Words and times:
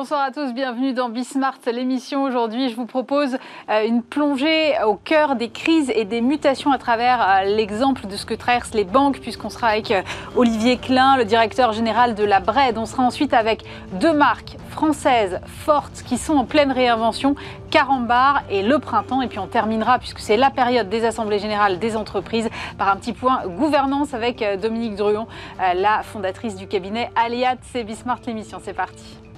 Bonsoir 0.00 0.22
à 0.22 0.30
tous, 0.30 0.54
bienvenue 0.54 0.94
dans 0.94 1.10
Bismart, 1.10 1.58
l'émission. 1.70 2.22
Aujourd'hui, 2.22 2.70
je 2.70 2.74
vous 2.74 2.86
propose 2.86 3.36
euh, 3.68 3.86
une 3.86 4.02
plongée 4.02 4.72
au 4.86 4.94
cœur 4.94 5.36
des 5.36 5.50
crises 5.50 5.92
et 5.94 6.06
des 6.06 6.22
mutations 6.22 6.72
à 6.72 6.78
travers 6.78 7.20
euh, 7.20 7.44
l'exemple 7.44 8.06
de 8.06 8.16
ce 8.16 8.24
que 8.24 8.32
traversent 8.32 8.72
les 8.72 8.84
banques, 8.84 9.20
puisqu'on 9.20 9.50
sera 9.50 9.66
avec 9.66 9.90
euh, 9.90 10.00
Olivier 10.36 10.78
Klein, 10.78 11.18
le 11.18 11.26
directeur 11.26 11.74
général 11.74 12.14
de 12.14 12.24
la 12.24 12.40
BRED. 12.40 12.78
On 12.78 12.86
sera 12.86 13.02
ensuite 13.02 13.34
avec 13.34 13.62
deux 14.00 14.14
marques 14.14 14.56
françaises 14.70 15.38
fortes 15.44 16.02
qui 16.06 16.16
sont 16.16 16.32
en 16.32 16.46
pleine 16.46 16.72
réinvention, 16.72 17.34
Carambar 17.70 18.40
et 18.48 18.62
Le 18.62 18.78
Printemps. 18.78 19.20
Et 19.20 19.28
puis 19.28 19.38
on 19.38 19.48
terminera, 19.48 19.98
puisque 19.98 20.20
c'est 20.20 20.38
la 20.38 20.48
période 20.48 20.88
des 20.88 21.04
assemblées 21.04 21.40
générales 21.40 21.78
des 21.78 21.94
entreprises, 21.94 22.48
par 22.78 22.88
un 22.88 22.96
petit 22.96 23.12
point 23.12 23.42
gouvernance 23.46 24.14
avec 24.14 24.42
Dominique 24.62 24.94
Druon, 24.94 25.26
la 25.58 26.02
fondatrice 26.02 26.56
du 26.56 26.66
cabinet 26.66 27.10
Aliat. 27.16 27.56
C'est 27.70 27.84
Bismart, 27.84 28.20
l'émission. 28.26 28.62
C'est 28.64 28.72
parti. 28.72 29.29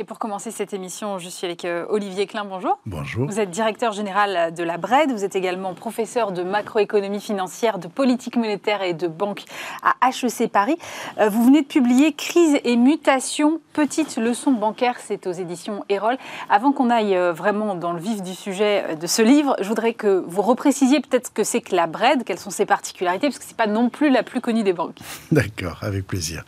Et 0.00 0.04
pour 0.04 0.20
commencer 0.20 0.52
cette 0.52 0.72
émission, 0.72 1.18
je 1.18 1.28
suis 1.28 1.44
avec 1.44 1.64
euh, 1.64 1.84
Olivier 1.88 2.28
Klein. 2.28 2.44
Bonjour. 2.44 2.78
Bonjour. 2.86 3.26
Vous 3.26 3.40
êtes 3.40 3.50
directeur 3.50 3.90
général 3.90 4.54
de 4.54 4.62
la 4.62 4.76
BRED. 4.76 5.10
Vous 5.10 5.24
êtes 5.24 5.34
également 5.34 5.74
professeur 5.74 6.30
de 6.30 6.44
macroéconomie 6.44 7.20
financière, 7.20 7.80
de 7.80 7.88
politique 7.88 8.36
monétaire 8.36 8.82
et 8.82 8.94
de 8.94 9.08
banque 9.08 9.42
à 9.82 10.08
HEC 10.08 10.52
Paris. 10.52 10.76
Euh, 11.18 11.28
vous 11.28 11.44
venez 11.44 11.62
de 11.62 11.66
publier 11.66 12.12
Crise 12.12 12.60
et 12.62 12.76
mutation, 12.76 13.60
petite 13.72 14.18
leçon 14.18 14.52
bancaire. 14.52 14.94
C'est 15.00 15.26
aux 15.26 15.32
éditions 15.32 15.84
Erol. 15.88 16.16
Avant 16.48 16.70
qu'on 16.70 16.90
aille 16.90 17.16
euh, 17.16 17.32
vraiment 17.32 17.74
dans 17.74 17.92
le 17.92 18.00
vif 18.00 18.22
du 18.22 18.36
sujet 18.36 18.94
de 18.94 19.06
ce 19.08 19.22
livre, 19.22 19.56
je 19.60 19.68
voudrais 19.68 19.94
que 19.94 20.22
vous 20.28 20.42
reprécisiez 20.42 21.00
peut-être 21.00 21.26
ce 21.26 21.32
que 21.32 21.42
c'est 21.42 21.60
que 21.60 21.74
la 21.74 21.88
BRED, 21.88 22.22
quelles 22.22 22.38
sont 22.38 22.50
ses 22.50 22.66
particularités, 22.66 23.26
parce 23.26 23.40
que 23.40 23.44
ce 23.44 23.50
n'est 23.50 23.56
pas 23.56 23.66
non 23.66 23.88
plus 23.88 24.10
la 24.10 24.22
plus 24.22 24.40
connue 24.40 24.62
des 24.62 24.74
banques. 24.74 24.98
D'accord, 25.32 25.80
avec 25.82 26.06
plaisir. 26.06 26.44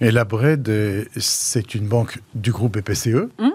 Et 0.00 0.10
la 0.10 0.24
BRED, 0.24 1.08
c'est 1.16 1.74
une 1.74 1.86
banque 1.86 2.18
du 2.34 2.50
groupe 2.50 2.78
BPCE. 2.78 3.28
Hum. 3.38 3.52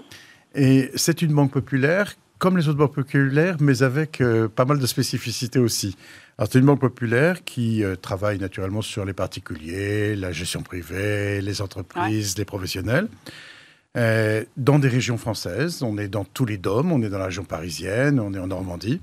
Et 0.55 0.89
c'est 0.95 1.21
une 1.21 1.33
banque 1.33 1.51
populaire, 1.51 2.15
comme 2.39 2.57
les 2.57 2.67
autres 2.67 2.77
banques 2.77 2.95
populaires, 2.95 3.57
mais 3.59 3.83
avec 3.83 4.21
euh, 4.21 4.47
pas 4.47 4.65
mal 4.65 4.79
de 4.79 4.87
spécificités 4.87 5.59
aussi. 5.59 5.95
Alors, 6.37 6.49
c'est 6.51 6.59
une 6.59 6.65
banque 6.65 6.79
populaire 6.81 7.43
qui 7.43 7.83
euh, 7.83 7.95
travaille 7.95 8.39
naturellement 8.39 8.81
sur 8.81 9.05
les 9.05 9.13
particuliers, 9.13 10.15
la 10.15 10.31
gestion 10.31 10.63
privée, 10.63 11.41
les 11.41 11.61
entreprises, 11.61 12.37
les 12.37 12.45
professionnels. 12.45 13.09
Euh, 13.97 14.45
dans 14.55 14.79
des 14.79 14.87
régions 14.87 15.17
françaises, 15.17 15.83
on 15.83 15.97
est 15.97 16.07
dans 16.07 16.23
tous 16.23 16.45
les 16.45 16.57
DOM, 16.57 16.91
on 16.91 17.01
est 17.01 17.09
dans 17.09 17.17
la 17.17 17.25
région 17.25 17.43
parisienne, 17.43 18.19
on 18.19 18.33
est 18.33 18.39
en 18.39 18.47
Normandie. 18.47 19.01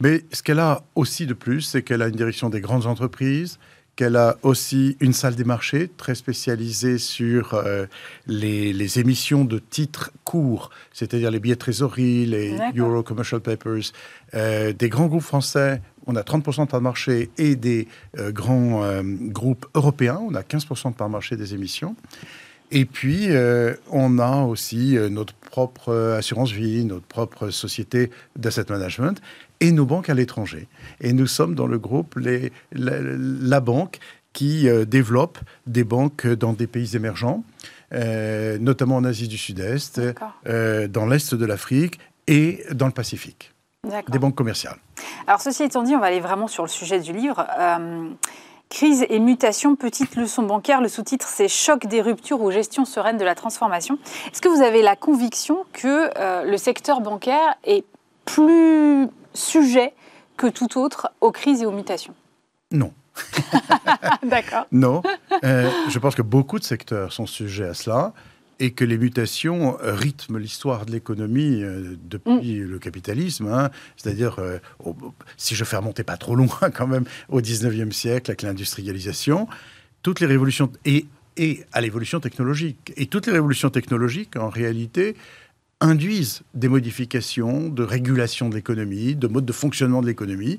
Mais 0.00 0.24
ce 0.32 0.42
qu'elle 0.42 0.58
a 0.58 0.82
aussi 0.94 1.26
de 1.26 1.34
plus, 1.34 1.60
c'est 1.60 1.82
qu'elle 1.82 2.02
a 2.02 2.08
une 2.08 2.16
direction 2.16 2.48
des 2.48 2.60
grandes 2.60 2.86
entreprises, 2.86 3.58
qu'elle 4.00 4.16
a 4.16 4.38
aussi 4.42 4.96
une 5.00 5.12
salle 5.12 5.34
des 5.34 5.44
marchés 5.44 5.90
très 5.94 6.14
spécialisée 6.14 6.96
sur 6.96 7.52
euh, 7.52 7.84
les, 8.26 8.98
émissions 8.98 9.44
de 9.44 9.58
titres 9.58 10.10
courts, 10.24 10.70
c'est-à-dire 10.90 11.30
les 11.30 11.38
billets 11.38 11.54
de 11.54 11.60
trésorerie, 11.60 12.24
les 12.24 12.56
Euro 12.78 13.02
Commercial 13.02 13.42
Papers, 13.42 13.92
euh, 14.32 14.72
des 14.72 14.88
grands 14.88 15.08
groupes 15.08 15.20
français. 15.20 15.82
On 16.06 16.16
a 16.16 16.22
30% 16.22 16.64
de 16.64 16.70
part 16.70 16.80
de 16.80 16.84
marché 16.84 17.28
et 17.36 17.56
des 17.56 17.88
euh, 18.18 18.32
grands 18.32 18.82
groupes 19.04 19.66
européens. 19.74 20.18
On 20.26 20.34
a 20.34 20.40
15% 20.40 20.92
de 20.92 20.96
part 20.96 21.08
de 21.08 21.12
marché 21.12 21.36
des 21.36 21.52
émissions. 21.52 21.94
Et 22.70 22.86
puis, 22.86 23.28
on 23.90 24.18
a 24.18 24.44
aussi 24.44 24.96
notre 25.10 25.34
propre 25.34 25.92
assurance 26.16 26.52
vie, 26.52 26.84
notre 26.84 27.04
propre 27.04 27.50
société 27.50 28.10
d'asset 28.36 28.64
management 28.70 29.20
et 29.60 29.72
nos 29.72 29.84
banques 29.84 30.08
à 30.08 30.14
l'étranger. 30.14 30.68
Et 31.00 31.12
nous 31.12 31.26
sommes 31.26 31.54
dans 31.54 31.66
le 31.66 31.78
groupe 31.78 32.16
les, 32.16 32.52
la, 32.72 33.60
banque 33.60 33.98
qui 34.32 34.68
euh, 34.68 34.84
développe 34.84 35.38
des 35.66 35.84
banques 35.84 36.26
dans 36.26 36.52
des 36.52 36.66
pays 36.66 36.96
émergents, 36.96 37.44
euh, 37.92 38.58
notamment 38.58 38.96
en 38.96 39.04
Asie 39.04 39.28
du 39.28 39.38
Sud-Est, 39.38 40.00
euh, 40.46 40.88
dans 40.88 41.06
l'Est 41.06 41.34
de 41.34 41.46
l'Afrique 41.46 41.98
et 42.26 42.64
dans 42.72 42.86
le 42.86 42.92
Pacifique. 42.92 43.52
Des 44.08 44.18
banques 44.18 44.34
commerciales. 44.34 44.76
Alors 45.26 45.40
ceci 45.40 45.62
étant 45.62 45.82
dit, 45.82 45.94
on 45.94 46.00
va 46.00 46.06
aller 46.06 46.20
vraiment 46.20 46.48
sur 46.48 46.62
le 46.62 46.68
sujet 46.68 47.00
du 47.00 47.12
livre. 47.12 47.46
Crise 48.68 49.06
et 49.08 49.18
mutation, 49.18 49.74
petite 49.74 50.16
leçon 50.16 50.42
bancaire. 50.42 50.82
Le 50.82 50.88
sous-titre, 50.88 51.26
c'est 51.26 51.48
Choc 51.48 51.86
des 51.86 52.02
ruptures 52.02 52.42
ou 52.42 52.50
gestion 52.50 52.84
sereine 52.84 53.16
de 53.16 53.24
la 53.24 53.34
transformation. 53.34 53.98
Est-ce 54.30 54.42
que 54.42 54.48
vous 54.48 54.62
avez 54.62 54.82
la 54.82 54.96
conviction 54.96 55.64
que 55.72 56.10
le 56.46 56.56
secteur 56.58 57.00
bancaire 57.00 57.56
est 57.64 57.84
plus 58.26 59.08
sujet 59.34 59.92
que 60.36 60.46
tout 60.46 60.78
autre 60.78 61.10
aux 61.20 61.32
crises 61.32 61.62
et 61.62 61.66
aux 61.66 61.72
mutations 61.72 62.14
Non. 62.72 62.92
D'accord. 64.22 64.66
Non. 64.72 65.02
Euh, 65.44 65.70
je 65.88 65.98
pense 65.98 66.14
que 66.14 66.22
beaucoup 66.22 66.58
de 66.58 66.64
secteurs 66.64 67.12
sont 67.12 67.26
sujets 67.26 67.66
à 67.66 67.74
cela 67.74 68.12
et 68.60 68.72
que 68.72 68.84
les 68.84 68.98
mutations 68.98 69.78
rythment 69.80 70.38
l'histoire 70.38 70.84
de 70.84 70.92
l'économie 70.92 71.62
euh, 71.62 71.96
depuis 72.04 72.60
mm. 72.60 72.64
le 72.64 72.78
capitalisme. 72.78 73.48
Hein. 73.48 73.70
C'est-à-dire, 73.96 74.38
euh, 74.38 74.58
si 75.36 75.54
je 75.54 75.64
fais 75.64 75.76
remonter 75.76 76.04
pas 76.04 76.18
trop 76.18 76.36
loin 76.36 76.48
quand 76.74 76.86
même, 76.86 77.04
au 77.28 77.40
19e 77.40 77.90
siècle, 77.90 78.30
avec 78.30 78.42
l'industrialisation, 78.42 79.48
toutes 80.02 80.20
les 80.20 80.26
révolutions, 80.26 80.70
et, 80.84 81.06
et 81.36 81.64
à 81.72 81.80
l'évolution 81.80 82.20
technologique. 82.20 82.92
Et 82.96 83.06
toutes 83.06 83.26
les 83.26 83.32
révolutions 83.32 83.70
technologiques, 83.70 84.36
en 84.36 84.50
réalité, 84.50 85.16
induisent 85.80 86.42
des 86.54 86.68
modifications 86.68 87.68
de 87.68 87.82
régulation 87.82 88.48
de 88.48 88.54
l'économie, 88.54 89.14
de 89.14 89.26
mode 89.26 89.46
de 89.46 89.52
fonctionnement 89.52 90.02
de 90.02 90.06
l'économie, 90.06 90.58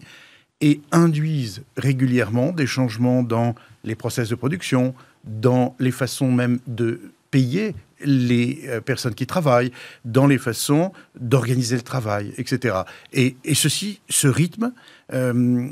et 0.61 0.81
induisent 0.91 1.63
régulièrement 1.77 2.51
des 2.51 2.67
changements 2.67 3.23
dans 3.23 3.55
les 3.83 3.95
process 3.95 4.29
de 4.29 4.35
production, 4.35 4.93
dans 5.25 5.75
les 5.79 5.91
façons 5.91 6.31
même 6.31 6.59
de 6.67 7.01
payer 7.31 7.75
les 8.03 8.63
euh, 8.67 8.81
personnes 8.81 9.15
qui 9.15 9.25
travaillent, 9.25 9.71
dans 10.05 10.27
les 10.27 10.37
façons 10.37 10.91
d'organiser 11.19 11.75
le 11.75 11.81
travail, 11.81 12.33
etc. 12.38 12.75
Et, 13.13 13.35
ceci, 13.53 14.01
ce 14.09 14.27
rythme, 14.27 14.73
euh, 15.13 15.69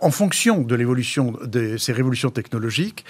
en 0.00 0.10
fonction 0.10 0.62
de 0.62 0.74
l'évolution 0.74 1.34
de 1.44 1.76
ces 1.76 1.92
révolutions 1.92 2.30
technologiques, 2.30 3.04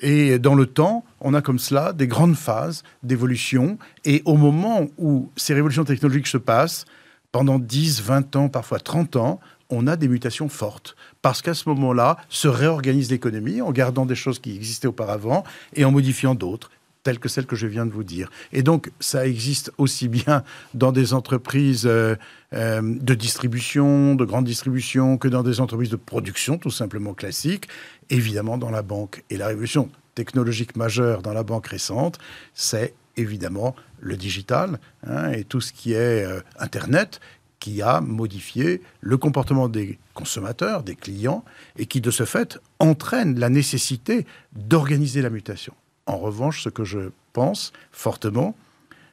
et 0.00 0.38
dans 0.38 0.54
le 0.54 0.66
temps, 0.66 1.04
on 1.20 1.34
a 1.34 1.42
comme 1.42 1.58
cela 1.58 1.92
des 1.92 2.06
grandes 2.06 2.36
phases 2.36 2.82
d'évolution. 3.02 3.78
Et 4.04 4.22
au 4.24 4.36
moment 4.36 4.86
où 4.98 5.30
ces 5.36 5.54
révolutions 5.54 5.84
technologiques 5.84 6.28
se 6.28 6.38
passent, 6.38 6.84
pendant 7.32 7.58
10, 7.58 8.02
20 8.02 8.36
ans, 8.36 8.48
parfois 8.48 8.78
30 8.78 9.16
ans, 9.16 9.40
on 9.70 9.86
a 9.86 9.96
des 9.96 10.08
mutations 10.08 10.48
fortes. 10.48 10.96
Parce 11.20 11.42
qu'à 11.42 11.54
ce 11.54 11.68
moment-là, 11.68 12.16
se 12.28 12.48
réorganise 12.48 13.10
l'économie 13.10 13.60
en 13.60 13.70
gardant 13.70 14.06
des 14.06 14.14
choses 14.14 14.38
qui 14.38 14.54
existaient 14.54 14.88
auparavant 14.88 15.44
et 15.74 15.84
en 15.84 15.90
modifiant 15.90 16.34
d'autres 16.34 16.70
telles 17.08 17.18
que 17.18 17.30
celles 17.30 17.46
que 17.46 17.56
je 17.56 17.66
viens 17.66 17.86
de 17.86 17.90
vous 17.90 18.04
dire. 18.04 18.28
Et 18.52 18.62
donc, 18.62 18.90
ça 19.00 19.26
existe 19.26 19.72
aussi 19.78 20.08
bien 20.08 20.44
dans 20.74 20.92
des 20.92 21.14
entreprises 21.14 21.86
euh, 21.86 22.16
euh, 22.52 22.82
de 22.82 23.14
distribution, 23.14 24.14
de 24.14 24.26
grande 24.26 24.44
distribution, 24.44 25.16
que 25.16 25.26
dans 25.26 25.42
des 25.42 25.62
entreprises 25.62 25.88
de 25.88 25.96
production, 25.96 26.58
tout 26.58 26.70
simplement 26.70 27.14
classiques, 27.14 27.66
évidemment 28.10 28.58
dans 28.58 28.68
la 28.68 28.82
banque. 28.82 29.24
Et 29.30 29.38
la 29.38 29.46
révolution 29.46 29.88
technologique 30.14 30.76
majeure 30.76 31.22
dans 31.22 31.32
la 31.32 31.44
banque 31.44 31.68
récente, 31.68 32.18
c'est 32.52 32.92
évidemment 33.16 33.74
le 34.00 34.18
digital 34.18 34.78
hein, 35.06 35.32
et 35.32 35.44
tout 35.44 35.62
ce 35.62 35.72
qui 35.72 35.94
est 35.94 36.26
euh, 36.26 36.40
Internet 36.58 37.20
qui 37.58 37.80
a 37.80 38.02
modifié 38.02 38.82
le 39.00 39.16
comportement 39.16 39.70
des 39.70 39.98
consommateurs, 40.12 40.82
des 40.82 40.94
clients, 40.94 41.42
et 41.78 41.86
qui 41.86 42.02
de 42.02 42.10
ce 42.10 42.24
fait 42.24 42.58
entraîne 42.78 43.40
la 43.40 43.48
nécessité 43.48 44.26
d'organiser 44.52 45.22
la 45.22 45.30
mutation. 45.30 45.72
En 46.08 46.16
revanche, 46.16 46.62
ce 46.62 46.70
que 46.70 46.84
je 46.84 47.10
pense 47.34 47.72
fortement, 47.92 48.56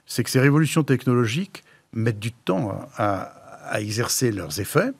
c'est 0.06 0.24
que 0.24 0.30
ces 0.30 0.40
révolutions 0.40 0.84
technologiques 0.84 1.64
mettent 1.92 2.20
du 2.20 2.32
temps 2.32 2.88
à, 2.98 3.32
exercer 3.80 4.32
leurs 4.32 4.60
effets 4.60 4.92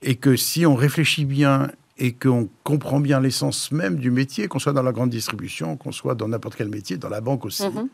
et 0.00 0.14
que 0.14 0.36
si 0.36 0.64
on 0.66 0.76
réfléchit 0.76 1.24
bien 1.24 1.70
et 1.98 2.12
qu'on 2.12 2.48
comprend 2.62 3.00
bien 3.00 3.18
l'essence 3.20 3.72
même 3.72 3.96
du 3.96 4.12
métier, 4.12 4.46
qu'on 4.46 4.60
soit 4.60 4.72
dans 4.72 4.84
la 4.84 4.92
grande 4.92 5.10
distribution, 5.10 5.76
qu'on 5.76 5.90
soit 5.90 6.14
dans 6.14 6.28
n'importe 6.28 6.54
quel 6.54 6.68
métier, 6.68 6.96
dans 6.96 7.08
la 7.08 7.20
banque 7.20 7.44
aussi, 7.44 7.68
mhm. 7.68 7.88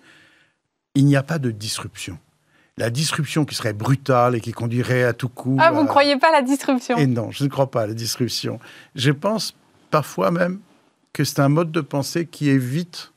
il 0.95 1.07
n'y 1.07 1.17
a 1.17 1.23
pas 1.23 1.39
de 1.39 1.51
disruption. 1.51 2.19
La 2.77 2.91
disruption 2.91 3.47
qui 3.47 3.55
serait 3.55 3.73
brutale 3.73 4.37
et 4.37 4.41
qui 4.41 4.53
conduirait 4.53 5.05
à 5.05 5.15
tout 5.15 5.31
coup. 5.31 5.57
Ah, 5.59 5.73
vous 5.73 5.83
ne 5.83 5.89
croyez 5.89 6.19
pas 6.19 6.29
à 6.29 6.33
la 6.33 6.43
disruption? 6.43 6.99
Et 6.99 7.07
non, 7.07 7.31
je 7.31 7.45
ne 7.45 7.49
crois 7.49 7.71
pas 7.71 7.83
à 7.83 7.87
la 7.87 7.95
disruption. 7.95 8.61
Je 8.95 9.11
pense 9.11 9.57
parfois 9.91 10.31
même 10.31 10.61
que 11.15 11.25
c'est 11.25 11.41
un 11.41 11.49
mode 11.49 11.73
de 11.73 11.81
pensée 11.81 12.27
qui 12.27 12.51
évite 12.51 13.10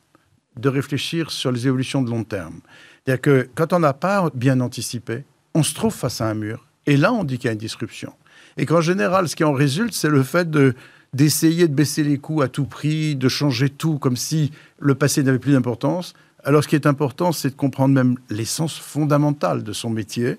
de 0.58 0.70
réfléchir 0.70 1.32
sur 1.32 1.52
les 1.52 1.68
évolutions 1.68 2.02
de 2.02 2.10
long 2.10 2.24
terme. 2.24 2.60
C'est-à-dire 3.06 3.22
que 3.22 3.50
quand 3.56 3.74
on 3.74 3.80
n'a 3.80 3.94
pas 3.94 4.30
bien 4.34 4.60
anticipé, 4.60 5.24
on 5.54 5.64
se 5.64 5.74
trouve 5.74 5.94
face 5.94 6.22
à 6.22 6.30
un 6.30 6.34
mur. 6.34 6.68
Et 6.86 6.98
là, 6.98 7.14
on 7.14 7.24
dit 7.24 7.38
qu'il 7.38 7.48
y 7.48 7.50
a 7.50 7.54
une 7.54 7.60
disruption. 7.60 8.14
Et 8.58 8.66
qu'en 8.66 8.82
général, 8.82 9.28
ce 9.28 9.36
qui 9.36 9.44
en 9.44 9.54
résulte, 9.54 9.94
c'est 9.94 10.10
le 10.10 10.24
fait 10.24 10.50
de, 10.50 10.76
d'essayer 11.14 11.68
de 11.68 11.74
baisser 11.74 12.04
les 12.04 12.18
coûts 12.18 12.42
à 12.42 12.48
tout 12.48 12.66
prix, 12.66 13.16
de 13.16 13.30
changer 13.30 13.70
tout 13.70 13.98
comme 14.00 14.18
si 14.18 14.52
le 14.80 14.96
passé 14.96 15.24
n'avait 15.24 15.40
plus 15.40 15.54
d'importance. 15.54 16.14
Alors, 16.44 16.64
ce 16.64 16.68
qui 16.68 16.76
est 16.76 16.88
important, 16.88 17.32
c'est 17.32 17.52
de 17.52 17.56
comprendre 17.56 17.94
même 17.94 18.18
l'essence 18.30 18.78
fondamentale 18.78 19.64
de 19.64 19.74
son 19.74 19.90
métier 19.90 20.38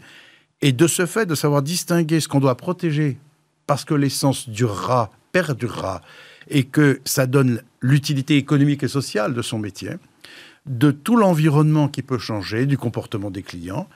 et 0.61 0.73
de 0.73 0.87
ce 0.87 1.07
fait 1.07 1.27
de 1.27 1.35
savoir 1.35 1.63
distinguer 1.63 2.21
ce 2.21 2.29
qu'on 2.29 2.41
doit 2.41 2.57
protéger 2.57 3.19
parce 3.67 3.85
que 3.85 3.95
l'essence 3.95 4.49
durera, 4.49 5.11
perdurera, 5.33 6.03
et 6.49 6.65
que 6.65 7.01
ça 7.05 7.27
donne 7.27 7.63
l'utilité 7.85 8.39
économique 8.39 8.83
et 8.83 8.89
sociale 8.89 9.35
de 9.35 9.43
son 9.43 9.59
métier, 9.59 9.91
de 10.65 10.91
tout 10.91 11.17
l'environnement 11.17 11.89
qui 11.89 12.01
peut 12.01 12.17
changer, 12.17 12.65
du 12.65 12.79
comportement 12.79 13.31
des 13.31 13.43
clients, 13.43 13.87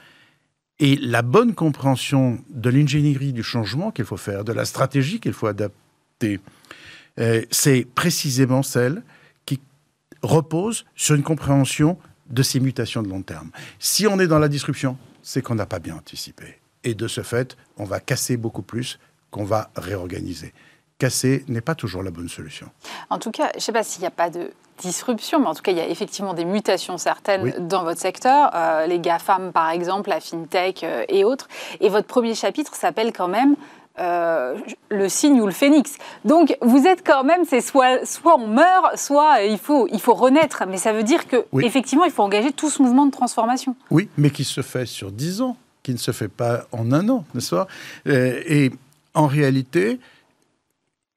et 0.78 0.96
la 0.96 1.22
bonne 1.22 1.54
compréhension 1.54 2.38
de 2.50 2.68
l'ingénierie 2.68 3.32
du 3.32 3.42
changement 3.42 3.90
qu'il 3.90 4.04
faut 4.04 4.18
faire, 4.18 4.44
de 4.44 4.52
la 4.52 4.66
stratégie 4.66 5.20
qu'il 5.20 5.32
faut 5.32 5.46
adapter, 5.46 6.38
euh, 7.18 7.42
c'est 7.50 7.86
précisément 7.94 8.62
celle 8.62 9.02
qui 9.46 9.58
repose 10.20 10.84
sur 10.94 11.14
une 11.14 11.22
compréhension 11.22 11.98
de 12.28 12.42
ces 12.42 12.60
mutations 12.60 13.02
de 13.02 13.08
long 13.08 13.22
terme. 13.22 13.50
Si 13.78 14.06
on 14.06 14.20
est 14.20 14.28
dans 14.28 14.38
la 14.38 14.48
disruption, 14.48 14.98
c'est 15.22 15.40
qu'on 15.40 15.54
n'a 15.54 15.66
pas 15.66 15.78
bien 15.78 15.96
anticipé. 15.96 16.58
Et 16.84 16.94
de 16.94 17.08
ce 17.08 17.22
fait, 17.22 17.56
on 17.78 17.84
va 17.84 18.00
casser 18.00 18.36
beaucoup 18.36 18.62
plus 18.62 18.98
qu'on 19.30 19.44
va 19.44 19.70
réorganiser. 19.76 20.52
Casser 20.98 21.44
n'est 21.46 21.60
pas 21.60 21.76
toujours 21.76 22.02
la 22.02 22.10
bonne 22.10 22.28
solution. 22.28 22.68
En 23.08 23.18
tout 23.18 23.30
cas, 23.30 23.50
je 23.52 23.58
ne 23.58 23.60
sais 23.60 23.72
pas 23.72 23.84
s'il 23.84 24.00
n'y 24.00 24.08
a 24.08 24.12
pas 24.12 24.30
de 24.30 24.50
disruption, 24.78 25.38
mais 25.38 25.46
en 25.46 25.54
tout 25.54 25.62
cas, 25.62 25.70
il 25.70 25.78
y 25.78 25.80
a 25.80 25.88
effectivement 25.88 26.34
des 26.34 26.44
mutations 26.44 26.98
certaines 26.98 27.68
dans 27.68 27.84
votre 27.84 28.00
secteur, 28.00 28.50
euh, 28.54 28.86
les 28.86 28.98
GAFAM 28.98 29.52
par 29.52 29.70
exemple, 29.70 30.10
la 30.10 30.18
FinTech 30.18 30.82
euh, 30.82 31.04
et 31.08 31.24
autres. 31.24 31.48
Et 31.80 31.88
votre 31.88 32.08
premier 32.08 32.34
chapitre 32.34 32.74
s'appelle 32.74 33.12
quand 33.12 33.28
même 33.28 33.54
euh, 34.00 34.56
le 34.88 35.08
signe 35.08 35.40
ou 35.40 35.46
le 35.46 35.52
phénix. 35.52 35.94
Donc 36.24 36.56
vous 36.62 36.88
êtes 36.88 37.06
quand 37.06 37.22
même, 37.22 37.44
c'est 37.48 37.60
soit, 37.60 38.04
soit 38.04 38.36
on 38.36 38.48
meurt, 38.48 38.98
soit 38.98 39.42
il 39.42 39.58
faut, 39.58 39.86
il 39.92 40.00
faut 40.00 40.14
renaître. 40.14 40.64
Mais 40.66 40.78
ça 40.78 40.92
veut 40.92 41.04
dire 41.04 41.28
que 41.28 41.44
effectivement, 41.60 42.06
il 42.06 42.10
faut 42.10 42.24
engager 42.24 42.50
tout 42.50 42.70
ce 42.70 42.82
mouvement 42.82 43.06
de 43.06 43.12
transformation. 43.12 43.76
Oui, 43.92 44.08
mais 44.18 44.30
qui 44.30 44.42
se 44.42 44.62
fait 44.62 44.86
sur 44.86 45.12
dix 45.12 45.42
ans, 45.42 45.56
qui 45.84 45.92
ne 45.92 45.98
se 45.98 46.10
fait 46.10 46.28
pas 46.28 46.66
en 46.72 46.90
un 46.90 47.08
an, 47.08 47.24
n'est-ce 47.34 47.54
pas? 47.54 47.68
Et 48.06 48.72
en 49.14 49.26
réalité, 49.26 50.00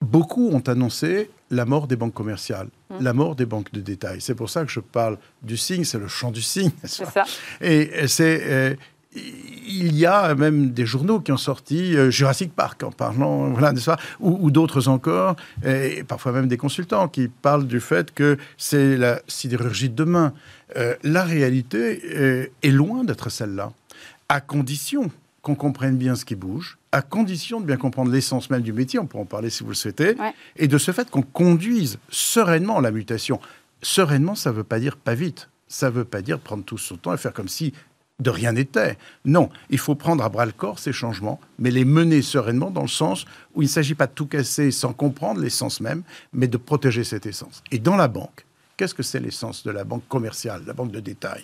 beaucoup 0.01 0.49
ont 0.49 0.61
annoncé 0.61 1.29
la 1.51 1.65
mort 1.65 1.87
des 1.87 1.95
banques 1.95 2.13
commerciales, 2.13 2.67
mmh. 2.89 2.95
la 3.03 3.13
mort 3.13 3.35
des 3.35 3.45
banques 3.45 3.71
de 3.71 3.81
détail. 3.81 4.21
C'est 4.21 4.35
pour 4.35 4.49
ça 4.49 4.63
que 4.65 4.71
je 4.71 4.79
parle 4.79 5.17
du 5.43 5.57
signe, 5.57 5.83
c'est 5.83 5.99
le 5.99 6.07
chant 6.07 6.31
du 6.31 6.41
signe. 6.41 6.71
C'est 6.83 7.05
ça. 7.05 7.23
Et 7.59 8.07
c'est 8.07 8.41
euh, 8.45 8.75
il 9.13 9.95
y 9.97 10.05
a 10.05 10.33
même 10.35 10.71
des 10.71 10.85
journaux 10.85 11.19
qui 11.19 11.31
ont 11.31 11.37
sorti 11.37 11.95
euh, 11.95 12.09
Jurassic 12.09 12.53
Park 12.55 12.83
en 12.83 12.91
parlant, 12.91 13.49
voilà, 13.49 13.75
ça, 13.75 13.97
ou, 14.19 14.49
d'autres 14.49 14.87
encore, 14.87 15.35
et 15.65 16.03
parfois 16.03 16.31
même 16.31 16.47
des 16.47 16.57
consultants 16.57 17.07
qui 17.09 17.27
parlent 17.27 17.67
du 17.67 17.81
fait 17.81 18.13
que 18.13 18.37
c'est 18.57 18.97
la 18.97 19.21
sidérurgie 19.27 19.89
de 19.89 19.95
demain. 19.95 20.33
Euh, 20.77 20.95
la 21.03 21.23
réalité 21.23 22.49
est 22.63 22.71
loin 22.71 23.03
d'être 23.03 23.29
celle-là, 23.29 23.73
à 24.29 24.39
condition 24.39 25.11
qu'on 25.41 25.55
comprenne 25.55 25.97
bien 25.97 26.15
ce 26.15 26.25
qui 26.25 26.35
bouge, 26.35 26.77
à 26.91 27.01
condition 27.01 27.59
de 27.59 27.65
bien 27.65 27.77
comprendre 27.77 28.11
l'essence 28.11 28.49
même 28.49 28.61
du 28.61 28.73
métier, 28.73 28.99
on 28.99 29.07
peut 29.07 29.17
en 29.17 29.25
parler 29.25 29.49
si 29.49 29.63
vous 29.63 29.69
le 29.69 29.75
souhaitez, 29.75 30.15
et 30.55 30.67
de 30.67 30.77
ce 30.77 30.91
fait 30.91 31.09
qu'on 31.09 31.23
conduise 31.23 31.97
sereinement 32.09 32.79
la 32.79 32.91
mutation. 32.91 33.39
Sereinement, 33.81 34.35
ça 34.35 34.51
ne 34.51 34.57
veut 34.57 34.63
pas 34.63 34.79
dire 34.79 34.97
pas 34.97 35.15
vite. 35.15 35.49
Ça 35.67 35.87
ne 35.87 35.95
veut 35.95 36.05
pas 36.05 36.21
dire 36.21 36.39
prendre 36.39 36.63
tout 36.63 36.77
son 36.77 36.97
temps 36.97 37.13
et 37.13 37.17
faire 37.17 37.33
comme 37.33 37.47
si 37.47 37.73
de 38.19 38.29
rien 38.29 38.51
n'était. 38.51 38.97
Non, 39.25 39.49
il 39.69 39.79
faut 39.79 39.95
prendre 39.95 40.23
à 40.23 40.29
bras 40.29 40.45
le 40.45 40.51
corps 40.51 40.77
ces 40.77 40.93
changements, 40.93 41.39
mais 41.57 41.71
les 41.71 41.85
mener 41.85 42.21
sereinement 42.21 42.69
dans 42.69 42.83
le 42.83 42.87
sens 42.87 43.25
où 43.55 43.63
il 43.63 43.65
ne 43.65 43.71
s'agit 43.71 43.95
pas 43.95 44.05
de 44.05 44.11
tout 44.11 44.27
casser 44.27 44.69
sans 44.69 44.93
comprendre 44.93 45.41
l'essence 45.41 45.81
même, 45.81 46.03
mais 46.33 46.47
de 46.47 46.57
protéger 46.57 47.03
cette 47.03 47.25
essence. 47.25 47.63
Et 47.71 47.79
dans 47.79 47.95
la 47.95 48.07
banque, 48.07 48.45
qu'est-ce 48.77 48.93
que 48.93 49.01
c'est 49.01 49.19
l'essence 49.19 49.63
de 49.63 49.71
la 49.71 49.85
banque 49.85 50.07
commerciale, 50.07 50.61
la 50.67 50.73
banque 50.73 50.91
de 50.91 50.99
détail? 50.99 51.43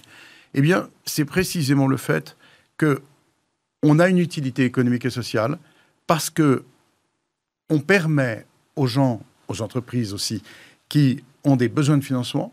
Eh 0.53 0.61
bien, 0.61 0.89
c'est 1.05 1.25
précisément 1.25 1.88
le 1.88 1.97
fait 1.97 2.38
que 2.77 3.01
on 3.88 4.00
a 4.00 4.10
une 4.10 4.19
utilité 4.19 4.66
économique 4.66 5.06
et 5.06 5.10
sociale 5.10 5.57
parce 6.07 6.30
que 6.30 6.63
on 7.69 7.80
permet 7.80 8.45
aux 8.75 8.88
gens, 8.88 9.22
aux 9.48 9.62
entreprises 9.62 10.13
aussi, 10.13 10.42
qui 10.89 11.24
ont 11.44 11.56
des 11.56 11.69
besoins 11.69 11.98
de 11.98 12.04
financement, 12.04 12.51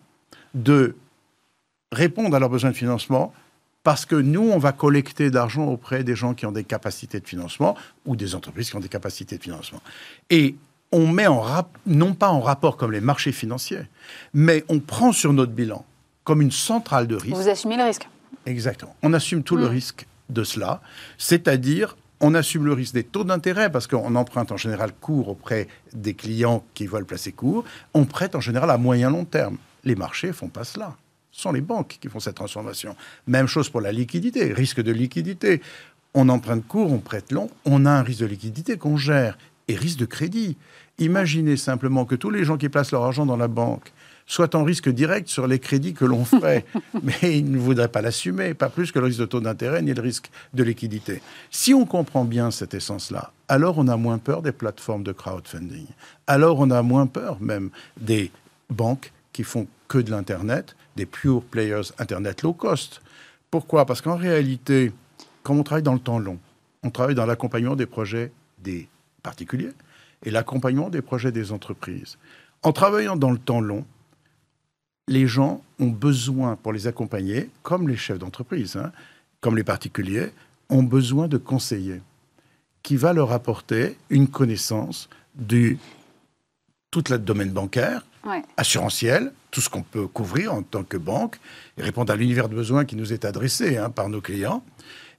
de 0.55 0.95
répondre 1.93 2.35
à 2.35 2.39
leurs 2.39 2.51
besoins 2.51 2.71
de 2.71 2.77
financement 2.77 3.33
parce 3.83 4.07
que 4.07 4.17
nous, 4.17 4.43
on 4.43 4.59
va 4.59 4.73
collecter 4.73 5.31
d'argent 5.31 5.67
auprès 5.67 6.05
des 6.05 6.17
gens 6.17 6.35
qui 6.35 6.47
ont 6.47 6.53
des 6.53 6.65
capacités 6.65 7.21
de 7.21 7.27
financement 7.27 7.77
ou 8.07 8.17
des 8.17 8.35
entreprises 8.35 8.71
qui 8.71 8.77
ont 8.77 8.81
des 8.81 8.89
capacités 8.89 9.37
de 9.37 9.43
financement. 9.43 9.83
Et 10.31 10.57
on 10.91 11.07
met 11.07 11.27
en 11.27 11.45
non 11.87 12.15
pas 12.15 12.29
en 12.29 12.41
rapport 12.41 12.77
comme 12.77 12.93
les 12.93 13.01
marchés 13.01 13.33
financiers, 13.33 13.83
mais 14.33 14.65
on 14.69 14.81
prend 14.81 15.13
sur 15.13 15.33
notre 15.33 15.53
bilan 15.53 15.85
comme 16.23 16.41
une 16.41 16.53
centrale 16.53 17.07
de 17.07 17.17
risque. 17.17 17.37
Vous 17.37 17.49
assumez 17.49 17.77
le 17.77 17.85
risque. 17.85 18.09
Exactement. 18.47 18.95
On 19.03 19.13
assume 19.13 19.43
tout 19.43 19.57
le 19.57 19.67
mm. 19.67 19.71
risque 19.71 20.07
de 20.31 20.45
cela, 20.45 20.81
c'est-à-dire 21.19 21.97
on 22.21 22.35
assume 22.35 22.65
le 22.65 22.73
risque 22.73 22.95
des 22.95 23.05
taux 23.05 23.25
d'intérêt 23.25 23.71
parce 23.71 23.87
qu'on 23.87 24.15
emprunte 24.15 24.53
en 24.53 24.57
général 24.57 24.93
court 24.93 25.29
auprès 25.29 25.69
des 25.93 26.15
clients 26.15 26.65
qui 26.75 26.87
veulent 26.87 27.05
placer 27.05 27.33
court. 27.33 27.65
On 27.93 28.05
prête 28.05 28.35
en 28.35 28.41
général 28.41 28.71
à 28.71 28.79
moyen 28.79 29.11
long 29.11 29.25
terme. 29.25 29.59
Les 29.85 29.95
marchés 29.95 30.33
font 30.33 30.49
pas 30.49 30.65
cela. 30.65 30.97
Ce 31.33 31.43
sont 31.43 31.53
les 31.53 31.61
banques 31.61 31.99
qui 32.01 32.09
font 32.09 32.21
cette 32.21 32.37
transformation. 32.37 32.97
Même 33.27 33.47
chose 33.47 33.69
pour 33.69 33.81
la 33.81 33.93
liquidité, 33.93 34.53
risque 34.53 34.81
de 34.81 34.93
liquidité. 34.93 35.61
On 36.15 36.29
emprunte 36.29 36.67
court, 36.67 36.93
on 36.93 36.99
prête 36.99 37.33
long, 37.33 37.51
on 37.65 37.85
a 37.85 37.91
un 37.91 38.03
risque 38.03 38.21
de 38.21 38.27
liquidité 38.27 38.79
qu'on 38.79 38.97
gère 38.97 39.37
et 39.67 39.75
risque 39.75 39.99
de 39.99 40.07
crédit. 40.07 40.57
Imaginez 40.99 41.57
simplement 41.57 42.05
que 42.05 42.15
tous 42.15 42.31
les 42.31 42.45
gens 42.45 42.57
qui 42.57 42.69
placent 42.69 42.93
leur 42.93 43.03
argent 43.03 43.27
dans 43.27 43.37
la 43.37 43.49
banque 43.49 43.93
soit 44.27 44.55
en 44.55 44.65
risque 44.65 44.89
direct 44.89 45.29
sur 45.29 45.47
les 45.47 45.59
crédits 45.59 45.95
que 45.95 46.05
l'on 46.05 46.25
ferait, 46.25 46.65
mais 47.03 47.39
ils 47.39 47.51
ne 47.51 47.59
voudraient 47.59 47.89
pas 47.89 48.03
l'assumer, 48.03 48.55
pas 48.55 48.69
plus 48.69 48.93
que 48.93 48.99
le 48.99 49.07
risque 49.07 49.21
de 49.21 49.27
taux 49.27 49.41
d'intérêt 49.41 49.83
ni 49.83 49.93
le 49.93 50.03
risque 50.03 50.31
de 50.55 50.63
liquidité. 50.63 51.21
Si 51.51 51.75
on 51.75 51.85
comprend 51.85 52.25
bien 52.25 52.51
cette 52.51 52.75
essence-là, 52.75 53.33
alors 53.49 53.79
on 53.79 53.89
a 53.89 53.97
moins 53.97 54.19
peur 54.19 54.43
des 54.43 54.53
plateformes 54.53 55.03
de 55.03 55.13
crowdfunding. 55.13 55.87
Alors 56.27 56.59
on 56.61 56.71
a 56.71 56.83
moins 56.83 57.07
peur 57.07 57.39
même 57.41 57.71
des 58.01 58.31
banques 58.71 59.13
qui 59.33 59.45
font 59.45 59.67
que 59.89 59.99
de 59.99 60.11
l'Internet, 60.11 60.77
des 60.97 61.07
pure 61.07 61.43
players 61.43 61.93
Internet 61.99 62.43
low 62.43 62.53
cost. 62.53 63.03
Pourquoi? 63.51 63.85
Parce 63.85 64.01
qu'en 64.01 64.17
réalité, 64.17 64.93
quand 65.43 65.55
on 65.55 65.63
travaille 65.63 65.83
dans 65.83 65.93
le 65.93 66.01
temps 66.01 66.19
long, 66.19 66.39
on 66.83 66.91
travaille 66.91 67.15
dans 67.15 67.27
l'accompagnement 67.27 67.77
des 67.77 67.87
projets 67.87 68.33
des 68.59 68.89
particuliers 69.23 69.73
et 70.23 70.31
l'accompagnement 70.31 70.89
des 70.89 71.03
projets 71.03 71.33
des 71.33 71.53
entreprises. 71.53 72.19
En 72.63 72.73
travaillant 72.73 73.17
dans 73.17 73.31
le 73.31 73.39
temps 73.39 73.61
long, 73.61 73.85
les 75.09 75.27
gens 75.27 75.63
ont 75.79 75.89
besoin, 75.89 76.57
pour 76.57 76.73
les 76.73 76.87
accompagner, 76.87 77.51
comme 77.63 77.89
les 77.89 77.97
chefs 77.97 78.19
d'entreprise, 78.19 78.77
hein, 78.77 78.93
comme 79.41 79.57
les 79.57 79.65
particuliers, 79.65 80.33
ont 80.71 80.83
besoin 80.83 81.29
de 81.29 81.37
conseillers 81.37 82.01
qui 82.83 82.97
va 82.97 83.13
leur 83.13 83.33
apporter 83.33 83.97
une 84.11 84.29
connaissance 84.29 85.09
de 85.35 85.77
tout 86.91 87.05
le 87.11 87.19
domaine 87.19 87.51
bancaire, 87.51 88.07
assurantiel, 88.57 89.33
tout 89.51 89.61
ce 89.61 89.69
qu'on 89.69 89.83
peut 89.83 90.07
couvrir 90.07 90.55
en 90.55 90.63
tant 90.63 90.85
que 90.85 90.97
banque, 90.97 91.39
et 91.77 91.83
répondre 91.83 92.13
à 92.13 92.17
l'univers 92.17 92.49
de 92.49 92.55
besoins 92.55 92.85
qui 92.85 92.97
nous 92.97 93.13
est 93.13 93.25
adressé 93.25 93.77
hein, 93.77 93.91
par 93.91 94.09
nos 94.09 94.21
clients. 94.21 94.63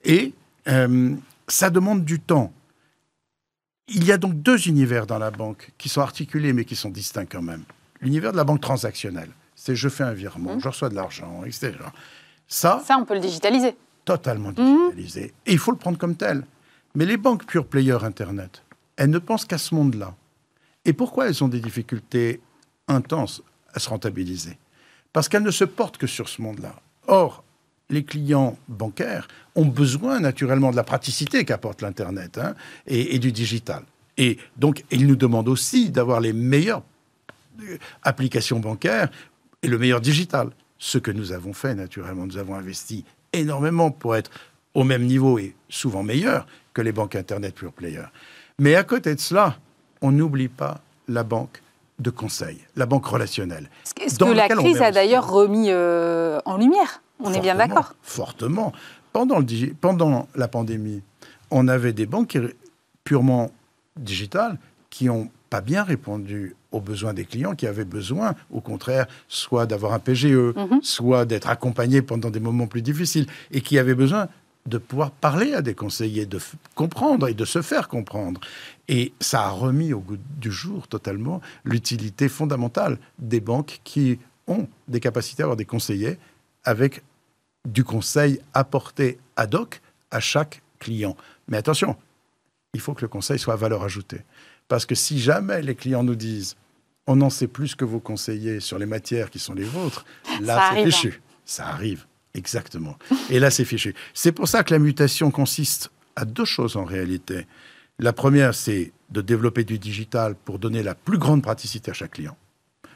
Et 0.04 0.34
euh, 0.68 1.16
ça 1.48 1.70
demande 1.70 2.06
du 2.06 2.20
temps. 2.20 2.54
Il 3.88 4.04
y 4.04 4.12
a 4.12 4.18
donc 4.18 4.42
deux 4.42 4.68
univers 4.68 5.06
dans 5.06 5.20
la 5.20 5.32
banque 5.32 5.72
qui 5.78 5.90
sont 5.90 6.02
articulés 6.02 6.54
mais 6.54 6.66
qui 6.66 6.76
sont 6.76 6.90
distincts 6.90 7.26
quand 7.26 7.42
même. 7.42 7.64
L'univers 8.02 8.32
de 8.32 8.38
la 8.38 8.44
banque 8.44 8.62
transactionnelle, 8.62 9.30
c'est 9.66 9.76
je 9.76 9.90
fais 9.90 10.04
un 10.04 10.14
virement, 10.14 10.56
mmh. 10.56 10.62
je 10.62 10.68
reçois 10.68 10.90
de 10.90 10.96
l'argent, 10.96 11.44
etc. 11.44 11.74
Ça, 12.48 12.84
ça, 12.86 12.98
on 13.00 13.06
peut 13.06 13.16
le 13.16 13.20
digitaliser. 13.20 13.76
Totalement 14.06 14.50
mmh. 14.52 14.54
digitalisé. 14.54 15.34
Et 15.48 15.54
il 15.54 15.58
faut 15.58 15.72
le 15.72 15.78
prendre 15.78 15.98
comme 15.98 16.16
tel. 16.16 16.46
Mais 16.94 17.06
les 17.06 17.18
banques 17.18 17.48
pure 17.48 17.66
player 17.66 17.98
Internet, 18.04 18.62
elles 18.96 19.10
ne 19.10 19.18
pensent 19.18 19.46
qu'à 19.46 19.58
ce 19.58 19.74
monde-là. 19.74 20.14
Et 20.86 20.94
pourquoi 20.94 21.28
elles 21.28 21.44
ont 21.44 21.48
des 21.48 21.60
difficultés 21.60 22.42
intenses 22.88 23.42
à 23.74 23.80
se 23.80 23.90
rentabiliser? 23.90 24.60
Parce 25.12 25.30
qu'elles 25.30 25.42
ne 25.42 25.50
se 25.50 25.64
portent 25.64 25.98
que 25.98 26.06
sur 26.06 26.30
ce 26.30 26.44
monde-là. 26.44 26.76
Or, 27.08 27.44
les 27.90 28.04
clients 28.04 28.60
bancaires 28.68 29.28
ont 29.56 29.66
besoin 29.66 30.20
naturellement 30.20 30.70
de 30.70 30.76
la 30.76 30.84
praticité 30.84 31.44
qu'apporte 31.44 31.82
l'Internet 31.82 32.38
hein, 32.38 32.54
et, 32.86 33.16
et, 33.16 33.20
du 33.20 33.32
digital. 33.32 33.82
Et 34.18 34.38
donc, 34.58 34.86
ils 34.92 35.08
nous 35.08 35.16
demandent 35.16 35.50
aussi 35.50 35.90
d'avoir 35.90 36.20
les 36.20 36.34
meilleures 36.34 36.84
euh, 37.64 37.78
applications 38.04 38.60
bancaires 38.60 39.10
et 39.66 39.68
le 39.68 39.78
meilleur 39.80 40.00
digital. 40.00 40.50
Ce 40.78 40.98
que 40.98 41.12
nous 41.12 41.32
avons 41.32 41.54
fait, 41.54 41.74
naturellement, 41.74 42.26
nous 42.26 42.38
avons 42.38 42.56
investi 42.56 43.04
énormément 43.34 43.90
pour 43.92 44.16
être 44.16 44.30
au 44.74 44.84
même 44.84 45.04
niveau 45.04 45.40
et 45.40 45.56
souvent 45.70 46.04
meilleur 46.04 46.46
que 46.74 46.82
les 46.82 46.92
banques 46.92 47.16
Internet 47.16 47.56
pure 47.56 47.72
player. 47.72 48.04
Mais 48.60 48.76
à 48.76 48.84
côté 48.84 49.16
de 49.16 49.20
cela, 49.20 49.58
on 50.02 50.12
n'oublie 50.12 50.50
pas 50.50 50.82
la 51.08 51.24
banque 51.24 51.62
de 52.00 52.10
conseil, 52.10 52.60
la 52.76 52.86
banque 52.86 53.06
relationnelle. 53.06 53.70
Ce 53.84 54.18
que 54.18 54.32
la 54.32 54.50
crise 54.50 54.82
a 54.82 54.92
d'ailleurs 54.92 55.30
remis 55.30 55.68
euh, 55.70 56.40
en 56.46 56.58
lumière, 56.58 57.02
on 57.20 57.34
est 57.34 57.40
bien 57.40 57.56
d'accord. 57.56 57.96
Fortement. 58.04 58.74
Pendant, 59.14 59.40
le, 59.40 59.74
pendant 59.74 60.28
la 60.36 60.50
pandémie, 60.50 61.02
on 61.50 61.70
avait 61.70 61.94
des 61.94 62.06
banques 62.06 62.38
purement 63.06 63.52
digitales 63.98 64.60
qui 64.90 65.10
ont 65.10 65.30
pas 65.50 65.62
bien 65.62 65.84
répondu 65.84 66.56
aux 66.76 66.82
besoins 66.82 67.14
des 67.14 67.26
clients 67.26 67.56
qui 67.56 67.68
avaient 67.68 67.86
besoin, 67.86 68.36
au 68.52 68.62
contraire, 68.62 69.08
soit 69.28 69.66
d'avoir 69.66 69.94
un 69.94 70.00
PGE, 70.00 70.54
mhm. 70.56 70.80
soit 70.82 71.26
d'être 71.26 71.50
accompagnés 71.50 72.02
pendant 72.02 72.30
des 72.30 72.40
moments 72.40 72.68
plus 72.68 72.82
difficiles, 72.82 73.28
et 73.52 73.62
qui 73.62 73.80
avaient 73.80 73.96
besoin 73.96 74.28
de 74.66 74.78
pouvoir 74.78 75.12
parler 75.12 75.54
à 75.54 75.62
des 75.62 75.76
conseillers, 75.76 76.26
de 76.26 76.40
comprendre 76.74 77.28
et 77.28 77.34
de 77.34 77.46
se 77.46 77.62
faire 77.62 77.88
comprendre. 77.88 78.42
Et 78.88 79.14
ça 79.20 79.46
a 79.46 79.50
remis 79.50 79.94
au 79.94 80.00
goût 80.00 80.18
du 80.40 80.52
jour 80.52 80.88
totalement 80.88 81.40
l'utilité 81.64 82.28
fondamentale 82.30 82.98
des 83.20 83.40
banques 83.40 83.80
qui 83.84 84.20
ont 84.48 84.68
des 84.88 85.00
capacités 85.00 85.44
à 85.44 85.46
avoir 85.46 85.58
des 85.58 85.66
conseillers 85.66 86.18
avec 86.64 87.04
du 87.66 87.84
conseil 87.84 88.40
apporté 88.54 89.20
ad 89.36 89.54
hoc 89.54 89.82
à 90.12 90.20
chaque 90.20 90.62
client. 90.80 91.16
Mais 91.48 91.58
attention, 91.58 91.96
il 92.74 92.80
faut 92.80 92.94
que 92.94 93.02
le 93.02 93.08
conseil 93.08 93.40
soit 93.40 93.54
à 93.54 93.58
valeur 93.58 93.84
ajoutée. 93.84 94.22
Parce 94.68 94.86
que 94.86 94.96
si 94.96 95.20
jamais 95.20 95.62
les 95.62 95.76
clients 95.76 96.04
nous 96.04 96.16
disent 96.16 96.56
on 97.08 97.22
en 97.22 97.30
sait 97.30 97.48
plus 97.48 97.76
que 97.76 97.86
vos 97.86 98.00
conseillers 98.00 98.60
sur 98.60 98.80
les 98.80 98.86
matières 98.86 99.30
qui 99.30 99.40
sont 99.40 99.54
les 99.54 99.64
vôtres, 99.64 100.06
là 100.42 100.72
c'est 100.74 100.84
fichu. 100.86 101.14
Hein. 101.16 101.22
Ça 101.46 101.68
arrive. 101.68 102.06
Exactement. 102.34 102.98
Et 103.30 103.40
là, 103.40 103.50
c'est 103.50 103.64
fichu. 103.64 103.96
C'est 104.14 104.34
pour 104.34 104.48
ça 104.48 104.64
que 104.64 104.74
la 104.74 104.80
mutation 104.80 105.32
consiste 105.32 105.90
à 106.16 106.26
deux 106.26 106.44
choses 106.46 106.76
en 106.76 106.84
réalité. 106.84 107.48
La 107.98 108.12
première, 108.12 108.54
c'est 108.54 108.92
de 109.10 109.22
développer 109.22 109.64
du 109.64 109.80
digital 109.80 110.36
pour 110.36 110.60
donner 110.60 110.84
la 110.84 110.96
plus 110.96 111.18
grande 111.18 111.42
praticité 111.42 111.92
à 111.92 111.94
chaque 111.94 112.12
client. 112.12 112.36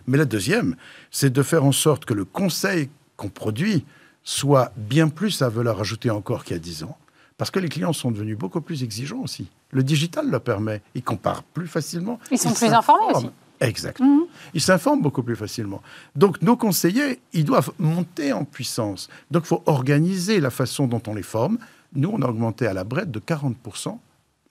Mais 0.08 0.18
la 0.18 0.26
deuxième, 0.26 0.76
c'est 1.10 1.30
de 1.30 1.44
faire 1.44 1.64
en 1.64 1.72
sorte 1.72 2.04
que 2.04 2.14
le 2.14 2.26
conseil 2.26 2.90
qu'on 3.16 3.30
produit 3.30 3.86
soit 4.24 4.74
bien 4.76 5.08
plus 5.08 5.42
à 5.42 5.50
valeur 5.50 5.80
ajoutée 5.80 6.10
encore 6.10 6.44
qu'il 6.44 6.56
y 6.56 6.60
a 6.60 6.60
dix 6.60 6.84
ans. 6.84 6.98
Parce 7.38 7.52
que 7.52 7.60
les 7.60 7.70
clients 7.70 7.94
sont 7.94 8.12
devenus 8.12 8.38
beaucoup 8.38 8.60
plus 8.60 8.84
exigeants 8.84 9.22
aussi. 9.22 9.48
Le 9.72 9.84
digital 9.84 10.30
le 10.30 10.40
permet. 10.40 10.82
Ils 10.96 11.04
comparent 11.04 11.44
plus 11.44 11.68
facilement. 11.68 12.20
Ils 12.32 12.38
sont 12.38 12.52
plus 12.54 12.74
informés 12.74 13.14
aussi. 13.16 13.30
Exactement. 13.62 14.08
Mhm. 14.08 14.26
Ils 14.54 14.62
s'informent 14.62 15.02
beaucoup 15.02 15.24
plus 15.24 15.36
facilement. 15.36 15.82
Donc 16.16 16.42
nos 16.42 16.56
conseillers, 16.56 17.20
ils 17.34 17.46
doivent 17.46 17.72
monter 17.78 18.32
en 18.34 18.46
puissance. 18.46 19.10
Donc 19.32 19.44
il 19.44 19.48
faut 19.48 19.64
organiser 19.66 20.40
la 20.40 20.50
façon 20.50 20.88
dont 20.88 21.02
on 21.08 21.14
les 21.14 21.24
forme. 21.24 21.58
Nous, 21.94 22.10
on 22.10 22.22
a 22.22 22.28
augmenté 22.28 22.68
à 22.68 22.74
la 22.74 22.84
brette 22.84 23.12
de 23.12 23.20
40% 23.20 23.98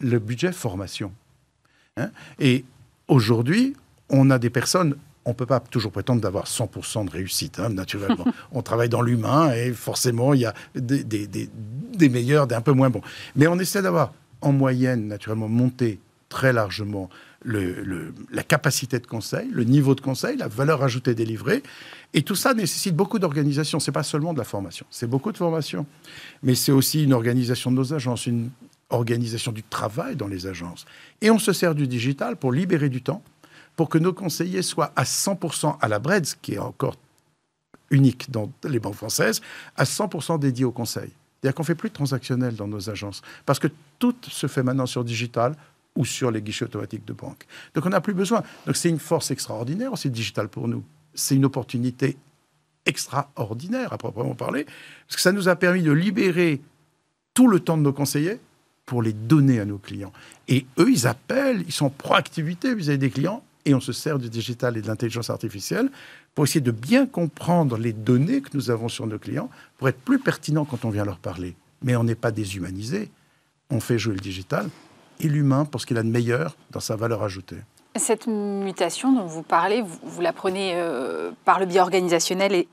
le 0.00 0.18
budget 0.18 0.52
formation. 0.52 1.12
Hein. 1.96 2.10
Et 2.38 2.64
aujourd'hui, 3.08 3.74
on 4.08 4.30
a 4.30 4.38
des 4.38 4.50
personnes, 4.50 4.96
on 5.24 5.30
ne 5.30 5.34
peut 5.34 5.46
pas 5.46 5.60
toujours 5.60 5.92
prétendre 5.92 6.20
d'avoir 6.20 6.46
100% 6.46 7.06
de 7.06 7.10
réussite, 7.10 7.58
hein, 7.58 7.70
naturellement. 7.70 8.24
on 8.52 8.62
travaille 8.62 8.88
dans 8.88 9.02
l'humain 9.02 9.52
et 9.52 9.72
forcément, 9.72 10.34
il 10.34 10.40
y 10.40 10.46
a 10.46 10.54
des, 10.74 11.04
des, 11.04 11.26
des, 11.26 11.48
des 11.94 12.08
meilleurs, 12.08 12.46
des 12.46 12.54
un 12.54 12.60
peu 12.60 12.72
moins 12.72 12.90
bons. 12.90 13.02
Mais 13.36 13.46
on 13.46 13.58
essaie 13.58 13.82
d'avoir, 13.82 14.12
en 14.40 14.52
moyenne, 14.52 15.08
naturellement, 15.08 15.48
monté 15.48 16.00
très 16.28 16.52
largement 16.52 17.08
la 17.44 18.42
capacité 18.42 18.98
de 18.98 19.06
conseil, 19.06 19.48
le 19.52 19.64
niveau 19.64 19.94
de 19.94 20.00
conseil, 20.00 20.36
la 20.36 20.48
valeur 20.48 20.82
ajoutée 20.82 21.14
délivrée. 21.14 21.62
Et 22.14 22.22
tout 22.22 22.34
ça 22.34 22.54
nécessite 22.54 22.96
beaucoup 22.96 23.18
d'organisation. 23.18 23.78
C'est 23.78 23.92
pas 23.92 24.02
seulement 24.02 24.32
de 24.32 24.38
la 24.38 24.44
formation, 24.44 24.86
c'est 24.90 25.06
beaucoup 25.06 25.32
de 25.32 25.36
formation, 25.36 25.86
mais 26.42 26.54
c'est 26.54 26.72
aussi 26.72 27.04
une 27.04 27.12
organisation 27.12 27.70
de 27.70 27.76
nos 27.76 27.94
agences, 27.94 28.26
une 28.26 28.50
organisation 28.90 29.52
du 29.52 29.62
travail 29.62 30.16
dans 30.16 30.26
les 30.26 30.46
agences. 30.46 30.86
Et 31.20 31.30
on 31.30 31.38
se 31.38 31.52
sert 31.52 31.74
du 31.74 31.86
digital 31.86 32.36
pour 32.36 32.52
libérer 32.52 32.88
du 32.88 33.02
temps, 33.02 33.22
pour 33.76 33.88
que 33.88 33.98
nos 33.98 34.12
conseillers 34.12 34.62
soient 34.62 34.92
à 34.96 35.04
100% 35.04 35.76
à 35.80 35.88
la 35.88 36.00
ce 36.24 36.34
qui 36.40 36.54
est 36.54 36.58
encore 36.58 36.96
unique 37.90 38.30
dans 38.30 38.50
les 38.64 38.80
banques 38.80 38.94
françaises, 38.94 39.40
à 39.76 39.84
100% 39.84 40.38
dédiés 40.38 40.64
au 40.64 40.72
conseil. 40.72 41.10
C'est-à-dire 41.40 41.54
qu'on 41.54 41.64
fait 41.64 41.74
plus 41.74 41.90
de 41.90 41.94
transactionnel 41.94 42.56
dans 42.56 42.66
nos 42.66 42.90
agences, 42.90 43.22
parce 43.46 43.58
que 43.58 43.68
tout 43.98 44.16
se 44.28 44.46
fait 44.46 44.62
maintenant 44.62 44.86
sur 44.86 45.04
digital, 45.04 45.54
ou 45.96 46.04
sur 46.04 46.30
les 46.30 46.42
guichets 46.42 46.64
automatiques 46.64 47.04
de 47.04 47.12
banque. 47.12 47.46
Donc 47.74 47.86
on 47.86 47.90
n'a 47.90 48.00
plus 48.00 48.14
besoin. 48.14 48.42
Donc 48.66 48.76
c'est 48.76 48.88
une 48.88 48.98
force 48.98 49.30
extraordinaire 49.30 49.92
aussi 49.92 50.10
digital 50.10 50.48
pour 50.48 50.68
nous. 50.68 50.84
C'est 51.14 51.34
une 51.34 51.44
opportunité 51.44 52.16
extraordinaire 52.86 53.92
à 53.92 53.98
proprement 53.98 54.34
parler, 54.34 54.64
parce 54.64 55.16
que 55.16 55.20
ça 55.22 55.32
nous 55.32 55.48
a 55.48 55.56
permis 55.56 55.82
de 55.82 55.92
libérer 55.92 56.60
tout 57.34 57.48
le 57.48 57.60
temps 57.60 57.76
de 57.76 57.82
nos 57.82 57.92
conseillers 57.92 58.40
pour 58.86 59.02
les 59.02 59.12
donner 59.12 59.60
à 59.60 59.66
nos 59.66 59.78
clients. 59.78 60.12
Et 60.48 60.64
eux, 60.78 60.90
ils 60.90 61.06
appellent, 61.06 61.62
ils 61.66 61.72
sont 61.72 61.86
en 61.86 61.90
proactivité 61.90 62.74
vis-à-vis 62.74 62.98
des 62.98 63.10
clients, 63.10 63.44
et 63.66 63.74
on 63.74 63.80
se 63.80 63.92
sert 63.92 64.18
du 64.18 64.30
digital 64.30 64.78
et 64.78 64.82
de 64.82 64.86
l'intelligence 64.86 65.28
artificielle 65.28 65.90
pour 66.34 66.44
essayer 66.44 66.62
de 66.62 66.70
bien 66.70 67.06
comprendre 67.06 67.76
les 67.76 67.92
données 67.92 68.40
que 68.40 68.48
nous 68.54 68.70
avons 68.70 68.88
sur 68.88 69.06
nos 69.06 69.18
clients, 69.18 69.50
pour 69.76 69.88
être 69.90 70.00
plus 70.00 70.18
pertinent 70.18 70.64
quand 70.64 70.86
on 70.86 70.90
vient 70.90 71.04
leur 71.04 71.18
parler. 71.18 71.54
Mais 71.82 71.94
on 71.96 72.04
n'est 72.04 72.14
pas 72.14 72.30
déshumanisé. 72.30 73.10
On 73.68 73.80
fait 73.80 73.98
jouer 73.98 74.14
le 74.14 74.20
digital 74.20 74.70
et 75.20 75.28
l'humain 75.28 75.64
pour 75.64 75.80
ce 75.80 75.86
qu'il 75.86 75.98
a 75.98 76.02
de 76.02 76.08
meilleur 76.08 76.56
dans 76.70 76.80
sa 76.80 76.96
valeur 76.96 77.22
ajoutée. 77.22 77.58
Cette 77.96 78.28
mutation 78.28 79.12
dont 79.12 79.24
vous 79.24 79.42
parlez, 79.42 79.82
vous, 79.82 80.20
la 80.20 80.32
prenez 80.32 80.72
euh, 80.74 81.32
par 81.44 81.58
le 81.58 81.66
biais 81.66 81.80
organisationnel 81.80 82.64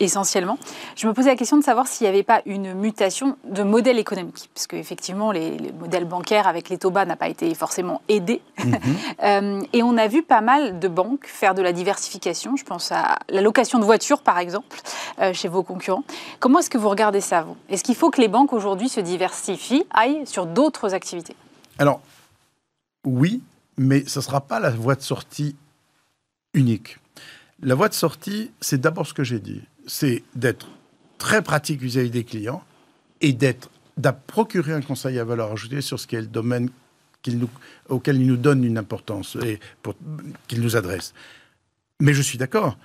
essentiellement. 0.00 0.58
Je 0.96 1.06
me 1.06 1.12
posais 1.12 1.28
la 1.28 1.36
question 1.36 1.56
de 1.56 1.62
savoir 1.62 1.86
s'il 1.86 2.06
n'y 2.06 2.08
avait 2.08 2.24
pas 2.24 2.42
une 2.46 2.74
mutation 2.74 3.36
de 3.44 3.62
modèle 3.62 3.98
économique, 3.98 4.50
parce 4.54 4.66
qu'effectivement, 4.66 5.30
les, 5.30 5.56
les, 5.58 5.72
modèles 5.72 6.06
bancaires 6.06 6.48
avec 6.48 6.68
les 6.68 6.78
taux 6.78 6.90
bas 6.90 7.04
n'a 7.04 7.14
pas 7.14 7.28
été 7.28 7.54
forcément 7.54 8.02
aidé. 8.08 8.40
Mhm. 8.58 8.72
Euh, 9.22 9.60
et 9.72 9.84
on 9.84 9.96
a 9.98 10.08
vu 10.08 10.22
pas 10.22 10.40
mal 10.40 10.80
de 10.80 10.88
banques 10.88 11.26
faire 11.26 11.54
de 11.54 11.62
la 11.62 11.72
diversification. 11.72 12.56
Je 12.56 12.64
pense 12.64 12.90
à 12.90 13.18
la 13.28 13.40
location 13.40 13.78
de 13.78 13.84
voitures, 13.84 14.20
par 14.20 14.38
exemple, 14.38 14.80
euh, 15.20 15.32
chez 15.32 15.46
vos 15.46 15.62
concurrents. 15.62 16.02
Comment 16.40 16.58
est-ce 16.58 16.70
que 16.70 16.78
vous 16.78 16.88
regardez 16.88 17.20
ça, 17.20 17.42
vous? 17.42 17.56
Est-ce 17.68 17.84
qu'il 17.84 17.94
faut 17.94 18.10
que 18.10 18.20
les 18.20 18.26
banques 18.26 18.52
aujourd'hui 18.52 18.88
se 18.88 19.00
diversifient, 19.00 19.84
aillent 19.92 20.26
sur 20.26 20.46
d'autres 20.46 20.92
activités? 20.94 21.36
Alors, 21.82 22.02
oui, 23.04 23.42
mais 23.76 24.04
ce 24.06 24.20
ne 24.20 24.22
sera 24.22 24.40
pas 24.40 24.60
la 24.60 24.70
voie 24.70 24.94
de 24.94 25.02
sortie 25.02 25.56
unique. 26.54 26.98
La 27.60 27.74
voie 27.74 27.88
de 27.88 27.94
sortie, 27.94 28.50
c'est 28.60 28.80
d'abord 28.80 29.06
ce 29.06 29.14
que 29.14 29.24
j'ai 29.24 29.40
dit, 29.40 29.62
c'est 29.86 30.22
d'être 30.34 30.68
très 31.18 31.42
pratique 31.42 31.80
vis-à-vis 31.80 32.10
des 32.10 32.24
clients 32.24 32.62
et 33.20 33.32
d'être 33.32 33.68
procurer 34.12 34.72
un 34.72 34.80
conseil 34.80 35.18
à 35.18 35.24
valeur 35.24 35.52
ajoutée 35.52 35.80
sur 35.80 36.00
ce 36.00 36.06
qui 36.06 36.16
est 36.16 36.20
le 36.20 36.26
domaine 36.26 36.70
nous, 37.28 37.48
auquel 37.88 38.16
il 38.20 38.26
nous 38.26 38.36
donne 38.36 38.64
une 38.64 38.78
importance 38.78 39.36
et 39.44 39.60
qu'il 40.48 40.60
nous 40.60 40.76
adresse. 40.76 41.14
Mais 42.00 42.14
je 42.14 42.22
suis 42.22 42.38
d'accord, 42.38 42.78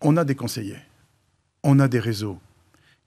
on 0.00 0.16
a 0.16 0.24
des 0.24 0.34
conseillers, 0.34 0.82
on 1.62 1.78
a 1.78 1.86
des 1.86 2.00
réseaux. 2.00 2.38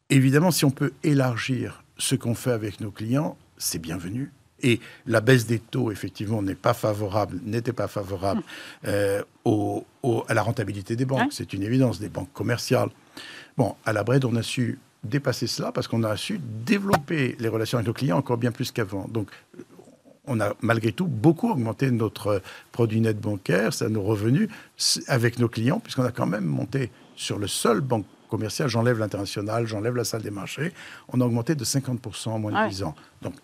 Évidemment, 0.10 0.51
si 0.51 0.63
on 0.63 0.72
peut 0.72 0.94
élargir 1.03 1.84
ce 1.98 2.15
qu'on 2.15 2.36
fait 2.36 2.51
avec 2.51 2.80
nos 2.80 2.92
clients, 2.92 3.38
c'est 3.58 3.80
bienvenu. 3.80 4.32
Et 4.63 4.79
la 5.05 5.22
baisse 5.22 5.46
des 5.46 5.60
taux, 5.60 5.91
effectivement, 5.91 6.41
n'est 6.41 6.55
pas 6.55 6.74
favorable, 6.74 7.39
n'était 7.43 7.74
pas 7.74 7.88
favorable 7.88 8.41
hmm. 8.41 8.88
euh, 8.88 9.24
au, 9.46 9.86
à 10.27 10.34
la 10.34 10.41
rentabilité 10.41 10.96
des 10.96 11.05
banques. 11.05 11.32
C'est 11.34 11.53
une 11.53 11.63
évidence, 11.63 12.00
des 12.00 12.10
banques 12.10 12.32
commerciales. 12.34 12.89
Bon, 13.58 13.75
à 13.86 13.93
la 13.93 14.03
Bred, 14.03 14.25
on 14.25 14.36
a 14.36 14.41
su 14.41 14.79
dépasser 15.03 15.48
cela 15.48 15.72
parce 15.72 15.88
qu'on 15.88 16.03
a 16.03 16.15
su 16.15 16.39
développer 16.65 17.36
les 17.39 17.50
relations 17.50 17.77
avec 17.77 17.88
nos 17.88 17.93
clients 17.93 18.17
encore 18.17 18.38
bien 18.38 18.51
plus 18.51 18.72
qu'avant. 18.72 19.08
Donc, 19.10 19.29
on 20.25 20.39
a 20.39 20.53
malgré 20.62 20.91
tout 20.91 21.08
beaucoup 21.08 21.51
augmenté 21.51 21.91
notre 21.91 22.41
produit 22.72 23.01
net 23.01 23.20
bancaire, 23.20 23.74
ça 23.74 23.89
nos 23.89 24.01
revenus 24.01 24.50
avec 25.08 25.39
nos 25.39 25.50
clients, 25.50 25.79
puisqu'on 25.79 26.05
a 26.05 26.12
quand 26.12 26.25
même 26.25 26.46
monté 26.46 26.91
sur 27.15 27.38
le 27.38 27.48
seul 27.48 27.82
banque 27.82 28.05
commercial, 28.29 28.67
j'enlève 28.67 28.98
l'international, 28.98 29.67
j'enlève 29.67 29.96
la 29.96 30.05
salle 30.05 30.22
des 30.22 30.32
marchés, 30.32 30.74
on 31.10 31.22
a 31.22 31.25
augmenté 31.25 31.55
de 31.55 31.63
50% 31.63 32.29
en 32.29 32.39
moins 32.39 32.65
de 32.65 32.70
10 32.70 32.84
ans. 32.84 32.96
Donc 33.22 33.36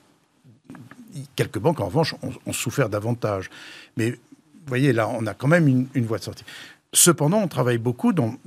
quelques 1.35 1.59
banques, 1.59 1.79
en 1.79 1.85
revanche, 1.85 2.15
ont, 2.45 2.53
souffert 2.53 2.89
davantage. 2.89 3.49
Mais 3.97 4.11
vous 4.11 4.17
voyez, 4.67 4.93
là, 4.93 5.09
on 5.09 5.25
a 5.25 5.33
quand 5.33 5.47
même 5.47 5.67
une, 5.67 6.05
voie 6.05 6.17
de 6.17 6.23
sortie. 6.23 6.43
Cependant, 6.93 7.37
on 7.37 7.47
travaille 7.47 7.77
beaucoup 7.77 8.13
dans, 8.13 8.37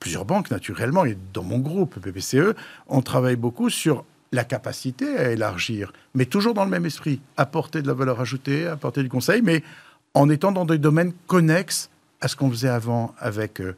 plusieurs 0.00 0.24
banques, 0.24 0.50
naturellement, 0.50 1.04
et 1.04 1.16
dans 1.32 1.42
mon 1.42 1.58
groupe, 1.58 2.00
PPCE, 2.00 2.54
on 2.88 3.02
travaille 3.02 3.36
beaucoup 3.36 3.70
sur 3.70 4.04
la 4.32 4.44
capacité 4.44 5.16
à 5.16 5.30
élargir, 5.30 5.92
mais 6.14 6.26
toujours 6.26 6.52
dans 6.52 6.64
le 6.64 6.70
même 6.70 6.84
esprit, 6.84 7.20
apporter 7.38 7.80
de 7.80 7.86
la 7.86 7.94
valeur 7.94 8.20
ajoutée, 8.20 8.66
apporter 8.66 9.02
du 9.02 9.08
conseil, 9.08 9.40
mais 9.40 9.62
en 10.12 10.28
étant 10.28 10.52
dans 10.52 10.66
des 10.66 10.76
domaines 10.76 11.12
connexes 11.26 11.88
à 12.20 12.28
ce 12.28 12.36
qu'on 12.36 12.50
faisait 12.50 12.68
avant 12.68 13.14
avec... 13.18 13.60
eux. 13.60 13.74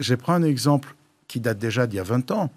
je 0.00 0.14
prends 0.16 0.32
un 0.32 0.42
exemple 0.42 0.96
qui 1.28 1.38
date 1.38 1.58
déjà 1.58 1.86
d'il 1.86 1.98
y 1.98 2.00
a 2.00 2.04
20 2.04 2.30
ans 2.32 2.50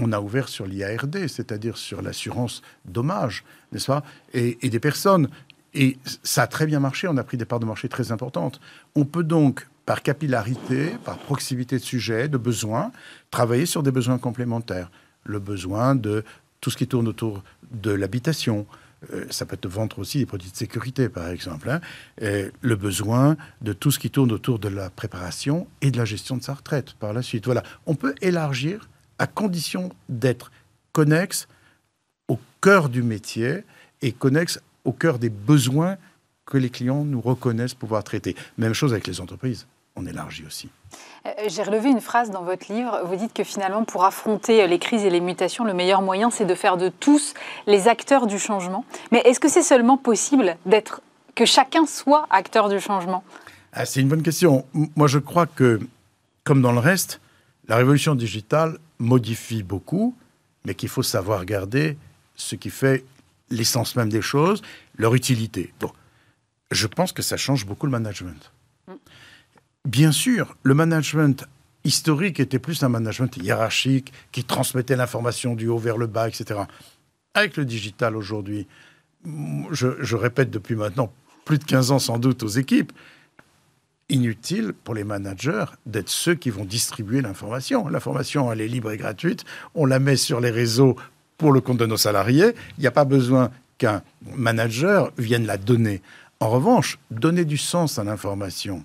on 0.00 0.12
a 0.12 0.20
ouvert 0.20 0.48
sur 0.48 0.66
l'IARD, 0.66 1.28
c'est-à-dire 1.28 1.76
sur 1.76 2.02
l'assurance 2.02 2.62
dommage, 2.84 3.44
n'est-ce 3.72 3.86
pas? 3.86 4.02
Et, 4.32 4.56
des 4.68 4.80
personnes. 4.80 5.28
Et 5.74 5.98
ça 6.24 6.42
a 6.42 6.46
très 6.46 6.66
bien 6.66 6.80
marché, 6.80 7.06
on 7.08 7.16
a 7.16 7.24
pris 7.24 7.36
des 7.36 7.44
parts 7.44 7.60
de 7.60 7.66
marché 7.66 7.88
très 7.88 8.10
importantes. 8.12 8.60
On 8.94 9.04
peut 9.04 9.22
donc, 9.22 9.68
par 9.86 10.02
capillarité, 10.02 10.94
par 11.04 11.18
proximité 11.18 11.76
de 11.78 11.82
sujet, 11.82 12.28
de 12.28 12.38
besoins, 12.38 12.92
travailler 13.30 13.66
sur 13.66 13.82
des 13.82 13.92
besoins 13.92 14.18
complémentaires. 14.18 14.90
Le 15.24 15.38
besoin 15.38 15.94
de 15.94 16.24
tout 16.60 16.70
ce 16.70 16.76
qui 16.76 16.86
tourne 16.86 17.08
autour 17.08 17.42
de 17.70 17.90
l'habitation, 17.90 18.66
euh, 19.12 19.24
ça 19.30 19.46
peut 19.46 19.56
te 19.56 19.68
vendre 19.68 19.98
aussi 19.98 20.18
des 20.18 20.26
produits 20.26 20.50
de 20.50 20.56
sécurité, 20.56 21.08
par 21.08 21.28
exemple. 21.28 21.70
Hein. 21.70 21.80
le 22.20 22.76
besoin 22.76 23.36
de 23.62 23.72
tout 23.72 23.90
ce 23.90 23.98
qui 23.98 24.10
tourne 24.10 24.32
autour 24.32 24.58
de 24.58 24.68
la 24.68 24.90
préparation 24.90 25.68
et 25.82 25.90
de 25.90 25.98
la 25.98 26.04
gestion 26.04 26.36
de 26.36 26.42
sa 26.42 26.54
retraite 26.54 26.94
par 26.94 27.12
la 27.12 27.22
suite. 27.22 27.44
Voilà, 27.44 27.62
on 27.86 27.94
peut 27.94 28.14
élargir 28.20 28.89
à 29.20 29.26
condition 29.26 29.90
d'être 30.08 30.50
connexe 30.92 31.46
au 32.26 32.38
cœur 32.60 32.88
du 32.88 33.02
métier 33.02 33.64
et 34.02 34.12
connexe 34.12 34.58
au 34.84 34.92
cœur 34.92 35.18
des 35.18 35.28
besoins 35.28 35.96
que 36.46 36.56
les 36.56 36.70
clients 36.70 37.04
nous 37.04 37.20
reconnaissent 37.20 37.74
pouvoir 37.74 38.02
traiter. 38.02 38.34
Même 38.56 38.72
chose 38.72 38.92
avec 38.92 39.06
les 39.06 39.20
entreprises. 39.20 39.66
on 39.94 40.06
élargit 40.06 40.44
aussi. 40.46 40.70
Euh, 41.26 41.30
j'ai 41.48 41.62
relevé 41.62 41.90
une 41.90 42.00
phrase 42.00 42.30
dans 42.30 42.42
votre 42.42 42.72
livre. 42.72 43.02
Vous 43.04 43.16
dites 43.16 43.34
que 43.34 43.44
finalement, 43.44 43.84
pour 43.84 44.04
affronter 44.04 44.66
les 44.66 44.78
crises 44.78 45.04
et 45.04 45.10
les 45.10 45.20
mutations, 45.20 45.64
le 45.64 45.74
meilleur 45.74 46.00
moyen, 46.00 46.30
c'est 46.30 46.46
de 46.46 46.54
faire 46.54 46.78
de 46.78 46.88
tous 46.88 47.34
les 47.66 47.88
acteurs 47.88 48.26
du 48.26 48.38
changement. 48.38 48.86
Mais 49.12 49.20
est-ce 49.26 49.38
que 49.38 49.48
c'est 49.48 49.62
seulement 49.62 49.98
possible 49.98 50.56
d'être 50.64 51.02
que 51.34 51.44
chacun 51.44 51.84
soit 51.84 52.26
acteur 52.30 52.70
du 52.70 52.80
changement? 52.80 53.22
Ah, 53.74 53.84
C'est 53.84 54.00
une 54.00 54.08
bonne 54.08 54.22
question. 54.22 54.64
Moi, 54.72 55.08
je 55.08 55.18
crois 55.18 55.46
que, 55.46 55.80
comme 56.44 56.62
dans 56.62 56.72
le 56.72 56.78
reste, 56.78 57.20
la 57.70 57.76
révolution 57.76 58.16
digitale 58.16 58.78
modifie 58.98 59.62
beaucoup, 59.62 60.16
mais 60.64 60.74
qu'il 60.74 60.88
faut 60.88 61.04
savoir 61.04 61.44
garder 61.44 61.96
ce 62.34 62.56
qui 62.56 62.68
fait 62.68 63.04
l'essence 63.48 63.94
même 63.94 64.08
des 64.08 64.22
choses, 64.22 64.60
leur 64.96 65.14
utilité. 65.14 65.72
Bon, 65.78 65.92
je 66.72 66.88
pense 66.88 67.12
que 67.12 67.22
ça 67.22 67.36
change 67.36 67.66
beaucoup 67.66 67.86
le 67.86 67.92
management. 67.92 68.52
Mm. 68.88 68.94
Bien 69.84 70.10
sûr, 70.10 70.56
le 70.64 70.74
management 70.74 71.46
historique 71.84 72.40
était 72.40 72.58
plus 72.58 72.82
un 72.82 72.88
management 72.88 73.36
hiérarchique 73.36 74.12
qui 74.32 74.42
transmettait 74.42 74.96
l'information 74.96 75.54
du 75.54 75.68
haut 75.68 75.78
vers 75.78 75.96
le 75.96 76.08
bas, 76.08 76.26
etc. 76.26 76.62
Avec 77.34 77.56
le 77.56 77.64
digital 77.64 78.16
aujourd'hui, 78.16 78.66
je, 79.70 80.16
répète 80.16 80.50
depuis 80.50 80.74
maintenant 80.74 81.12
plus 81.44 81.58
de 81.58 81.64
15 81.64 81.92
ans 81.92 82.00
sans 82.00 82.18
doute 82.18 82.42
aux 82.42 82.48
équipes, 82.48 82.92
inutile 84.10 84.72
pour 84.84 84.94
les 84.94 85.04
managers 85.04 85.64
d'être 85.86 86.08
ceux 86.08 86.34
qui 86.34 86.50
vont 86.50 86.64
distribuer 86.64 87.22
l'information. 87.22 87.88
L'information, 87.88 88.52
elle 88.52 88.60
est 88.60 88.68
libre 88.68 88.90
et 88.90 88.96
gratuite. 88.96 89.44
On 89.74 89.86
la 89.86 89.98
met 89.98 90.16
sur 90.16 90.40
les 90.40 90.50
réseaux 90.50 90.96
pour 91.38 91.52
le 91.52 91.60
compte 91.60 91.78
de 91.78 91.86
nos 91.86 91.96
salariés. 91.96 92.52
Il 92.76 92.80
n'y 92.82 92.86
a 92.86 92.92
pas 92.92 93.04
besoin 93.04 93.50
qu'un 93.78 94.02
manager 94.36 95.10
vienne 95.16 95.46
la 95.46 95.56
donner. 95.56 96.02
En 96.40 96.50
revanche, 96.50 96.98
donner 97.10 97.44
du 97.44 97.56
sens 97.56 97.98
à 97.98 98.04
l'information, 98.04 98.84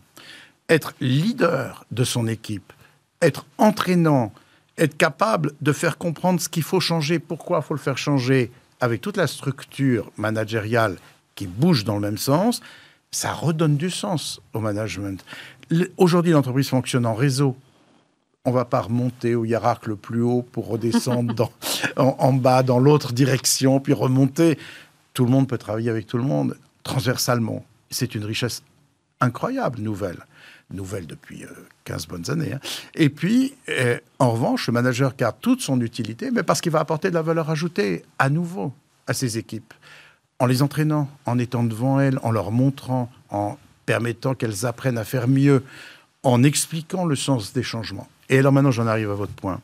être 0.69 0.93
leader 0.99 1.85
de 1.91 2.03
son 2.03 2.27
équipe, 2.27 2.73
être 3.21 3.45
entraînant, 3.57 4.33
être 4.77 4.97
capable 4.97 5.51
de 5.61 5.71
faire 5.71 5.97
comprendre 5.97 6.41
ce 6.41 6.49
qu'il 6.49 6.63
faut 6.63 6.79
changer, 6.79 7.19
pourquoi 7.19 7.59
il 7.59 7.67
faut 7.67 7.73
le 7.73 7.79
faire 7.79 7.97
changer, 7.97 8.51
avec 8.81 9.01
toute 9.01 9.17
la 9.17 9.27
structure 9.27 10.11
managériale 10.17 10.97
qui 11.35 11.47
bouge 11.47 11.83
dans 11.85 11.95
le 11.95 12.01
même 12.01 12.17
sens, 12.17 12.61
ça 13.15 13.31
redonne 13.31 13.77
du 13.77 13.89
sens 13.89 14.41
au 14.53 14.59
management. 14.59 15.23
Aujourd'hui, 15.95 16.33
l'entreprise 16.33 16.67
fonctionne 16.67 17.05
en 17.05 17.13
réseau. 17.13 17.55
On 18.43 18.49
ne 18.49 18.55
va 18.55 18.65
pas 18.65 18.81
remonter 18.81 19.35
au 19.35 19.45
hiérarque 19.45 19.87
le 19.87 19.95
plus 19.95 20.21
haut 20.21 20.41
pour 20.41 20.67
redescendre 20.67 21.49
en, 21.95 22.33
bas 22.33 22.61
dans 22.61 22.77
l'autre 22.77 23.13
direction, 23.13 23.79
puis 23.79 23.93
remonter. 23.93 24.59
Tout 25.13 25.23
le 25.23 25.31
monde 25.31 25.47
peut 25.47 25.57
travailler 25.57 25.89
avec 25.89 26.07
tout 26.07 26.17
le 26.17 26.25
monde 26.25 26.57
transversalement. 26.83 27.65
C'est 27.89 28.15
une 28.15 28.25
richesse 28.25 28.63
incroyable, 29.21 29.79
nouvelle. 29.79 30.25
Nouvelle 30.69 31.07
depuis 31.07 31.45
15 31.85 32.03
euh, 32.03 32.07
bonnes 32.09 32.29
années. 32.29 32.53
Hein. 32.53 32.59
Et 32.95 33.09
puis, 33.09 33.53
euh, 33.69 33.97
en 34.19 34.31
revanche, 34.31 34.67
le 34.67 34.73
manager 34.73 35.15
garde 35.15 35.37
toute 35.39 35.61
son 35.61 35.79
utilité, 35.79 36.31
mais 36.31 36.43
parce 36.43 36.59
qu'il 36.59 36.73
va 36.73 36.81
apporter 36.81 37.09
de 37.11 37.15
la 37.15 37.21
valeur 37.21 37.49
ajoutée 37.49 38.03
à 38.19 38.29
nouveau 38.29 38.73
à 39.07 39.13
ses 39.13 39.37
équipes 39.37 39.73
en 40.39 40.45
les 40.45 40.61
entraînant, 40.61 41.09
en 41.25 41.39
étant 41.39 41.63
devant 41.63 41.99
elles, 41.99 42.19
en 42.23 42.31
leur 42.31 42.51
montrant, 42.51 43.09
en 43.29 43.57
permettant 43.85 44.35
qu'elles 44.35 44.65
apprennent 44.65 44.97
à 44.97 45.03
faire 45.05 45.27
mieux, 45.27 45.63
en 46.23 46.43
expliquant 46.43 47.05
le 47.05 47.15
sens 47.15 47.53
des 47.53 47.63
changements. 47.63 48.07
Et 48.29 48.39
alors 48.39 48.51
maintenant, 48.51 48.71
j'en 48.71 48.87
arrive 48.87 49.11
à 49.11 49.13
votre 49.13 49.33
point. 49.33 49.61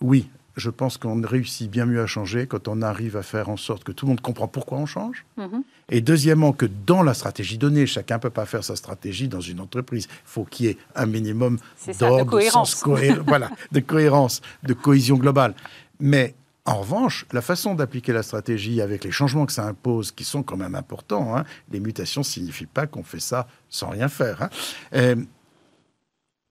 Oui, 0.00 0.28
je 0.56 0.68
pense 0.68 0.98
qu'on 0.98 1.22
réussit 1.22 1.70
bien 1.70 1.86
mieux 1.86 2.02
à 2.02 2.06
changer 2.06 2.46
quand 2.46 2.68
on 2.68 2.82
arrive 2.82 3.16
à 3.16 3.22
faire 3.22 3.48
en 3.48 3.56
sorte 3.56 3.84
que 3.84 3.92
tout 3.92 4.06
le 4.06 4.10
monde 4.10 4.20
comprend 4.20 4.48
pourquoi 4.48 4.78
on 4.78 4.86
change. 4.86 5.24
Mhm. 5.38 5.62
Et 5.88 6.00
deuxièmement, 6.00 6.52
que 6.52 6.66
dans 6.66 7.02
la 7.02 7.14
stratégie 7.14 7.56
donnée, 7.56 7.86
chacun 7.86 8.16
ne 8.16 8.20
peut 8.20 8.30
pas 8.30 8.44
faire 8.44 8.64
sa 8.64 8.76
stratégie 8.76 9.28
dans 9.28 9.40
une 9.40 9.60
entreprise. 9.60 10.08
Il 10.10 10.16
faut 10.24 10.44
qu'il 10.44 10.66
y 10.66 10.68
ait 10.70 10.78
un 10.94 11.06
minimum 11.06 11.58
d'ordre, 11.98 12.24
de 12.24 12.30
cohérence. 12.30 12.84
voilà, 13.26 13.50
de 13.70 13.80
cohérence, 13.80 14.42
de 14.62 14.74
cohésion 14.74 15.16
globale. 15.16 15.54
Mais 16.00 16.34
en 16.64 16.76
revanche, 16.76 17.26
la 17.32 17.42
façon 17.42 17.74
d'appliquer 17.74 18.12
la 18.12 18.22
stratégie 18.22 18.80
avec 18.80 19.02
les 19.02 19.10
changements 19.10 19.46
que 19.46 19.52
ça 19.52 19.66
impose, 19.66 20.12
qui 20.12 20.24
sont 20.24 20.44
quand 20.44 20.56
même 20.56 20.76
importants, 20.76 21.36
hein, 21.36 21.44
les 21.70 21.80
mutations 21.80 22.20
ne 22.20 22.26
signifient 22.26 22.66
pas 22.66 22.86
qu'on 22.86 23.02
fait 23.02 23.20
ça 23.20 23.48
sans 23.68 23.88
rien 23.88 24.08
faire. 24.08 24.42
Hein, 24.42 24.50
euh, 24.94 25.16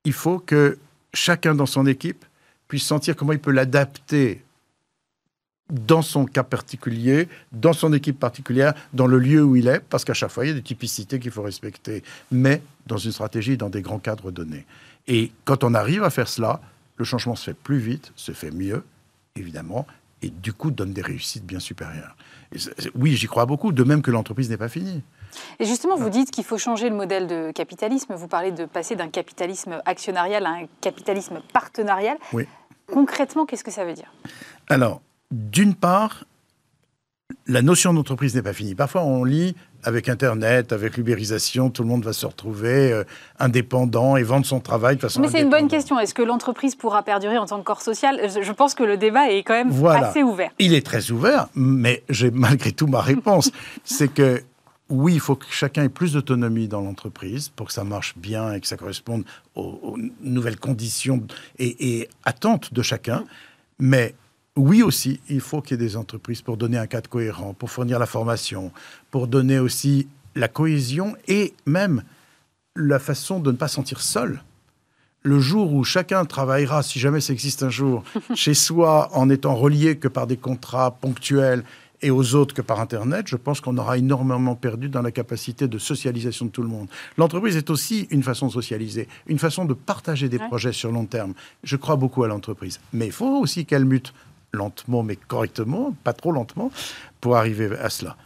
il 0.03 0.13
faut 0.13 0.39
que 0.39 0.77
chacun 1.13 1.55
dans 1.55 1.65
son 1.65 1.85
équipe 1.85 2.25
puisse 2.67 2.85
sentir 2.85 3.15
comment 3.15 3.31
il 3.31 3.39
peut 3.39 3.51
l'adapter 3.51 4.43
dans 5.69 6.01
son 6.01 6.25
cas 6.25 6.43
particulier, 6.43 7.29
dans 7.53 7.71
son 7.71 7.93
équipe 7.93 8.19
particulière, 8.19 8.73
dans 8.93 9.07
le 9.07 9.17
lieu 9.17 9.41
où 9.41 9.55
il 9.55 9.67
est, 9.67 9.79
parce 9.79 10.03
qu'à 10.03 10.13
chaque 10.13 10.31
fois, 10.31 10.45
il 10.45 10.49
y 10.49 10.51
a 10.51 10.55
des 10.55 10.61
typicités 10.61 11.19
qu'il 11.19 11.31
faut 11.31 11.41
respecter, 11.41 12.03
mais 12.29 12.61
dans 12.87 12.97
une 12.97 13.13
stratégie, 13.13 13.55
dans 13.55 13.69
des 13.69 13.81
grands 13.81 13.99
cadres 13.99 14.31
donnés. 14.31 14.65
Et 15.07 15.31
quand 15.45 15.63
on 15.63 15.73
arrive 15.73 16.03
à 16.03 16.09
faire 16.09 16.27
cela, 16.27 16.59
le 16.97 17.05
changement 17.05 17.35
se 17.35 17.45
fait 17.45 17.53
plus 17.53 17.79
vite, 17.79 18.11
se 18.17 18.33
fait 18.33 18.51
mieux, 18.51 18.83
évidemment, 19.37 19.87
et 20.21 20.29
du 20.29 20.53
coup 20.53 20.71
donne 20.71 20.93
des 20.93 21.01
réussites 21.01 21.45
bien 21.45 21.59
supérieures. 21.59 22.15
oui, 22.95 23.15
j'y 23.15 23.27
crois 23.27 23.45
beaucoup, 23.45 23.71
de 23.71 23.83
même 23.83 24.01
que 24.01 24.11
l'entreprise 24.11 24.49
n'est 24.49 24.57
pas 24.57 24.69
finie. 24.69 25.01
Et 25.59 25.65
justement, 25.65 25.95
vous 25.95 26.09
dites 26.09 26.31
qu'il 26.31 26.43
faut 26.43 26.57
changer 26.57 26.89
le 26.89 26.95
modèle 26.95 27.27
de 27.27 27.51
capitalisme. 27.51 28.13
Vous 28.15 28.27
parlez 28.27 28.51
de 28.51 28.65
passer 28.65 28.95
d'un 28.95 29.09
capitalisme 29.09 29.81
actionnarial 29.85 30.45
à 30.45 30.49
un 30.49 30.65
capitalisme 30.81 31.41
partenarial. 31.53 32.17
Oui. 32.33 32.45
Concrètement, 32.87 33.45
qu'est-ce 33.45 33.63
que 33.63 33.71
ça 33.71 33.85
veut 33.85 33.93
dire? 33.93 34.11
Alors, 34.67 35.01
d'une 35.31 35.75
part, 35.75 36.25
la 37.47 37.61
notion 37.61 37.93
d'entreprise 37.93 38.35
n'est 38.35 38.41
pas 38.41 38.53
finie. 38.53 38.75
Parfois, 38.75 39.03
on 39.03 39.23
lit 39.23 39.55
avec 39.83 40.09
Internet, 40.09 40.71
avec 40.71 40.97
l'ubérisation, 40.97 41.69
tout 41.69 41.83
le 41.83 41.89
monde 41.89 42.03
va 42.03 42.13
se 42.13 42.25
retrouver 42.25 42.91
euh, 42.91 43.03
indépendant 43.39 44.17
et 44.17 44.23
vendre 44.23 44.45
son 44.45 44.59
travail 44.59 44.95
de 44.95 45.01
façon 45.01 45.21
Mais 45.21 45.27
c'est 45.27 45.41
une 45.41 45.49
bonne 45.49 45.67
question. 45.67 45.99
Est-ce 45.99 46.13
que 46.13 46.21
l'entreprise 46.21 46.75
pourra 46.75 47.03
perdurer 47.03 47.37
en 47.37 47.45
tant 47.45 47.59
que 47.59 47.63
corps 47.63 47.81
social? 47.81 48.19
Je 48.41 48.51
pense 48.51 48.75
que 48.75 48.83
le 48.83 48.97
débat 48.97 49.29
est 49.31 49.43
quand 49.43 49.53
même 49.53 49.85
assez 49.87 50.23
ouvert. 50.23 50.51
Il 50.59 50.73
est 50.73 50.85
très 50.85 51.11
ouvert, 51.11 51.47
mais 51.55 52.03
j'ai 52.09 52.31
malgré 52.31 52.71
tout 52.71 52.87
ma 52.87 53.01
réponse. 53.01 53.51
c'est 53.83 54.11
que 54.11 54.43
oui, 54.89 55.13
il 55.13 55.19
faut 55.21 55.35
que 55.35 55.45
chacun 55.49 55.83
ait 55.83 55.89
plus 55.89 56.13
d'autonomie 56.13 56.67
dans 56.67 56.81
l'entreprise 56.81 57.49
pour 57.49 57.67
que 57.67 57.73
ça 57.73 57.85
marche 57.85 58.17
bien 58.17 58.53
et 58.53 58.59
que 58.59 58.67
ça 58.67 58.75
corresponde 58.75 59.23
aux, 59.55 59.97
nouvelles 60.21 60.59
conditions 60.59 61.23
et, 61.59 61.99
et 61.99 62.09
attentes 62.25 62.73
de 62.73 62.81
chacun. 62.81 63.23
Mais 63.79 64.15
oui 64.57 64.83
aussi, 64.83 65.19
il 65.29 65.39
faut 65.39 65.61
qu'il 65.61 65.79
y 65.79 65.83
ait 65.83 65.87
des 65.87 65.95
entreprises 65.95 66.41
pour 66.41 66.57
donner 66.57 66.77
un 66.77 66.87
cadre 66.87 67.09
cohérent, 67.09 67.53
pour 67.53 67.71
fournir 67.71 67.99
la 67.99 68.05
formation, 68.05 68.71
pour 69.09 69.27
donner 69.27 69.59
aussi 69.59 70.07
la 70.35 70.47
cohésion 70.47 71.15
et 71.27 71.53
même 71.65 72.03
la 72.75 72.99
façon 72.99 73.39
de 73.39 73.51
ne 73.51 73.57
pas 73.57 73.67
sentir 73.67 74.01
seul. 74.01 74.43
Le 75.23 75.39
jour 75.39 75.73
où 75.73 75.83
chacun 75.83 76.25
travaillera, 76.25 76.83
si 76.83 76.99
jamais 76.99 77.21
ça 77.21 77.31
existe 77.31 77.63
un 77.63 77.69
jour, 77.69 78.03
chez 78.35 78.53
soi 78.53 79.09
en 79.13 79.29
étant 79.29 79.55
relié 79.55 79.97
que 79.97 80.07
par 80.07 80.27
des 80.27 80.37
contrats 80.37 80.91
ponctuels 80.91 81.63
et 82.01 82.09
aux 82.09 82.35
autres 82.35 82.55
que 82.55 82.63
par 82.63 82.79
Internet, 82.79 83.27
je 83.27 83.35
pense 83.35 83.61
qu'on 83.61 83.77
aura 83.77 83.97
énormément 83.97 84.55
perdu 84.55 84.89
dans 84.89 85.03
la 85.03 85.11
capacité 85.11 85.67
de 85.67 85.77
socialisation 85.77 86.47
de 86.47 86.51
tout 86.51 86.63
le 86.63 86.67
monde. 86.67 86.87
L'entreprise 87.17 87.55
est 87.55 87.69
aussi 87.69 88.07
une 88.09 88.23
façon 88.23 88.47
de 88.47 88.51
socialiser, 88.51 89.07
une 89.27 89.37
façon 89.37 89.65
de 89.65 89.75
partager 89.75 90.27
des 90.27 90.39
projets 90.39 90.73
sur 90.73 90.91
long 90.91 91.05
terme. 91.05 91.33
Je 91.63 91.75
crois 91.75 91.95
beaucoup 91.95 92.23
à 92.23 92.27
l'entreprise. 92.27 92.79
Mais 92.91 93.05
il 93.05 93.11
faut 93.11 93.39
aussi 93.39 93.65
qu'elle 93.65 93.85
mute 93.85 94.13
lentement 94.53 95.03
mais 95.03 95.15
correctement, 95.15 95.95
pas 96.03 96.13
trop 96.13 96.31
lentement, 96.31 96.71
pour 97.19 97.37
arriver 97.37 97.77
à 97.77 97.89
cela. 97.89 98.17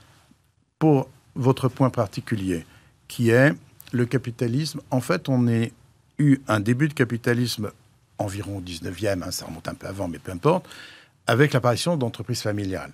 Pour 0.80 1.10
votre 1.36 1.68
point 1.70 1.90
particulier, 1.90 2.66
qui 3.08 3.30
est 3.30 3.54
le 3.92 4.06
capitalisme, 4.06 4.82
en 4.92 5.02
fait, 5.02 5.30
on 5.30 5.48
a 5.48 5.68
eu 6.18 6.40
un 6.48 6.60
début 6.60 6.88
de 6.88 6.94
capitalisme 6.94 7.72
environ 8.18 8.58
au 8.58 8.62
19e, 8.62 9.24
hein, 9.24 9.32
ça 9.32 9.46
remonte 9.46 9.68
un 9.68 9.74
peu 9.74 9.88
avant, 9.88 10.08
mais 10.08 10.20
peu 10.20 10.32
importe, 10.32 10.68
avec 11.28 11.54
l'apparition 11.54 11.98
d'entreprises 11.98 12.42
familiales. 12.42 12.92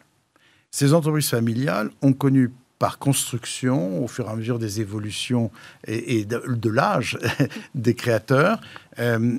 Ces 0.71 0.93
entreprises 0.93 1.29
familiales 1.29 1.91
ont 2.01 2.13
connu 2.13 2.51
par 2.79 2.97
construction, 2.97 4.03
au 4.03 4.07
fur 4.07 4.27
et 4.27 4.31
à 4.31 4.35
mesure 4.35 4.57
des 4.57 4.81
évolutions 4.81 5.51
et, 5.85 6.25
de, 6.25 6.69
l'âge 6.69 7.19
des 7.75 7.93
créateurs, 7.93 8.59
euh, 8.97 9.37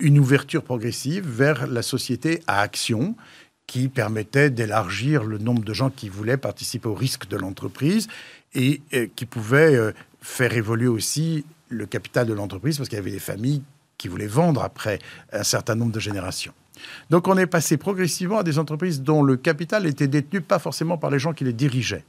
une 0.00 0.18
ouverture 0.18 0.62
progressive 0.62 1.26
vers 1.28 1.66
la 1.66 1.82
société 1.82 2.40
à 2.46 2.60
action 2.60 3.16
qui 3.66 3.88
permettait 3.88 4.50
d'élargir 4.50 5.24
le 5.24 5.38
nombre 5.38 5.62
de 5.62 5.72
gens 5.74 5.90
qui 5.90 6.08
voulaient 6.08 6.36
participer 6.36 6.88
au 6.88 6.94
risque 6.94 7.28
de 7.28 7.36
l'entreprise 7.36 8.08
et, 8.54 8.80
euh, 8.94 9.06
qui 9.14 9.26
pouvait 9.26 9.74
euh, 9.74 9.92
faire 10.22 10.56
évoluer 10.56 10.86
aussi 10.86 11.44
le 11.68 11.84
capital 11.84 12.26
de 12.26 12.32
l'entreprise 12.32 12.78
parce 12.78 12.88
qu'il 12.88 12.96
y 12.96 13.00
avait 13.00 13.10
des 13.10 13.18
familles 13.18 13.62
qui 13.98 14.08
voulaient 14.08 14.26
vendre 14.26 14.62
après 14.62 15.00
un 15.32 15.42
certain 15.42 15.74
nombre 15.74 15.92
de 15.92 16.00
générations. 16.00 16.54
Donc 17.10 17.26
on 17.28 17.36
est 17.36 17.46
passé 17.46 17.76
progressivement 17.76 18.38
à 18.38 18.42
des 18.42 18.58
entreprises 18.58 19.02
dont 19.02 19.22
le 19.22 19.36
capital 19.36 19.84
était 19.84 20.06
détenu 20.06 20.40
pas 20.40 20.60
forcément 20.60 20.96
par 20.96 21.10
les 21.10 21.18
gens 21.18 21.32
qui 21.32 21.44
les 21.44 21.52
dirigeaient. 21.52 22.04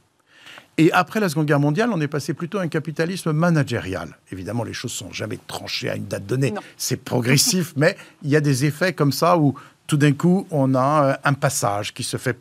Et 0.78 0.90
après 0.92 1.20
la 1.20 1.28
Seconde 1.28 1.46
Guerre 1.46 1.60
mondiale, 1.60 1.90
on 1.92 2.00
est 2.00 2.08
passé 2.08 2.32
plutôt 2.32 2.58
à 2.58 2.62
un 2.62 2.68
capitalisme 2.68 3.32
managérial. 3.32 4.16
Évidemment, 4.32 4.64
les 4.64 4.72
choses 4.72 4.92
sont 4.92 5.12
jamais 5.12 5.38
tranchées 5.46 5.90
à 5.90 5.96
une 5.96 6.06
date 6.06 6.26
donnée. 6.26 6.54
C'est 6.76 6.96
progressif, 6.96 7.74
mais 7.76 7.96
il 8.22 8.30
y 8.30 8.36
a 8.36 8.40
des 8.40 8.64
effets 8.64 8.92
comme 8.92 9.12
ça 9.12 9.36
où 9.36 9.54
tout 9.86 9.96
d'un 9.96 10.12
coup, 10.12 10.46
on 10.50 10.74
a 10.74 11.04
euh, 11.04 11.14
un 11.24 11.32
passage 11.32 11.92
qui 11.92 12.04
se 12.04 12.16
fait 12.16 12.38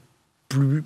plus 0.49 0.83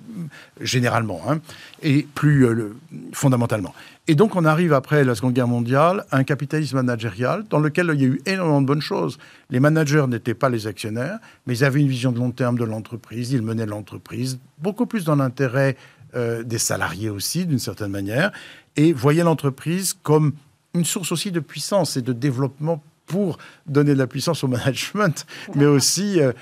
généralement 0.60 1.22
hein, 1.28 1.40
et 1.82 2.06
plus 2.14 2.46
euh, 2.46 2.74
fondamentalement. 3.12 3.74
Et 4.06 4.14
donc 4.14 4.36
on 4.36 4.44
arrive 4.44 4.74
après 4.74 5.04
la 5.04 5.14
Seconde 5.14 5.32
Guerre 5.32 5.48
mondiale 5.48 6.04
à 6.10 6.18
un 6.18 6.24
capitalisme 6.24 6.76
managérial 6.76 7.44
dans 7.48 7.58
lequel 7.58 7.90
il 7.94 8.00
y 8.00 8.04
a 8.04 8.08
eu 8.08 8.20
énormément 8.26 8.60
de 8.60 8.66
bonnes 8.66 8.82
choses. 8.82 9.18
Les 9.48 9.60
managers 9.60 10.04
n'étaient 10.06 10.34
pas 10.34 10.50
les 10.50 10.66
actionnaires, 10.66 11.18
mais 11.46 11.56
ils 11.56 11.64
avaient 11.64 11.80
une 11.80 11.88
vision 11.88 12.12
de 12.12 12.18
long 12.18 12.30
terme 12.30 12.58
de 12.58 12.64
l'entreprise, 12.64 13.32
ils 13.32 13.42
menaient 13.42 13.66
l'entreprise 13.66 14.38
beaucoup 14.58 14.84
plus 14.84 15.04
dans 15.04 15.16
l'intérêt 15.16 15.76
euh, 16.16 16.42
des 16.42 16.58
salariés 16.58 17.10
aussi, 17.10 17.46
d'une 17.46 17.58
certaine 17.58 17.90
manière, 17.90 18.32
et 18.76 18.92
voyaient 18.92 19.24
l'entreprise 19.24 19.94
comme 20.02 20.34
une 20.74 20.84
source 20.84 21.12
aussi 21.12 21.30
de 21.30 21.40
puissance 21.40 21.96
et 21.96 22.02
de 22.02 22.12
développement 22.12 22.82
pour 23.06 23.38
donner 23.66 23.94
de 23.94 23.98
la 23.98 24.06
puissance 24.06 24.44
au 24.44 24.48
management, 24.48 25.26
mais 25.54 25.66
aussi 25.66 26.20
euh, 26.20 26.32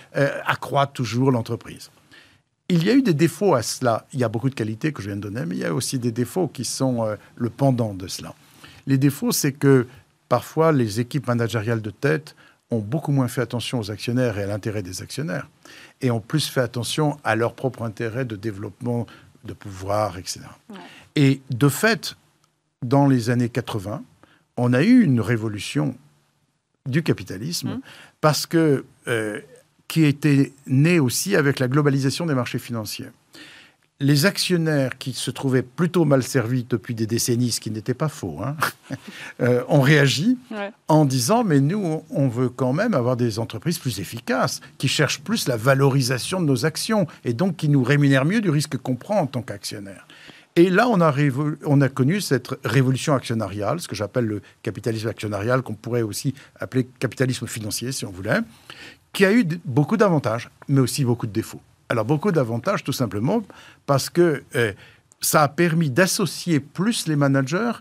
accroître 0.47 0.93
toujours 0.93 1.31
l'entreprise. 1.31 1.91
Il 2.69 2.85
y 2.85 2.91
a 2.91 2.95
eu 2.95 3.03
des 3.03 3.15
défauts 3.15 3.55
à 3.55 3.63
cela. 3.63 4.07
Il 4.13 4.21
y 4.21 4.25
a 4.25 4.29
beaucoup 4.29 4.49
de 4.49 4.55
qualités 4.55 4.93
que 4.93 5.03
je 5.03 5.09
viens 5.09 5.17
de 5.17 5.21
donner, 5.21 5.45
mais 5.45 5.57
il 5.57 5.61
y 5.61 5.65
a 5.65 5.75
aussi 5.75 5.99
des 5.99 6.13
défauts 6.13 6.49
qui 6.49 6.65
sont 6.65 7.05
euh, 7.05 7.17
le 7.37 7.51
pendant 7.51 7.93
de 7.93 8.07
cela. 8.07 8.35
Les 8.87 8.99
défauts, 8.99 9.33
c'est 9.33 9.53
que 9.53 9.87
parfois 10.29 10.73
les 10.73 11.01
équipes 11.01 11.27
managériales 11.27 11.83
de 11.83 11.91
tête 11.91 12.35
ont 12.71 12.79
beaucoup 12.79 13.13
moins 13.13 13.29
fait 13.29 13.43
attention 13.43 13.79
aux 13.79 13.91
actionnaires 13.91 14.39
et 14.39 14.45
à 14.45 14.47
l'intérêt 14.47 14.83
des 14.83 15.03
actionnaires, 15.03 15.49
et 16.01 16.11
ont 16.11 16.21
plus 16.21 16.49
fait 16.49 16.63
attention 16.63 17.19
à 17.25 17.37
leur 17.37 17.55
propre 17.55 17.83
intérêt 17.83 18.25
de 18.25 18.37
développement, 18.37 19.07
de 19.45 19.53
pouvoir, 19.53 20.19
etc. 20.19 20.41
Et 21.17 21.41
de 21.51 21.69
fait, 21.69 22.17
dans 22.83 23.07
les 23.07 23.31
années 23.31 23.49
80, 23.49 24.03
on 24.57 24.73
a 24.73 24.83
eu 24.83 25.03
une 25.03 25.21
révolution 25.21 25.97
du 26.87 27.03
capitalisme 27.03 27.77
mmh. 27.77 27.81
parce 28.21 28.47
que 28.47 28.85
euh, 29.09 29.41
qui 29.89 30.05
était 30.05 30.53
né 30.67 30.99
aussi 30.99 31.37
avec 31.37 31.59
la 31.59 31.69
globalisation 31.69 32.27
des 32.27 32.35
marchés 32.35 32.59
financiers. 32.59 33.09
Les 34.03 34.27
actionnaires 34.27 34.99
qui 34.99 35.13
se 35.13 35.31
trouvaient 35.31 35.63
plutôt 35.63 36.05
mal 36.05 36.25
servis 36.25 36.67
depuis 36.69 36.97
des 36.97 37.07
décennies, 37.07 37.53
ce 37.53 37.61
qui 37.61 37.71
n'était 37.71 37.95
pas 37.95 38.09
faux, 38.09 38.41
hein, 38.43 38.57
euh, 39.41 39.63
ont 39.69 39.81
réagi 39.81 40.37
en 40.89 41.05
disant 41.05 41.45
mais 41.45 41.61
nous, 41.61 42.03
on 42.11 42.27
veut 42.27 42.49
quand 42.49 42.73
même 42.73 42.95
avoir 42.95 43.17
des 43.17 43.39
entreprises 43.39 43.79
plus 43.79 44.01
efficaces, 44.01 44.61
qui 44.77 44.89
cherchent 44.89 45.21
plus 45.21 45.47
la 45.47 45.57
valorisation 45.57 46.41
de 46.41 46.47
nos 46.47 46.67
actions 46.67 47.07
et 47.25 47.33
donc 47.33 47.57
qui 47.57 47.69
nous 47.69 47.85
rémunèrent 47.85 48.25
mieux 48.25 48.41
du 48.41 48.51
risque 48.51 48.77
qu'on 48.77 48.97
prend 48.97 49.21
en 49.21 49.29
tant 49.29 49.41
qu'actionnaire. 49.41 50.05
Et 50.57 50.69
là, 50.69 50.89
on 50.89 51.01
a, 51.01 51.15
on 51.65 51.81
a, 51.81 51.89
connu 51.89 52.21
cette 52.21 52.49
révolution 52.65 53.15
actionnariale, 53.15 53.81
ce 53.81 53.87
que 53.87 53.95
j'appelle 53.95 54.27
le 54.27 54.43
capitalisme 54.65 55.07
actionnarial, 55.07 55.63
qu'on 55.63 55.75
pourrait 55.75 56.03
aussi 56.03 56.35
appeler 56.59 56.89
capitalisme 56.99 57.47
financier, 57.47 57.93
si 57.93 58.05
on 58.05 58.11
voulait, 58.11 58.41
qui 59.13 59.25
a 59.25 59.33
eu 59.33 59.47
beaucoup 59.65 59.97
d'avantages, 59.97 60.51
mais 60.67 60.81
aussi 60.81 61.05
beaucoup 61.05 61.29
de 61.29 61.33
défauts. 61.33 61.61
Alors 61.89 62.05
beaucoup 62.05 62.33
d'avantages 62.33 62.85
tout 62.85 62.93
simplement 62.93 63.43
parce 63.87 64.09
que 64.11 64.43
euh, 64.55 64.73
ça 65.21 65.43
a 65.43 65.49
permis 65.49 65.91
d'associer 65.91 66.61
plus 66.61 67.07
les 67.07 67.17
managers 67.17 67.73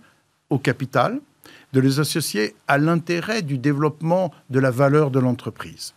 au 0.50 0.60
capital, 0.60 1.20
de 1.74 1.80
les 1.80 2.00
associer 2.00 2.56
à 2.68 2.78
l'intérêt 2.78 3.42
du 3.42 3.58
développement 3.58 4.34
de 4.50 4.60
la 4.60 4.72
valeur 4.72 5.12
de 5.12 5.20
l'entreprise. 5.20 5.94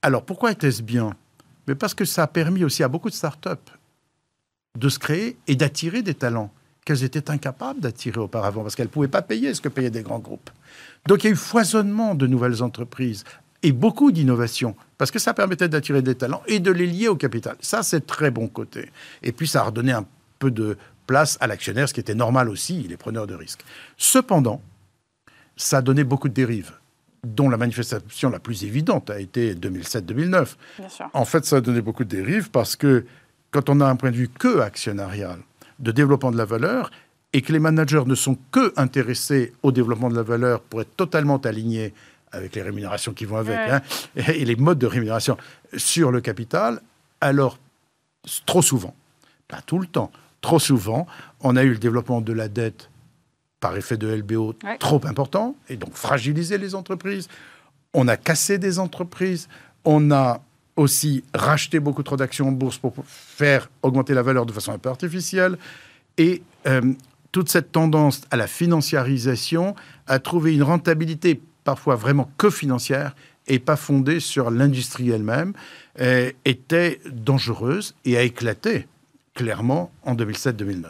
Alors 0.00 0.24
pourquoi 0.24 0.52
était-ce 0.52 0.82
bien? 0.82 1.14
Mais 1.68 1.74
parce 1.74 1.94
que 1.94 2.04
ça 2.04 2.24
a 2.24 2.26
permis 2.26 2.64
aussi 2.64 2.82
à 2.82 2.88
beaucoup 2.88 3.10
de 3.10 3.14
startups 3.14 3.70
de 4.78 4.88
se 4.88 4.98
créer 4.98 5.36
et 5.46 5.54
d'attirer 5.54 6.02
des 6.02 6.14
talents 6.14 6.50
qu'elles 6.84 7.04
étaient 7.04 7.30
incapables 7.30 7.80
d'attirer 7.80 8.18
auparavant 8.18 8.62
parce 8.62 8.74
qu'elles 8.74 8.86
ne 8.86 8.92
pouvaient 8.92 9.08
pas 9.08 9.22
payer 9.22 9.54
ce 9.54 9.60
que 9.60 9.68
payaient 9.68 9.90
des 9.90 10.02
grands 10.02 10.18
groupes. 10.18 10.50
Donc 11.06 11.22
il 11.22 11.26
y 11.26 11.30
a 11.30 11.32
eu 11.32 11.36
foisonnement 11.36 12.14
de 12.14 12.26
nouvelles 12.26 12.62
entreprises 12.62 13.24
et 13.62 13.72
beaucoup 13.72 14.10
d'innovation, 14.10 14.74
parce 15.02 15.10
que 15.10 15.18
ça 15.18 15.34
permettait 15.34 15.68
d'attirer 15.68 16.00
des 16.00 16.14
talents 16.14 16.44
et 16.46 16.60
de 16.60 16.70
les 16.70 16.86
lier 16.86 17.08
au 17.08 17.16
capital. 17.16 17.56
Ça, 17.58 17.82
c'est 17.82 18.06
très 18.06 18.30
bon 18.30 18.46
côté. 18.46 18.88
Et 19.24 19.32
puis, 19.32 19.48
ça 19.48 19.62
a 19.62 19.64
redonné 19.64 19.90
un 19.90 20.06
peu 20.38 20.52
de 20.52 20.76
place 21.08 21.36
à 21.40 21.48
l'actionnaire, 21.48 21.88
ce 21.88 21.94
qui 21.94 21.98
était 21.98 22.14
normal 22.14 22.48
aussi, 22.48 22.86
les 22.88 22.96
preneurs 22.96 23.26
de 23.26 23.34
risques. 23.34 23.64
Cependant, 23.96 24.62
ça 25.56 25.78
a 25.78 25.82
donné 25.82 26.04
beaucoup 26.04 26.28
de 26.28 26.34
dérives 26.34 26.70
dont 27.24 27.50
la 27.50 27.56
manifestation 27.56 28.30
la 28.30 28.38
plus 28.38 28.62
évidente 28.62 29.10
a 29.10 29.18
été 29.18 29.56
2007-2009. 29.56 30.54
En 31.14 31.24
fait, 31.24 31.44
ça 31.46 31.56
a 31.56 31.60
donné 31.60 31.80
beaucoup 31.80 32.04
de 32.04 32.16
dérives 32.16 32.52
parce 32.52 32.76
que 32.76 33.04
quand 33.50 33.70
on 33.70 33.80
a 33.80 33.86
un 33.86 33.96
point 33.96 34.12
de 34.12 34.16
vue 34.16 34.28
que 34.28 34.60
actionnarial, 34.60 35.40
de 35.80 35.90
développement 35.90 36.30
de 36.30 36.38
la 36.38 36.44
valeur, 36.44 36.92
et 37.32 37.42
que 37.42 37.52
les 37.52 37.58
managers 37.58 38.04
ne 38.06 38.14
sont 38.14 38.38
que 38.52 38.72
intéressés 38.76 39.52
au 39.64 39.72
développement 39.72 40.10
de 40.10 40.14
la 40.14 40.22
valeur 40.22 40.60
pour 40.60 40.80
être 40.80 40.94
totalement 40.94 41.38
alignés 41.38 41.92
avec 42.32 42.54
les 42.54 42.62
rémunérations 42.62 43.12
qui 43.12 43.24
vont 43.24 43.36
avec, 43.36 43.56
hein, 43.56 43.82
et 44.16 44.44
les 44.44 44.56
modes 44.56 44.78
de 44.78 44.86
rémunération 44.86 45.36
sur 45.76 46.10
le 46.10 46.20
capital, 46.20 46.80
alors 47.20 47.58
trop 48.46 48.62
souvent, 48.62 48.94
pas 49.48 49.60
tout 49.60 49.78
le 49.78 49.86
temps, 49.86 50.10
trop 50.40 50.58
souvent, 50.58 51.06
on 51.40 51.56
a 51.56 51.62
eu 51.62 51.70
le 51.70 51.78
développement 51.78 52.20
de 52.20 52.32
la 52.32 52.48
dette 52.48 52.90
par 53.60 53.76
effet 53.76 53.96
de 53.96 54.08
LBO 54.08 54.54
trop 54.80 55.00
important, 55.06 55.54
et 55.68 55.76
donc 55.76 55.94
fragilisé 55.94 56.58
les 56.58 56.74
entreprises. 56.74 57.28
On 57.94 58.08
a 58.08 58.16
cassé 58.16 58.58
des 58.58 58.78
entreprises, 58.78 59.48
on 59.84 60.10
a 60.10 60.40
aussi 60.74 61.22
racheté 61.34 61.78
beaucoup 61.78 62.02
trop 62.02 62.16
d'actions 62.16 62.48
en 62.48 62.52
bourse 62.52 62.78
pour 62.78 62.94
faire 63.06 63.70
augmenter 63.82 64.14
la 64.14 64.22
valeur 64.22 64.46
de 64.46 64.52
façon 64.52 64.72
un 64.72 64.78
peu 64.78 64.88
artificielle, 64.88 65.58
et 66.18 66.42
euh, 66.66 66.92
toute 67.30 67.48
cette 67.48 67.72
tendance 67.72 68.22
à 68.30 68.36
la 68.36 68.46
financiarisation 68.46 69.74
a 70.06 70.18
trouvé 70.18 70.54
une 70.54 70.62
rentabilité 70.62 71.40
parfois 71.64 71.96
vraiment 71.96 72.30
que 72.38 72.50
financière 72.50 73.14
et 73.48 73.58
pas 73.58 73.76
fondée 73.76 74.20
sur 74.20 74.50
l'industrie 74.50 75.10
elle-même, 75.10 75.52
euh, 76.00 76.30
était 76.44 77.00
dangereuse 77.10 77.94
et 78.04 78.16
a 78.16 78.22
éclaté 78.22 78.86
clairement 79.34 79.90
en 80.04 80.14
2007-2009. 80.14 80.84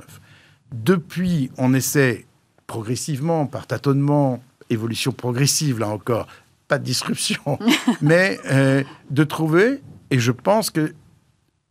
Depuis, 0.73 1.51
on 1.59 1.75
essaie 1.75 2.27
progressivement, 2.67 3.47
par 3.47 3.67
tâtonnement, 3.67 4.43
évolution 4.71 5.13
progressive 5.13 5.79
là 5.79 5.89
encore, 5.89 6.27
pas 6.69 6.79
de 6.79 6.85
disruption, 6.85 7.59
mais 8.01 8.39
euh, 8.51 8.83
de 9.11 9.25
trouver, 9.25 9.81
et 10.11 10.19
je 10.19 10.33
pense 10.33 10.71
que 10.71 10.95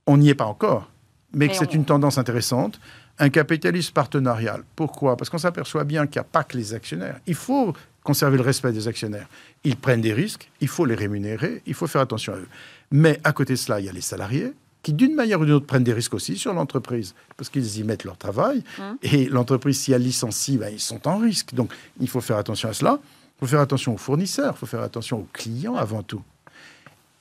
on 0.07 0.17
n'y 0.17 0.29
est 0.29 0.35
pas 0.35 0.45
encore, 0.45 0.91
mais 1.33 1.47
que 1.47 1.55
c'est 1.55 1.73
une 1.73 1.85
tendance 1.85 2.17
intéressante, 2.17 2.79
un 3.19 3.29
capitalisme 3.29 3.93
partenarial. 3.93 4.63
Pourquoi? 4.75 5.15
Parce 5.15 5.29
qu'on 5.29 5.37
s'aperçoit 5.37 5.83
bien 5.83 6.07
qu'il 6.07 6.19
n'y 6.19 6.25
a 6.25 6.29
pas 6.29 6.43
que 6.43 6.57
les 6.57 6.73
actionnaires. 6.73 7.19
Il 7.27 7.35
faut 7.35 7.73
conserver 8.03 8.37
le 8.37 8.43
respect 8.43 8.71
des 8.71 8.87
actionnaires. 8.87 9.27
Ils 9.63 9.75
prennent 9.75 10.01
des 10.01 10.13
risques, 10.13 10.49
il 10.59 10.67
faut 10.67 10.85
les 10.85 10.95
rémunérer, 10.95 11.61
il 11.65 11.73
faut 11.73 11.87
faire 11.87 12.01
attention 12.01 12.33
à 12.33 12.37
eux. 12.37 12.47
Mais 12.91 13.19
à 13.23 13.31
côté 13.33 13.53
de 13.53 13.57
cela, 13.57 13.79
il 13.79 13.85
y 13.85 13.89
a 13.89 13.93
les 13.93 14.01
salariés 14.01 14.53
qui, 14.83 14.93
d'une 14.93 15.13
manière 15.13 15.39
ou 15.39 15.45
d'une 15.45 15.53
autre, 15.53 15.67
prennent 15.67 15.83
des 15.83 15.93
risques 15.93 16.13
aussi 16.13 16.37
sur 16.37 16.53
l'entreprise, 16.53 17.13
parce 17.37 17.49
qu'ils 17.49 17.77
y 17.77 17.83
mettent 17.83 18.03
leur 18.03 18.17
travail. 18.17 18.63
Mmh. 18.79 18.83
Et 19.03 19.25
l'entreprise, 19.25 19.79
si 19.79 19.91
elle 19.91 20.01
licencie, 20.01 20.57
ben, 20.57 20.73
ils 20.73 20.79
sont 20.79 21.07
en 21.07 21.17
risque. 21.17 21.53
Donc, 21.53 21.71
il 21.99 22.09
faut 22.09 22.21
faire 22.21 22.37
attention 22.37 22.69
à 22.69 22.73
cela. 22.73 22.99
Il 23.03 23.39
faut 23.41 23.51
faire 23.51 23.59
attention 23.59 23.93
aux 23.93 23.97
fournisseurs, 23.97 24.53
il 24.55 24.59
faut 24.59 24.65
faire 24.65 24.81
attention 24.81 25.19
aux 25.19 25.27
clients 25.33 25.75
avant 25.75 26.03
tout. 26.03 26.21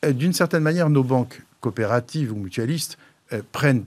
Euh, 0.05 0.13
d'une 0.13 0.33
certaine 0.33 0.63
manière, 0.63 0.89
nos 0.91 1.05
banques 1.05 1.43
coopératives 1.61 2.33
ou 2.33 2.37
mutualistes 2.37 2.99
euh, 3.33 3.43
prennent 3.53 3.85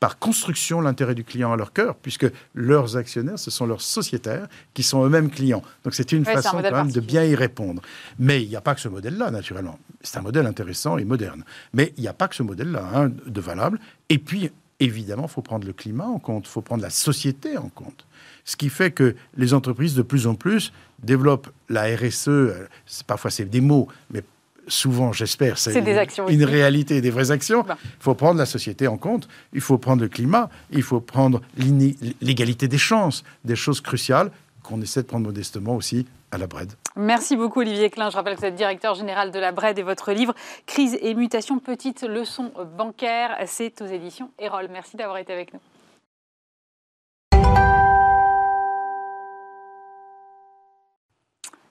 par 0.00 0.18
construction 0.18 0.80
l'intérêt 0.80 1.14
du 1.14 1.24
client 1.24 1.52
à 1.52 1.56
leur 1.56 1.72
cœur, 1.72 1.96
puisque 1.96 2.26
leurs 2.54 2.96
actionnaires, 2.96 3.38
ce 3.38 3.50
sont 3.50 3.66
leurs 3.66 3.80
sociétaires 3.80 4.46
qui 4.74 4.82
sont 4.82 5.04
eux-mêmes 5.04 5.30
clients. 5.30 5.62
Donc 5.84 5.94
c'est 5.94 6.12
une 6.12 6.24
façon 6.24 6.60
quand 6.62 6.70
même 6.70 6.92
de 6.92 7.00
bien 7.00 7.24
y 7.24 7.34
répondre. 7.34 7.80
Mais 8.18 8.42
il 8.42 8.48
n'y 8.48 8.56
a 8.56 8.60
pas 8.60 8.74
que 8.74 8.80
ce 8.80 8.88
modèle-là, 8.88 9.30
naturellement. 9.30 9.78
C'est 10.02 10.18
un 10.18 10.22
modèle 10.22 10.46
intéressant 10.46 10.98
et 10.98 11.04
moderne. 11.04 11.44
Mais 11.72 11.94
il 11.96 12.02
n'y 12.02 12.08
a 12.08 12.12
pas 12.12 12.28
que 12.28 12.34
ce 12.34 12.42
modèle-là 12.42 12.88
hein, 12.94 13.08
de 13.08 13.40
valable. 13.40 13.80
Et 14.08 14.18
puis, 14.18 14.50
évidemment, 14.80 15.24
il 15.24 15.30
faut 15.30 15.42
prendre 15.42 15.66
le 15.66 15.72
climat 15.72 16.06
en 16.06 16.18
compte, 16.18 16.46
il 16.46 16.50
faut 16.50 16.62
prendre 16.62 16.82
la 16.82 16.90
société 16.90 17.56
en 17.56 17.68
compte. 17.68 18.06
Ce 18.44 18.56
qui 18.56 18.68
fait 18.68 18.90
que 18.90 19.16
les 19.36 19.54
entreprises, 19.54 19.94
de 19.94 20.02
plus 20.02 20.26
en 20.26 20.34
plus, 20.34 20.72
développent 21.02 21.48
la 21.68 21.84
RSE, 21.96 22.28
euh, 22.28 22.68
parfois 23.06 23.30
c'est 23.30 23.46
des 23.46 23.60
mots, 23.60 23.88
mais 24.10 24.22
souvent, 24.68 25.12
j'espère, 25.12 25.58
c'est 25.58 25.74
une, 26.28 26.44
réalité, 26.44 27.00
des 27.00 27.10
vraies 27.10 27.30
actions. 27.30 27.64
Il 27.68 27.74
faut 28.00 28.14
prendre 28.14 28.38
la 28.38 28.46
société 28.46 28.88
en 28.88 28.96
compte, 28.96 29.28
il 29.52 29.60
faut 29.60 29.78
prendre 29.78 30.02
le 30.02 30.08
climat, 30.08 30.50
il 30.70 30.82
faut 30.82 31.00
prendre 31.00 31.40
l'égalité 32.20 32.68
des 32.68 32.78
chances, 32.78 33.24
des 33.44 33.56
choses 33.56 33.80
cruciales 33.80 34.30
qu'on 34.62 34.80
essaie 34.82 35.02
de 35.02 35.06
prendre 35.06 35.26
modestement 35.26 35.76
aussi 35.76 36.06
à 36.32 36.38
la 36.38 36.46
BRED. 36.46 36.72
Merci 36.96 37.36
beaucoup 37.36 37.60
Olivier 37.60 37.88
Klein. 37.90 38.10
Je 38.10 38.16
rappelle 38.16 38.34
que 38.34 38.40
vous 38.40 38.46
êtes 38.46 38.56
directeur 38.56 38.94
général 38.94 39.30
de 39.30 39.38
la 39.38 39.52
BRED 39.52 39.78
et 39.78 39.82
votre 39.82 40.12
livre 40.12 40.34
Crise 40.66 40.98
et 41.00 41.14
mutation, 41.14 41.58
petite 41.58 42.02
leçon 42.02 42.50
bancaire, 42.76 43.36
c'est 43.46 43.80
aux 43.80 43.86
éditions 43.86 44.30
Erol. 44.38 44.68
Merci 44.72 44.96
d'avoir 44.96 45.18
été 45.18 45.32
avec 45.32 45.54
nous. 45.54 45.60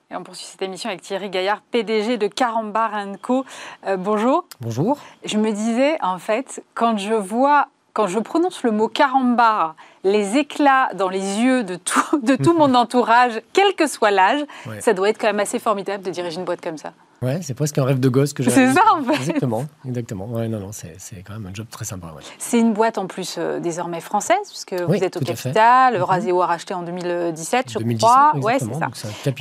Et 0.08 0.14
on 0.14 0.22
poursuit 0.22 0.46
cette 0.46 0.62
émission 0.62 0.88
avec 0.88 1.02
Thierry 1.02 1.30
Gaillard, 1.30 1.62
PDG 1.62 2.16
de 2.16 2.28
Carambar 2.28 2.92
Co. 3.20 3.44
Euh, 3.88 3.96
bonjour. 3.96 4.44
Bonjour. 4.60 4.98
Je 5.24 5.36
me 5.36 5.50
disais, 5.50 6.00
en 6.00 6.20
fait, 6.20 6.62
quand 6.74 6.96
je 6.96 7.12
vois, 7.12 7.66
quand 7.92 8.06
je 8.06 8.20
prononce 8.20 8.62
le 8.62 8.70
mot 8.70 8.86
Carambar, 8.86 9.74
les 10.04 10.36
éclats 10.36 10.90
dans 10.94 11.08
les 11.08 11.40
yeux 11.40 11.64
de 11.64 11.74
tout, 11.74 12.20
de 12.22 12.36
tout 12.36 12.52
mon 12.56 12.76
entourage, 12.76 13.42
quel 13.52 13.74
que 13.74 13.88
soit 13.88 14.12
l'âge, 14.12 14.44
ça 14.78 14.92
doit 14.92 15.08
être 15.08 15.18
quand 15.20 15.26
même 15.26 15.40
assez 15.40 15.58
formidable 15.58 16.04
de 16.04 16.10
diriger 16.10 16.36
une 16.36 16.44
boîte 16.44 16.60
comme 16.60 16.78
ça. 16.78 16.92
Ouais, 17.22 17.40
c'est 17.42 17.54
presque 17.54 17.78
un 17.78 17.84
rêve 17.84 17.98
de 18.00 18.08
gosse 18.08 18.32
que 18.32 18.42
j'ai. 18.42 18.50
C'est 18.50 18.72
ça, 18.72 18.82
en 18.94 19.02
fait. 19.02 19.14
Exactement, 19.14 19.66
exactement. 19.86 20.26
Ouais, 20.26 20.48
non, 20.48 20.60
non, 20.60 20.70
c'est 20.72 20.96
quand 21.26 21.32
même 21.34 21.46
un 21.46 21.54
job 21.54 21.66
très 21.70 21.84
sympa. 21.84 22.08
Ouais. 22.08 22.22
C'est 22.38 22.58
une 22.58 22.72
boîte 22.74 22.98
en 22.98 23.06
plus 23.06 23.36
euh, 23.38 23.58
désormais 23.58 24.00
française, 24.00 24.36
puisque 24.48 24.74
Oui, 24.88 24.98
vous 24.98 25.04
êtes 25.04 25.16
au 25.16 25.20
capital. 25.20 25.94
Mhm. 25.96 26.02
Raseo 26.02 26.42
a 26.42 26.46
racheté 26.46 26.74
en 26.74 26.82
2017, 26.82 27.72
je 27.72 27.78
2017, 27.78 28.00
crois. 28.08 28.36
Ouais, 28.40 28.58
c'est 28.58 28.74
ça. 28.74 28.90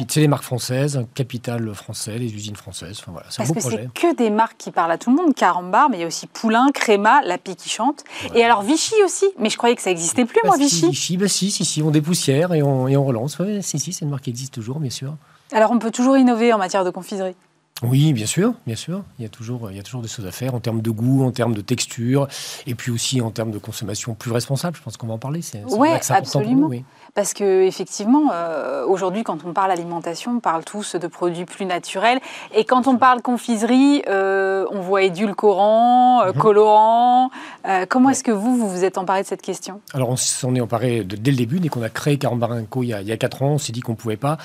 C'est 0.08 0.22
les 0.22 0.28
marques 0.28 0.44
françaises, 0.44 0.98
un 0.98 1.04
capital 1.04 1.74
français, 1.74 2.18
les 2.18 2.34
usines 2.34 2.56
françaises. 2.56 2.98
Enfin, 3.02 3.12
voilà, 3.12 3.28
c'est 3.30 3.42
un 3.42 3.46
Parce 3.46 3.50
beau 3.50 3.56
que 3.56 3.60
projet. 3.76 3.90
c'est 3.94 4.02
que 4.10 4.16
des 4.16 4.30
marques 4.30 4.58
qui 4.58 4.72
parlent 4.72 4.92
à 4.92 4.98
tout 4.98 5.10
le 5.10 5.16
monde. 5.18 5.34
Carambar, 5.36 5.90
mais 5.90 5.98
il 5.98 6.02
y 6.02 6.04
a 6.04 6.08
aussi 6.08 6.28
Poulain, 6.28 6.68
Créma, 6.74 7.22
La 7.24 7.38
Pie 7.38 7.56
qui 7.56 7.70
chante. 7.70 8.04
Et 8.34 8.44
alors 8.44 8.62
Vichy 8.62 8.96
aussi. 9.04 9.26
Mais 9.38 9.50
je 9.50 9.58
croyais 9.58 9.76
que 9.76 9.82
ça 9.82 9.90
n'existait 9.90 10.26
plus, 10.26 10.40
moi, 10.44 10.56
Bah, 10.58 10.64
si, 10.66 10.86
Vichy. 10.86 10.90
Vichy, 10.90 11.18
bah, 11.18 11.28
si, 11.28 11.52
si, 11.52 11.66
si, 11.66 11.82
on 11.84 11.92
dépoussière 11.92 12.54
et 12.54 12.64
on, 12.64 12.88
et 12.88 12.96
on 12.96 13.04
relance. 13.06 13.38
Ouais, 13.40 13.62
si, 13.62 13.80
si, 13.80 13.92
c'est 13.92 14.06
une 14.06 14.12
marque 14.12 14.24
qui 14.24 14.30
existe 14.30 14.54
toujours, 14.54 14.80
bien 14.80 14.90
sûr. 14.90 15.16
Alors 15.52 15.72
on 15.72 15.80
peut 15.80 15.92
toujours 15.92 16.18
innover 16.18 16.54
en 16.54 16.58
matière 16.58 16.84
de 16.84 16.90
confiserie. 16.90 17.36
Oui, 17.84 18.14
bien 18.14 18.26
sûr, 18.26 18.54
bien 18.66 18.78
sûr. 18.78 19.04
Il 19.20 19.24
y 19.24 19.26
a 19.26 19.30
toujours, 19.30 19.70
il 19.70 19.76
y 19.76 19.80
a 19.80 19.84
toujours 19.84 20.02
des 20.02 20.08
choses 20.08 20.26
à 20.26 20.32
faire 20.32 20.56
en 20.56 20.62
termes 20.62 20.82
de 20.82 20.90
goût, 20.92 21.26
en 21.26 21.32
termes 21.32 21.54
de 21.54 21.60
texture, 21.60 22.28
et 22.66 22.74
puis 22.74 22.90
aussi 22.90 23.20
en 23.20 23.32
termes 23.32 23.52
de 23.52 23.58
consommation 23.58 24.14
plus 24.16 24.32
responsable. 24.32 24.78
Je 24.78 24.82
pense 24.82 24.96
qu'on 24.96 25.08
va 25.08 25.14
en 25.16 25.18
parler. 25.20 25.42
C'est 25.42 25.62
Ouais, 25.66 26.00
pour 26.00 26.16
absolument. 26.16 26.56
nous, 26.62 26.68
oui. 26.68 26.86
Parce 27.16 27.34
que 27.34 27.64
effectivement, 27.64 28.32
euh, 28.34 28.86
aujourd'hui, 28.86 29.24
quand 29.24 29.38
on 29.46 29.54
parle 29.54 29.72
alimentation, 29.72 30.34
on 30.36 30.40
parle 30.42 30.66
tous 30.66 30.98
de 30.98 31.08
produits 31.08 31.46
plus 31.46 31.64
naturels. 31.66 32.20
Et 32.54 32.66
quand 32.66 32.88
on 32.88 32.98
parle 32.98 33.22
confiserie, 33.22 34.04
euh, 34.10 34.66
on 34.70 34.82
voit 34.82 35.04
édulcorant, 35.04 36.24
euh, 36.24 36.34
Mhm. 36.34 36.42
colorant. 36.42 37.30
Euh, 37.70 37.86
comment 37.88 38.10
est-ce 38.10 38.22
que 38.22 38.34
vous, 38.34 38.58
vous 38.58 38.70
vous 38.70 38.84
êtes 38.84 38.98
emparé 38.98 39.22
de 39.22 39.28
cette 39.28 39.42
question? 39.42 39.80
Alors, 39.94 40.10
on 40.10 40.18
s'en 40.18 40.54
est 40.56 40.60
emparé 40.60 41.06
de- 41.06 41.16
dès 41.16 41.32
le 41.32 41.38
début, 41.38 41.62
dès 41.62 41.70
qu'on 41.70 41.84
a 41.84 41.90
créé 41.90 42.18
Carambar 42.18 42.50
Co 42.70 42.84
il 42.84 42.88
y 42.88 42.94
a, 42.94 43.00
il 43.02 43.08
y 43.08 43.14
a 43.14 43.18
4 43.18 43.44
ans, 43.44 43.52
on 43.52 43.58
s'est 43.60 43.72
dit 43.72 43.80
qu'on 43.80 43.94
ne 43.94 43.98
pouvait 43.98 44.18
pas 44.18 44.38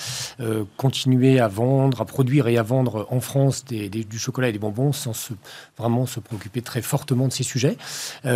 continuer 0.76 1.40
à 1.40 1.48
vendre, 1.48 2.00
à 2.00 2.04
produire 2.04 2.46
et 2.46 2.56
à 2.56 2.62
vendre 2.62 3.08
en 3.10 3.18
France 3.20 3.64
des- 3.64 3.88
des- 3.88 4.04
du 4.04 4.18
chocolat 4.20 4.48
et 4.48 4.52
des 4.52 4.58
bonbons 4.60 4.92
sans 4.92 5.12
se, 5.12 5.32
vraiment 5.76 6.06
se 6.06 6.20
préoccuper 6.20 6.62
très 6.62 6.82
fortement 6.82 7.26
de 7.26 7.32
ces 7.32 7.42
sujets. 7.42 7.76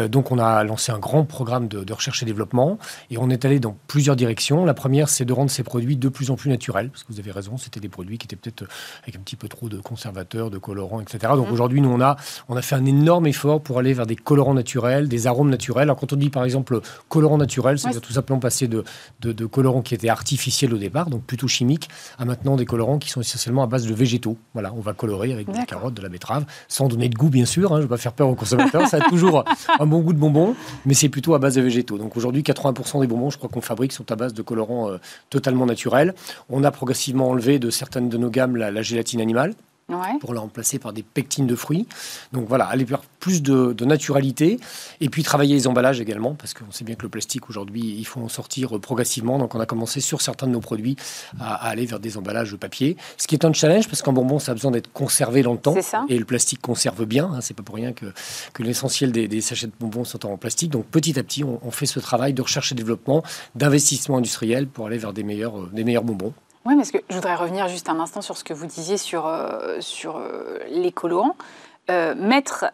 Donc, 0.09 0.33
on 0.33 0.39
a 0.41 0.65
lancé 0.65 0.91
un 0.91 0.99
grand 0.99 1.25
programme 1.25 1.69
de, 1.69 1.85
de 1.85 1.93
recherche 1.93 2.21
et 2.25 2.27
développement 2.27 2.79
et 3.13 3.19
on 3.19 3.31
est 3.31 3.45
allé 3.45 3.61
dans 3.61 3.77
plusieurs 3.87 4.17
directions. 4.17 4.24
La 4.65 4.75
première, 4.75 5.09
c'est 5.09 5.25
de 5.25 5.33
rendre 5.33 5.51
ces 5.51 5.63
produits 5.63 5.97
de 5.97 6.09
plus 6.09 6.31
en 6.31 6.37
plus 6.37 6.51
naturels, 6.51 6.91
parce 6.91 7.03
que 7.05 7.13
vous 7.13 7.19
avez 7.21 7.31
raison, 7.31 7.57
c'était 7.57 7.81
des 7.81 7.89
produits 7.89 8.19
qui 8.19 8.27
étaient 8.27 8.37
peut-être 8.37 8.63
euh, 8.63 8.67
avec 9.03 9.17
un 9.17 9.21
petit 9.21 9.37
peu 9.37 9.49
trop 9.49 9.69
de 9.69 9.79
conservateurs, 9.79 10.51
de 10.51 10.59
colorants, 10.59 11.01
etc. 11.01 11.19
Donc, 11.37 11.47
Mhm. 11.49 11.53
aujourd'hui, 11.53 11.81
nous, 11.81 11.91
on 11.91 12.01
a, 12.01 12.17
on 12.49 12.57
a 12.57 12.63
fait 12.63 12.75
un 12.75 12.85
énorme 12.85 13.27
effort 13.27 13.61
pour 13.61 13.79
aller 13.79 13.93
vers 13.95 14.07
des 14.07 14.17
colorants 14.17 14.55
naturels, 14.55 15.09
des 15.09 15.27
arômes 15.27 15.51
naturels. 15.51 15.85
Alors, 15.85 15.97
quand 15.97 16.13
on 16.13 16.17
dit, 16.17 16.31
par 16.31 16.45
exemple, 16.45 16.81
colorant 17.09 17.39
naturel, 17.39 17.79
c'est-à-dire 17.79 18.01
Ouais. 18.01 18.07
tout 18.07 18.13
simplement 18.13 18.41
passer 18.41 18.69
de, 18.69 18.85
de, 19.21 19.33
de 19.33 19.47
colorants 19.47 19.83
qui 19.83 19.95
étaient 19.95 20.09
artificiels 20.09 20.73
au 20.75 20.79
départ, 20.79 21.11
donc 21.11 21.23
plutôt 21.25 21.49
chimiques, 21.49 21.89
à 22.19 22.25
maintenant 22.25 22.57
des 22.57 22.65
colorants 22.67 22.99
qui 22.99 23.11
sont 23.11 23.21
essentiellement 23.21 23.63
à 23.63 23.67
base 23.67 23.87
de 23.87 23.95
végétaux. 23.95 24.37
Voilà, 24.55 24.73
on 24.75 24.81
va 24.81 24.93
colorer 24.93 25.33
avec 25.33 25.51
des 25.51 25.65
carottes, 25.67 25.95
de 25.95 26.03
la 26.03 26.09
betterave, 26.09 26.45
sans 26.69 26.89
donner 26.89 27.09
de 27.09 27.15
goût, 27.15 27.29
bien 27.31 27.45
sûr. 27.45 27.73
hein, 27.73 27.77
je 27.77 27.83
ne 27.83 27.83
vais 27.83 27.89
pas 27.89 27.97
faire 27.99 28.13
peur 28.13 28.29
aux 28.29 28.35
consommateurs. 28.35 28.87
ça 28.89 28.99
a 28.99 29.09
toujours 29.09 29.45
un 29.79 29.87
bon 29.87 30.01
goût 30.01 30.13
de 30.13 30.19
bonbon, 30.19 30.55
mais 30.87 30.95
c'est 30.95 31.09
plutôt 31.09 31.35
à 31.35 31.39
base 31.39 31.55
de 31.55 31.61
végétaux. 31.63 31.99
Donc 31.99 32.17
aujourd'hui, 32.17 32.43
80% 32.43 33.01
des 33.01 33.07
bonbons, 33.07 33.31
je 33.31 33.37
crois 33.39 33.49
qu'on 33.49 33.61
fabrique, 33.61 33.93
sont 33.93 34.11
à 34.15 34.17
base 34.17 34.33
de 34.35 34.43
colorants 34.43 34.91
euh, 34.91 34.97
totalement 35.31 35.67
naturels. 35.67 36.15
On 36.49 36.65
a 36.65 36.71
progressivement 36.71 37.29
enlevé 37.29 37.59
de 37.59 37.69
certaines 37.71 38.09
de 38.09 38.17
nos 38.17 38.31
gammes 38.31 38.57
la- 38.57 38.71
la 38.71 38.83
gélatine 38.83 39.21
animale 39.21 39.55
Ouais. 39.89 40.19
pour 40.21 40.33
la 40.33 40.41
remplacer 40.41 40.79
par 40.79 40.93
des 40.95 41.03
pectines 41.03 41.47
de 41.47 41.55
fruits. 41.57 41.87
Donc 42.33 42.49
voilà, 42.49 42.65
aller 42.65 42.85
vers 42.85 43.03
plus 43.21 43.43
de, 43.43 43.73
de 43.75 43.85
naturalité 43.85 44.59
et 45.01 45.09
puis 45.11 45.23
travailler 45.23 45.55
les 45.55 45.67
emballages 45.67 46.01
également 46.01 46.35
parce 46.35 46.55
qu'on 46.55 46.71
sait 46.73 46.85
bien 46.85 46.95
que 46.95 47.03
le 47.03 47.09
plastique 47.11 47.51
aujourd'hui, 47.51 47.83
il 47.99 48.05
faut 48.07 48.21
en 48.21 48.29
sortir 48.29 48.77
euh, 48.77 48.79
progressivement. 48.81 49.39
Donc 49.39 49.55
on 49.55 49.61
a 49.61 49.67
commencé 49.67 50.01
sur 50.01 50.23
certains 50.23 50.47
de 50.47 50.53
nos 50.53 50.61
produits 50.61 50.97
à, 51.39 51.55
à 51.55 51.69
aller 51.69 51.85
vers 51.87 52.01
des 52.01 52.17
emballages 52.17 52.51
de 52.53 52.57
papier, 52.57 52.97
ce 53.19 53.27
qui 53.27 53.35
est 53.35 53.45
un 53.45 53.53
challenge 53.53 53.87
parce 53.89 54.01
qu'un 54.03 54.13
bonbon, 54.13 54.39
ça 54.39 54.53
a 54.53 54.55
besoin 54.55 54.71
d'être 54.71 54.91
conservé 54.93 55.43
dans 55.43 55.53
le 55.53 55.59
temps 55.59 55.75
C'est 55.75 55.83
ça. 55.83 56.05
et 56.09 56.19
le 56.19 56.25
plastique 56.25 56.61
conserve 56.63 57.05
bien. 57.05 57.27
hein. 57.35 57.41
c'est 57.43 57.55
pas 57.55 57.63
pour 57.63 57.75
rien 57.75 57.93
que, 57.93 58.07
que 58.55 58.63
l'essentiel 58.63 59.13
des, 59.13 59.29
des 59.29 59.41
sachets 59.43 59.67
de 59.67 59.73
bonbons 59.79 60.05
sont 60.05 60.25
en 60.27 60.37
plastique. 60.39 60.71
Donc 60.71 60.87
petit 60.87 61.19
à 61.19 61.23
petit, 61.23 61.45
on, 61.45 61.61
on 61.63 61.71
fait 61.71 61.87
ce 61.87 62.01
travail 62.01 62.33
de 62.33 62.41
recherche 62.43 62.73
et 62.73 62.75
développement, 62.75 63.23
d'investissement 63.55 64.17
industriel 64.19 64.67
pour 64.67 64.87
aller 64.87 64.99
vers 64.99 65.13
des 65.13 65.23
meilleurs, 65.25 65.59
euh, 65.61 65.71
des 65.73 65.85
meilleurs 65.85 66.05
bonbons. 66.05 66.33
Oui, 66.67 66.77
parce 66.77 66.91
que 66.91 66.99
je 67.11 67.15
voudrais 67.15 67.35
revenir 67.35 67.69
juste 67.69 67.89
un 67.91 68.01
instant 68.01 68.23
sur 68.23 68.37
ce 68.37 68.45
que 68.45 68.55
vous 68.55 68.67
disiez 68.67 68.97
sur, 68.97 69.27
euh, 69.27 69.77
sur 69.81 70.17
euh, 70.17 70.59
les 70.71 70.93
colorants. 70.93 71.37
Euh, 71.91 72.15
mettre 72.15 72.67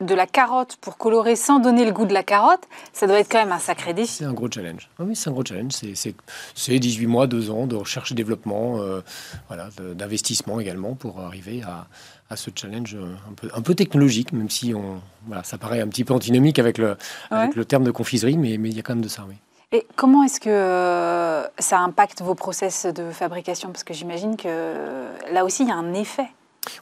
de 0.00 0.14
la 0.14 0.26
carotte 0.26 0.76
pour 0.80 0.96
colorer 0.98 1.36
sans 1.36 1.58
donner 1.58 1.84
le 1.86 1.92
goût 1.92 2.04
de 2.06 2.12
la 2.14 2.22
carotte, 2.22 2.62
ça 2.92 3.06
doit 3.06 3.18
être 3.18 3.30
quand 3.30 3.38
même 3.38 3.52
un 3.52 3.58
sacré 3.58 3.92
défi. 3.94 4.12
C'est 4.12 4.24
un 4.24 4.32
gros 4.34 4.50
challenge. 4.50 4.88
Ah 4.98 5.02
oui, 5.06 5.14
c'est 5.16 5.28
un 5.28 5.32
gros 5.32 5.44
challenge. 5.44 5.72
C'est- 5.72 5.94
C'est 5.94 6.14
c'est 6.54 6.78
18 6.78 7.06
mois, 7.06 7.26
2 7.26 7.50
ans 7.50 7.66
de 7.66 7.76
recherche 7.76 8.12
et 8.12 8.14
développement, 8.14 8.78
euh, 8.80 9.00
voilà, 9.48 9.68
d'investissement 9.94 10.60
également 10.60 10.94
pour 10.94 11.20
arriver 11.20 11.62
à, 11.62 11.86
à 12.30 12.36
ce 12.36 12.50
challenge 12.54 12.96
un 12.96 13.32
peu, 13.34 13.50
un 13.54 13.62
peu 13.62 13.74
technologique, 13.74 14.32
même 14.32 14.50
si 14.50 14.74
on, 14.74 15.00
voilà, 15.26 15.42
ça 15.44 15.56
paraît 15.58 15.80
un 15.80 15.88
petit 15.88 16.04
peu 16.04 16.12
antinomique 16.14 16.58
avec 16.58 16.76
le, 16.78 16.96
avec 17.30 17.56
le 17.56 17.64
terme 17.64 17.84
de 17.84 17.90
confiserie, 17.90 18.36
mais 18.38 18.56
mais 18.58 18.68
il 18.70 18.76
y 18.76 18.80
a 18.80 18.82
quand 18.82 18.94
même 18.94 19.04
de 19.04 19.08
ça, 19.08 19.24
oui. 19.28 19.34
Et 19.72 19.84
comment 19.96 20.22
est-ce 20.22 20.38
que 20.38 20.48
euh, 20.48 21.44
ça 21.58 21.80
impacte 21.80 22.22
vos 22.22 22.34
process 22.34 22.86
de 22.86 23.10
fabrication? 23.10 23.72
Parce 23.72 23.82
que 23.82 23.94
j'imagine 23.94 24.36
que 24.36 24.44
euh, 24.46 25.12
là 25.32 25.44
aussi, 25.44 25.64
il 25.64 25.68
y 25.68 25.72
a 25.72 25.76
un 25.76 25.92
effet. 25.92 26.28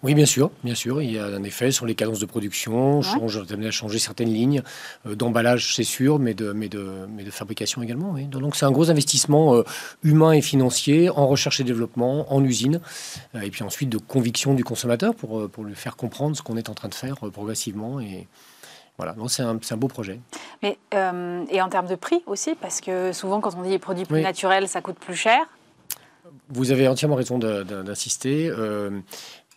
Oui, 0.02 0.14
bien 0.14 0.26
sûr, 0.26 0.50
bien 0.62 0.74
sûr. 0.74 1.02
Il 1.02 1.12
y 1.12 1.18
a 1.18 1.26
un 1.26 1.42
effet 1.44 1.70
sur 1.70 1.86
les 1.86 1.94
cadences 1.94 2.18
de 2.18 2.26
production. 2.26 2.98
On 2.98 3.02
change, 3.02 3.36
on 3.36 3.44
est 3.44 3.52
amené 3.52 3.68
à 3.68 3.70
changer 3.70 3.98
certaines 3.98 4.32
lignes 4.32 4.62
euh, 5.06 5.14
d'emballage, 5.14 5.74
c'est 5.74 5.84
sûr, 5.84 6.18
mais 6.18 6.34
de, 6.34 6.52
mais 6.52 6.68
de, 6.68 7.06
mais 7.08 7.24
de 7.24 7.30
fabrication 7.30 7.82
également. 7.82 8.12
Oui. 8.12 8.26
Donc 8.26 8.56
c'est 8.56 8.66
un 8.66 8.70
gros 8.70 8.90
investissement 8.90 9.54
euh, 9.54 9.62
humain 10.02 10.32
et 10.32 10.42
financier 10.42 11.10
en 11.10 11.26
recherche 11.26 11.60
et 11.60 11.64
développement, 11.64 12.32
en 12.32 12.42
usine, 12.44 12.80
euh, 13.34 13.40
et 13.40 13.50
puis 13.50 13.62
ensuite 13.62 13.88
de 13.88 13.98
conviction 13.98 14.54
du 14.54 14.64
consommateur 14.64 15.14
pour, 15.14 15.48
pour 15.50 15.64
lui 15.64 15.74
faire 15.74 15.96
comprendre 15.96 16.36
ce 16.36 16.42
qu'on 16.42 16.56
est 16.56 16.68
en 16.68 16.74
train 16.74 16.88
de 16.88 16.94
faire 16.94 17.16
progressivement. 17.32 18.00
Et 18.00 18.28
voilà, 18.96 19.14
c'est 19.28 19.42
un, 19.42 19.58
un 19.70 19.76
beau 19.76 19.88
projet. 19.88 20.20
Mais, 20.62 20.78
euh, 20.94 21.44
et 21.50 21.60
en 21.60 21.68
termes 21.68 21.88
de 21.88 21.96
prix 21.96 22.22
aussi, 22.26 22.54
parce 22.54 22.80
que 22.80 23.12
souvent, 23.12 23.40
quand 23.40 23.54
on 23.56 23.62
dit 23.62 23.70
les 23.70 23.78
produits 23.78 24.04
plus 24.04 24.16
Oui. 24.16 24.22
naturels, 24.22 24.68
ça 24.68 24.80
coûte 24.80 24.98
plus 24.98 25.16
cher. 25.16 25.40
Vous 26.50 26.70
avez 26.72 26.86
entièrement 26.88 27.16
raison 27.16 27.38
d'insister. 27.38 28.48
euh, 28.48 28.90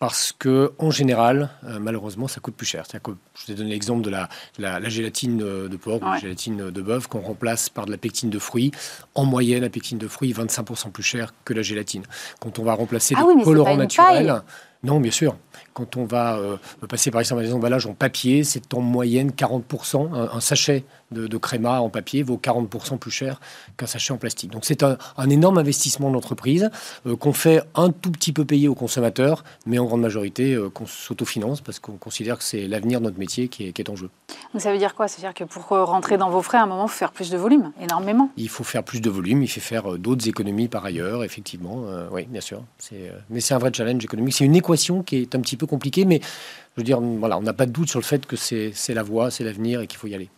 parce 0.00 0.30
que 0.30 0.72
en 0.78 0.92
général, 0.92 1.50
euh, 1.64 1.80
malheureusement, 1.80 2.28
ça 2.28 2.38
coûte 2.40 2.54
plus 2.54 2.66
cher. 2.66 2.84
Que 3.02 3.10
je 3.34 3.46
vous 3.46 3.52
ai 3.52 3.54
donné 3.56 3.70
l'exemple 3.70 4.02
de 4.02 4.10
la, 4.10 4.28
la, 4.56 4.78
la 4.78 4.88
gélatine 4.88 5.38
de 5.38 5.76
porc 5.76 6.00
ou 6.02 6.04
la 6.04 6.18
gélatine 6.18 6.70
de 6.70 6.82
bœuf 6.82 7.08
qu'on 7.08 7.18
remplace 7.20 7.68
par 7.68 7.84
de 7.86 7.90
la 7.90 7.96
pectine 7.96 8.30
de 8.30 8.38
fruits. 8.38 8.70
En 9.16 9.24
moyenne, 9.24 9.62
la 9.62 9.70
pectine 9.70 9.98
de 9.98 10.06
fruits 10.06 10.30
est 10.30 10.38
25% 10.38 10.92
plus 10.92 11.02
chère 11.02 11.34
que 11.44 11.52
la 11.52 11.62
gélatine. 11.62 12.04
Quand 12.40 12.60
on 12.60 12.62
va 12.62 12.74
remplacer 12.74 13.14
Ah 13.18 13.22
des 13.22 13.32
oui, 13.34 13.42
colorants 13.42 13.76
naturels, 13.76 14.26
paille. 14.28 14.40
non, 14.84 15.00
bien 15.00 15.10
sûr. 15.10 15.36
Quand 15.78 15.96
on 15.96 16.04
va 16.04 16.38
euh, 16.38 16.56
passer 16.88 17.12
par 17.12 17.20
exemple 17.20 17.42
à 17.42 17.44
des 17.44 17.52
emballages 17.52 17.86
en 17.86 17.94
papier, 17.94 18.42
c'est 18.42 18.74
en 18.74 18.80
moyenne 18.80 19.30
40%. 19.30 20.12
Un, 20.12 20.36
un 20.36 20.40
sachet 20.40 20.82
de, 21.10 21.26
de 21.26 21.36
créma 21.36 21.80
en 21.80 21.88
papier 21.88 22.22
vaut 22.22 22.40
40% 22.42 22.98
plus 22.98 23.10
cher 23.10 23.40
qu'un 23.76 23.86
sachet 23.86 24.12
en 24.12 24.18
plastique. 24.18 24.50
Donc 24.50 24.64
c'est 24.64 24.82
un, 24.82 24.98
un 25.16 25.30
énorme 25.30 25.58
investissement 25.58 26.08
de 26.08 26.14
l'entreprise 26.14 26.70
euh, 27.06 27.16
qu'on 27.16 27.32
fait 27.32 27.62
un 27.74 27.90
tout 27.90 28.10
petit 28.10 28.32
peu 28.32 28.44
payer 28.44 28.68
aux 28.68 28.74
consommateurs, 28.74 29.44
mais 29.66 29.78
en 29.78 29.84
grande 29.84 30.00
majorité 30.02 30.54
euh, 30.54 30.70
qu'on 30.70 30.86
s'autofinance 30.86 31.60
parce 31.60 31.78
qu'on 31.78 31.96
considère 31.96 32.38
que 32.38 32.44
c'est 32.44 32.66
l'avenir 32.66 33.00
de 33.00 33.04
notre 33.06 33.18
métier 33.18 33.48
qui 33.48 33.68
est, 33.68 33.72
qui 33.72 33.82
est 33.82 33.90
en 33.90 33.96
jeu. 33.96 34.10
Donc 34.52 34.62
ça 34.62 34.72
veut 34.72 34.78
dire 34.78 34.94
quoi? 34.94 35.08
Ça 35.08 35.16
veut 35.16 35.22
dire 35.22 35.34
que 35.34 35.44
pour 35.44 35.64
rentrer 35.68 36.18
dans 36.18 36.30
vos 36.30 36.42
frais, 36.42 36.58
à 36.58 36.62
un 36.62 36.66
moment, 36.66 36.86
il 36.86 36.90
faut 36.90 36.98
faire 36.98 37.12
plus 37.12 37.30
de 37.30 37.36
volume, 37.36 37.72
énormément. 37.80 38.30
Il 38.36 38.48
faut 38.48 38.64
faire 38.64 38.82
plus 38.82 39.00
de 39.00 39.10
volume, 39.10 39.42
il 39.42 39.48
faut 39.48 39.60
faire 39.60 39.92
euh, 39.92 39.98
d'autres 39.98 40.28
économies 40.28 40.68
par 40.68 40.84
ailleurs, 40.84 41.24
effectivement. 41.24 41.84
euh, 41.88 42.08
oui, 42.12 42.26
bien 42.26 42.40
sûr. 42.40 42.62
Mais 43.30 43.40
c'est 43.40 43.54
un 43.54 43.58
vrai 43.58 43.70
challenge 43.72 44.04
économique. 44.04 44.34
C'est 44.34 44.44
une 44.44 44.56
équation 44.56 45.02
qui 45.02 45.16
est 45.16 45.34
un 45.34 45.40
petit 45.40 45.56
peu 45.56 45.66
compliquée, 45.66 46.04
mais 46.04 46.20
je 46.22 46.80
veux 46.80 46.84
dire, 46.84 47.00
voilà, 47.00 47.38
on 47.38 47.42
n'a 47.42 47.52
pas 47.52 47.66
de 47.66 47.72
doute 47.72 47.88
sur 47.88 47.98
le 47.98 48.04
fait 48.04 48.26
que 48.26 48.36
c'est 48.36 48.72
la 48.94 49.02
voie, 49.02 49.30
c'est 49.30 49.44
l'avenir 49.44 49.80
et 49.80 49.86
qu'il 49.86 49.98
faut 49.98 50.06
y 50.06 50.14
aller. 50.14 50.30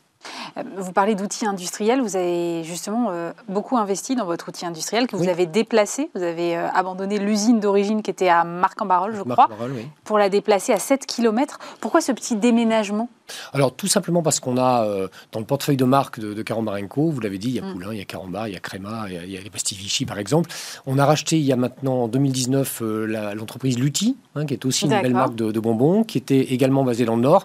Euh, 0.58 0.62
Vous 0.78 0.92
parlez 0.92 1.14
d'outils 1.14 1.46
industriels. 1.46 2.00
Vous 2.00 2.16
avez 2.16 2.62
justement 2.64 3.08
euh, 3.10 3.32
beaucoup 3.48 3.76
investi 3.76 4.16
dans 4.16 4.24
votre 4.26 4.48
outil 4.48 4.66
industriel 4.66 5.06
que 5.06 5.16
vous 5.16 5.22
Oui. 5.24 5.28
avez 5.30 5.46
déplacé. 5.46 6.10
Vous 6.14 6.22
avez 6.22 6.56
euh, 6.56 6.68
abandonné 6.74 7.18
l'usine 7.18 7.60
d'origine 7.60 8.02
qui 8.02 8.10
était 8.10 8.28
à 8.28 8.44
Marc-en-Barœul, 8.44 9.14
je 9.16 9.22
Marc 9.22 9.50
crois, 9.52 9.66
oui. 9.74 9.86
pour 10.04 10.18
la 10.18 10.28
déplacer 10.28 10.72
à 10.72 10.78
7 10.78 11.06
km. 11.06 11.58
Pourquoi 11.80 12.00
ce 12.00 12.12
petit 12.12 12.36
déménagement? 12.36 13.08
Alors, 13.52 13.74
tout 13.74 13.86
simplement 13.86 14.22
parce 14.22 14.40
qu'on 14.40 14.56
a, 14.56 14.84
euh, 14.84 15.08
dans 15.32 15.40
le 15.40 15.46
portefeuille 15.46 15.76
de 15.76 15.84
marque 15.84 16.18
de, 16.20 16.34
de 16.34 16.42
Carambarenco, 16.42 17.10
vous 17.10 17.20
l'avez 17.20 17.38
dit, 17.38 17.48
il 17.48 17.54
y 17.54 17.58
a 17.58 17.62
Mm. 17.62 17.72
Poulain, 17.72 17.92
il 17.92 17.98
y 17.98 18.02
a 18.02 18.04
Carambar, 18.04 18.48
il 18.48 18.54
y 18.54 18.56
a 18.56 18.60
Créma, 18.60 19.04
il 19.08 19.14
y 19.14 19.18
a, 19.18 19.24
il 19.24 19.30
y 19.30 19.36
a 19.36 19.40
les 19.40 19.50
pastilles 19.50 19.76
Vichy, 19.78 20.06
par 20.06 20.18
exemple. 20.18 20.50
On 20.86 20.98
a 20.98 21.04
racheté, 21.04 21.38
il 21.38 21.44
y 21.44 21.52
a 21.52 21.56
maintenant, 21.56 22.04
en 22.04 22.08
2019, 22.08 22.80
euh, 22.82 23.34
l'entreprise 23.34 23.78
Lutti, 23.78 24.16
hein, 24.34 24.46
qui 24.46 24.54
est 24.54 24.64
aussi 24.64 24.86
une 24.86 24.90
belle 25.02 25.12
marque 25.14 25.34
de, 25.36 25.52
de 25.52 25.60
bonbons, 25.60 26.04
qui 26.04 26.18
était 26.18 26.40
également 26.40 26.84
basée 26.84 27.04
dans 27.04 27.16
le 27.16 27.22
Nord. 27.22 27.44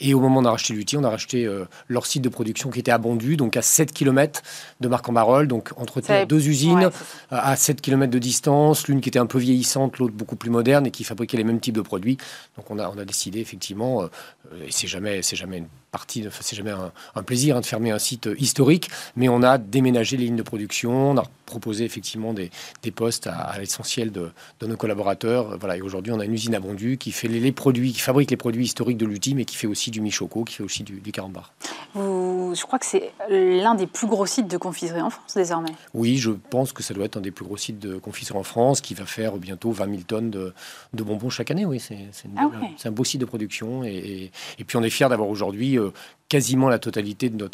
Et 0.00 0.14
au 0.14 0.20
moment 0.20 0.40
où 0.40 0.42
on 0.42 0.46
a 0.46 0.50
racheté 0.50 0.72
Lutti, 0.74 0.96
on 0.96 1.04
a 1.04 1.10
racheté 1.10 1.44
euh, 1.44 1.64
leur 1.88 2.06
site 2.06 2.22
de 2.22 2.28
production 2.28 2.70
qui 2.70 2.78
était 2.80 2.90
à 2.90 2.98
Bondu, 2.98 3.36
donc 3.36 3.56
à 3.56 3.62
7 3.62 3.92
km 3.92 4.42
de 4.80 4.88
Marc-en-Barœul, 4.88 5.48
donc 5.48 5.70
Ça- 6.06 6.26
deux 6.26 6.48
usines 6.48 6.86
Ouais, 6.86 6.90
à 7.30 7.56
7 7.56 7.80
km 7.80 8.10
de 8.10 8.18
distance, 8.18 8.88
l'une 8.88 9.00
qui 9.00 9.08
était 9.08 9.18
un 9.18 9.26
peu 9.26 9.38
vieillissante, 9.38 9.98
l'autre 9.98 10.14
beaucoup 10.14 10.36
plus 10.36 10.50
moderne 10.50 10.86
et 10.86 10.90
qui 10.90 11.04
fabriquait 11.04 11.36
les 11.36 11.44
mêmes 11.44 11.60
types 11.60 11.74
de 11.74 11.80
produits. 11.80 12.16
Donc 12.56 12.70
on 12.70 12.78
a, 12.78 12.88
on 12.88 12.98
a 12.98 13.04
décidé 13.04 13.40
effectivement, 13.40 14.04
et 14.04 14.70
c'est 14.70 14.86
jamais, 14.86 15.22
c'est 15.26 15.36
jamais 15.36 15.58
une 15.58 15.68
partie, 15.96 16.26
c'est 16.30 16.54
jamais 16.54 16.72
un, 17.14 17.22
plaisir 17.22 17.56
hein, 17.56 17.60
de 17.62 17.66
fermer 17.66 17.90
un 17.90 17.98
site 17.98 18.28
historique, 18.38 18.90
mais 19.16 19.30
on 19.30 19.42
a 19.42 19.56
déménagé 19.56 20.18
les 20.18 20.26
lignes 20.26 20.36
de 20.36 20.42
production, 20.42 21.12
on 21.12 21.16
a 21.16 21.24
proposé 21.46 21.84
effectivement 21.84 22.34
des, 22.34 22.50
postes 22.94 23.28
à, 23.28 23.58
l'essentiel 23.58 24.12
de, 24.12 24.30
nos 24.66 24.76
collaborateurs. 24.76 25.56
Voilà, 25.58 25.78
et 25.78 25.80
aujourd'hui, 25.80 26.12
on 26.12 26.20
a 26.20 26.26
une 26.26 26.34
usine 26.34 26.54
à 26.54 26.60
Bondu 26.60 26.98
qui 26.98 27.12
fait 27.12 27.28
les, 27.28 27.52
produits, 27.52 27.92
qui 27.92 28.00
fabrique 28.00 28.30
les 28.30 28.36
produits 28.36 28.64
historiques 28.64 28.98
de 28.98 29.06
l'outil, 29.06 29.34
mais 29.34 29.46
qui 29.46 29.56
fait 29.56 29.66
aussi 29.66 29.90
du 29.90 30.02
michoco, 30.02 30.44
qui 30.44 30.56
fait 30.56 30.62
aussi 30.64 30.82
du, 30.82 31.00
du 31.00 31.12
carambar. 31.12 31.54
je 31.94 32.62
crois 32.62 32.78
que 32.78 32.86
c'est 32.86 33.12
l'un 33.30 33.74
des 33.74 33.86
plus 33.86 34.06
gros 34.06 34.26
sites 34.26 34.48
de 34.48 34.58
confiserie 34.58 35.00
en 35.00 35.10
France 35.10 35.34
désormais. 35.34 35.72
Oui, 35.94 36.18
je 36.18 36.30
pense 36.30 36.72
que 36.72 36.82
ça 36.82 36.92
doit 36.92 37.06
être 37.06 37.16
un 37.16 37.22
des 37.22 37.30
plus 37.30 37.46
gros 37.46 37.56
sites 37.56 37.78
de 37.78 37.96
confiserie 37.96 38.38
en 38.38 38.42
France, 38.42 38.80
qui 38.80 38.92
va 38.92 39.06
faire 39.06 39.36
bientôt 39.36 39.70
20 39.70 39.86
000 39.86 39.96
tonnes 40.06 40.30
de, 40.30 40.52
bonbons 40.92 41.30
chaque 41.30 41.50
année. 41.50 41.64
Oui, 41.64 41.80
c'est 41.80 41.96
ah 42.36 42.50
un 42.84 42.90
beau 42.90 43.04
site 43.04 43.20
de 43.20 43.26
production. 43.26 43.84
Et, 43.84 44.30
puis 44.66 44.76
on 44.76 44.82
est 44.82 44.90
fiers 44.90 45.08
d'avoir 45.08 45.28
aujourd'hui 45.28 45.78
euh, 45.86 45.92
quasiment 46.28 46.68
la 46.68 46.78
totalité 46.78 47.30
de, 47.30 47.48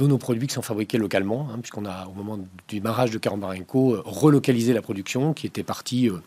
nos 0.00 0.18
produits 0.18 0.46
qui 0.46 0.54
sont 0.54 0.62
fabriqués 0.62 0.98
localement, 0.98 1.48
hein, 1.50 1.58
puisqu'on 1.60 1.84
a, 1.84 2.06
au 2.06 2.12
moment 2.12 2.36
du 2.36 2.46
démarrage 2.68 3.10
de 3.10 3.18
Carambarenco, 3.18 3.94
euh, 3.94 4.02
relocalisé 4.04 4.72
la 4.72 4.82
production 4.82 5.34
qui 5.34 5.46
était 5.46 5.62
partie 5.62 6.08
euh, 6.08 6.22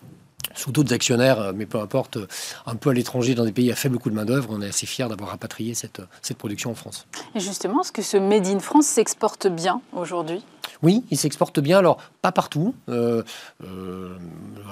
sous 0.54 0.72
d'autres 0.72 0.94
actionnaires, 0.94 1.40
euh, 1.40 1.54
mais 1.56 1.66
peu 1.66 1.80
importe, 1.80 2.20
un 2.66 2.76
peu 2.76 2.92
à 2.92 2.94
l'étranger, 2.94 3.36
dans 3.36 3.46
des 3.46 3.52
pays 3.52 3.72
à 3.72 3.76
faible 3.76 3.98
coût 3.98 4.10
de 4.10 4.16
main-d'œuvre. 4.16 4.50
On 4.52 4.62
est 4.62 4.70
assez 4.70 4.86
fiers 4.86 5.08
d'avoir 5.08 5.32
rapatrié 5.32 5.74
cette, 5.74 6.02
cette 6.22 6.38
production 6.38 6.72
en 6.72 6.76
France. 6.76 7.08
Et 7.34 7.40
justement, 7.40 7.82
est-ce 7.82 7.92
que 7.92 8.04
ce 8.04 8.18
Made 8.18 8.48
in 8.48 8.60
France 8.60 8.86
s'exporte 8.86 9.48
bien 9.48 9.82
aujourd'hui? 9.92 10.44
Oui, 10.86 11.04
il 11.10 11.18
s'exporte 11.18 11.60
bien. 11.60 11.80
Alors, 11.80 11.98
pas 12.22 12.32
partout. 12.32 12.76
Euh, 12.90 13.24
euh, 13.64 14.16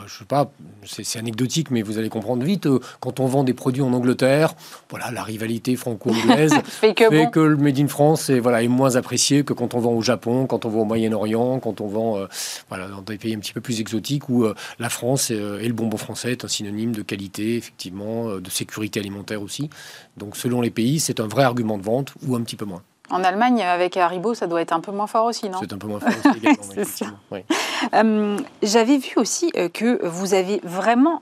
je 0.05 0.19
sais 0.19 0.25
pas, 0.25 0.51
c'est 0.85 1.17
anecdotique, 1.17 1.71
mais 1.71 1.81
vous 1.81 1.97
allez 1.97 2.09
comprendre 2.09 2.43
vite. 2.43 2.67
Euh, 2.67 2.79
quand 2.99 3.19
on 3.19 3.25
vend 3.25 3.43
des 3.43 3.55
produits 3.55 3.81
en 3.81 3.93
Angleterre, 3.93 4.53
voilà, 4.91 5.09
la 5.09 5.23
rivalité 5.23 5.75
franco-anglaise 5.75 6.53
fait, 6.65 6.93
que, 6.93 7.39
le 7.39 7.57
Made 7.57 7.79
in 7.79 7.87
France 7.87 8.29
est, 8.29 8.39
voilà, 8.39 8.61
est 8.61 8.67
moins 8.67 8.95
apprécié 8.95 9.43
que 9.43 9.53
quand 9.53 9.73
on 9.73 9.79
vend 9.79 9.93
au 9.93 10.03
Japon, 10.03 10.45
quand 10.45 10.65
on 10.65 10.69
vend 10.69 10.81
au 10.81 10.85
Moyen-Orient, 10.85 11.59
quand 11.59 11.81
on 11.81 11.87
vend 11.87 12.27
voilà, 12.69 12.87
dans 12.89 13.01
des 13.01 13.17
pays 13.17 13.33
un 13.33 13.39
petit 13.39 13.53
peu 13.53 13.61
plus 13.61 13.79
exotiques 13.79 14.29
où 14.29 14.45
la 14.77 14.89
France 14.89 15.31
et, 15.31 15.35
et, 15.35 15.67
le 15.67 15.73
bonbon 15.73 15.97
français 15.97 16.33
est 16.33 16.45
un 16.45 16.47
synonyme 16.47 16.91
de 16.91 17.01
qualité, 17.01 17.57
effectivement, 17.57 18.35
de 18.35 18.49
sécurité 18.51 18.99
alimentaire 18.99 19.41
aussi. 19.41 19.71
Donc, 20.17 20.37
selon 20.37 20.61
les 20.61 20.69
pays, 20.69 20.99
c'est 20.99 21.19
un 21.19 21.27
vrai 21.27 21.43
argument 21.43 21.79
de 21.79 21.83
vente 21.83 22.13
ou 22.27 22.35
un 22.35 22.41
petit 22.41 22.55
peu 22.55 22.65
moins. 22.65 22.83
En 23.13 23.23
Allemagne, 23.23 23.61
avec 23.61 23.95
Haribo, 23.95 24.33
ça 24.33 24.47
doit 24.47 24.59
être 24.59 24.73
un 24.73 24.79
peu 24.79 24.91
moins 24.91 25.05
fort 25.05 25.25
aussi, 25.25 25.47
non? 25.47 25.59
C'est 25.61 25.71
un 25.71 25.77
peu 25.77 25.85
moins 25.85 25.99
fort 25.99 26.09
aussi, 26.09 27.05
euh, 27.93 28.37
J'avais 28.63 28.97
vu 28.97 29.13
aussi 29.17 29.51
euh, 29.55 29.69
que 29.69 30.03
vous 30.03 30.33
avez 30.33 30.59
vraiment 30.63 31.21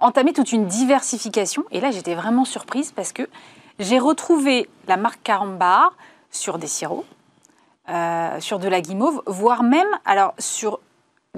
entamé 0.00 0.34
toute 0.34 0.52
une 0.52 0.66
diversification. 0.66 1.64
Et 1.70 1.80
là, 1.80 1.92
j'étais 1.92 2.14
vraiment 2.14 2.44
surprise 2.44 2.92
parce 2.92 3.14
que 3.14 3.26
j'ai 3.78 3.98
retrouvé 3.98 4.68
la 4.86 4.98
marque 4.98 5.22
Carambar 5.22 5.94
sur 6.30 6.58
des 6.58 6.66
sirops, 6.66 7.06
euh, 7.88 8.38
sur 8.40 8.58
de 8.58 8.68
la 8.68 8.82
guimauve, 8.82 9.22
voire 9.26 9.62
même 9.62 9.88
alors 10.04 10.34
sur 10.38 10.78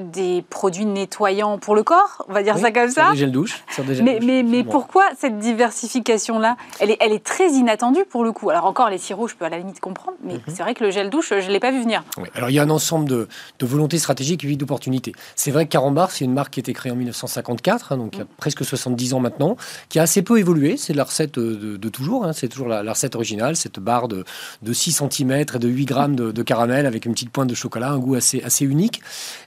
des 0.01 0.43
produits 0.49 0.87
nettoyants 0.87 1.59
pour 1.59 1.75
le 1.75 1.83
corps, 1.83 2.25
on 2.27 2.33
va 2.33 2.43
dire 2.43 2.57
ça 2.57 2.73
comme 2.73 2.89
ça. 2.89 3.11
Des 3.13 3.19
gels 3.19 3.31
douche. 3.31 3.63
mais, 4.03 4.21
mais, 4.23 4.43
mais 4.43 4.65
pourquoi 4.65 5.05
cette 5.19 5.39
diversification-là 5.39 6.57
elle 6.81 6.93
est, 6.93 6.97
elle 7.01 7.13
est 7.13 7.23
très 7.23 7.51
inattendue 7.51 8.07
pour 8.09 8.25
le 8.25 8.33
coup? 8.33 8.49
Alors 8.49 8.65
encore 8.65 8.89
les 8.89 8.97
sirops, 8.97 9.33
je 9.33 9.37
peux 9.37 9.45
à 9.45 9.51
la 9.51 9.59
limite 9.59 9.81
comprendre, 9.81 10.17
mais 10.25 10.35
mhm. 10.35 10.41
c'est 10.47 10.63
vrai 10.63 10.73
que 10.73 10.83
le 10.83 10.91
gel 10.91 11.11
douche, 11.11 11.29
je 11.39 11.47
ne 11.47 11.53
l'ai 11.53 11.61
pas 11.61 11.71
vu 11.71 11.83
venir. 11.83 12.05
Alors 12.35 12.49
il 12.49 12.55
y 12.55 12.59
a 12.59 12.63
un 12.63 12.71
ensemble 12.71 13.07
de, 13.07 13.29
de 13.59 13.67
volontés 13.67 13.99
stratégiques 13.99 14.45
et 14.45 14.57
d'opportunités. 14.57 15.13
C'est 15.37 15.51
vrai 15.51 15.67
que 15.67 15.71
Carambar, 15.71 16.11
c'est 16.11 16.25
une 16.25 16.33
marque 16.33 16.55
qui 16.55 16.61
a 16.61 16.63
été 16.63 16.73
créée 16.73 16.91
en 16.91 16.97
1954, 16.97 17.93
hein, 17.93 17.99
donc 17.99 18.15
il 18.15 18.19
y 18.19 18.23
a 18.23 18.25
mhm. 18.25 18.31
presque 18.39 18.65
70 18.65 19.13
ans 19.13 19.21
maintenant, 19.21 19.59
qui 19.91 19.99
a 19.99 20.03
assez 20.03 20.23
peu 20.23 20.39
évolué. 20.39 20.79
C'est 20.79 20.95
la 20.95 21.05
recette 21.05 21.39
de, 21.39 21.89
toujours, 21.89 22.25
hein. 22.25 22.33
c'est 22.33 22.49
toujours 22.49 22.69
la, 22.69 22.81
recette 22.81 23.15
originale, 23.15 23.57
cette 23.57 23.79
barre 23.79 24.09
de, 24.09 24.25
de 24.63 24.73
6 24.73 25.03
cm 25.11 25.33
et 25.33 25.45
de 25.45 25.69
8 25.69 25.85
grammes 25.85 26.17
de, 26.17 26.43
caramel 26.43 26.87
avec 26.87 27.05
une 27.05 27.13
petite 27.13 27.31
pointe 27.31 27.49
de 27.49 27.55
chocolat, 27.55 27.91
un 27.91 27.99
goût 27.99 28.15
assez, 28.15 28.43
assez 28.43 28.65
unique, 28.65 29.03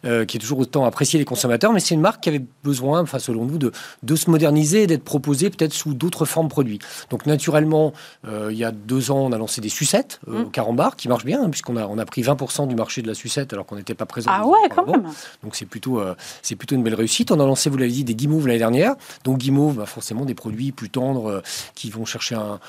euh, 0.05 0.23
qui 0.23 0.34
est 0.37 0.39
toujours 0.39 0.59
autant 0.59 0.85
apprécié 0.85 1.19
les 1.19 1.25
consommateurs, 1.25 1.71
mais 1.73 1.79
c'est 1.79 1.95
une 1.95 2.01
marque 2.01 2.23
qui 2.23 2.29
avait 2.29 2.43
besoin, 2.63 3.01
enfin, 3.01 3.19
selon 3.19 3.45
nous, 3.45 3.57
de, 3.57 3.71
de 4.03 4.15
se 4.15 4.29
moderniser 4.29 4.83
et 4.83 4.87
d'être 4.87 5.03
proposée 5.03 5.49
peut-être 5.49 5.73
sous 5.73 5.93
d'autres 5.93 6.25
formes 6.25 6.49
produits. 6.49 6.79
Donc, 7.09 7.25
naturellement, 7.25 7.93
euh, 8.27 8.49
il 8.51 8.57
y 8.57 8.63
a 8.63 8.71
deux 8.71 9.11
ans, 9.11 9.19
on 9.19 9.31
a 9.31 9.37
lancé 9.37 9.61
des 9.61 9.69
sucettes 9.69 10.19
euh, 10.27 10.43
au 10.43 10.45
Carambar, 10.45 10.95
qui 10.95 11.07
marchent 11.07 11.25
bien, 11.25 11.43
hein, 11.43 11.49
puisqu'on 11.49 11.77
a, 11.77 11.85
on 11.85 11.97
a 11.97 12.05
pris 12.05 12.21
20% 12.21 12.67
du 12.67 12.75
marché 12.75 13.01
de 13.01 13.07
la 13.07 13.13
sucette 13.13 13.53
alors 13.53 13.65
qu'on 13.65 13.75
n'était 13.75 13.93
pas 13.93 14.05
présent. 14.05 14.31
Ah 14.33 14.45
ouais, 14.45 14.69
quand 14.73 14.85
même. 14.85 15.03
Donc, 15.43 15.55
c'est 15.55 15.65
plutôt, 15.65 15.99
euh, 15.99 16.15
c'est 16.41 16.55
plutôt 16.55 16.75
une 16.75 16.83
belle 16.83 16.95
réussite. 16.95 17.31
On 17.31 17.39
a 17.39 17.45
lancé, 17.45 17.69
vous 17.69 17.77
l'avez 17.77 17.91
dit, 17.91 18.03
des 18.03 18.15
guimauves 18.15 18.47
l'année 18.47 18.59
dernière. 18.59 18.95
Donc, 19.23 19.37
guimauves, 19.37 19.77
bah, 19.77 19.85
forcément, 19.85 20.25
des 20.25 20.35
produits 20.35 20.71
plus 20.71 20.89
tendres 20.89 21.41
qui 21.75 21.89
vont 21.89 22.05
chercher 22.05 22.35
un, 22.35 22.59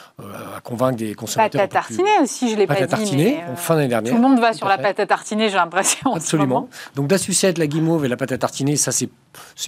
à 0.57 0.61
convaincre 0.61 0.97
des 0.97 1.15
consommateurs. 1.15 1.63
Pâte 1.63 1.71
à 1.71 1.81
tartiner 1.81 2.19
aussi, 2.23 2.51
je 2.51 2.57
l'ai 2.57 2.67
pas 2.67 2.75
dit. 2.75 3.17
Mais 3.17 3.43
en 3.51 3.57
fin 3.57 3.77
d'année 3.77 3.89
dernière. 3.89 4.13
Tout 4.13 4.21
le 4.21 4.29
monde 4.29 4.41
va 4.41 4.53
sur 4.53 4.69
la 4.69 4.79
pâte 4.79 5.01
à 5.01 5.07
tartiner, 5.07 5.49
j'ai 5.49 5.57
l'impression. 5.57 6.15
Absolument. 6.15 6.69
Donc, 6.95 7.11
la 7.11 7.19
sucette, 7.19 7.56
la 7.59 7.67
guimauve 7.67 8.05
et 8.05 8.09
la 8.09 8.17
pâte 8.17 8.33
à 8.33 8.39
tartiner, 8.39 8.77
ça 8.77 8.93
c'est, 8.93 9.09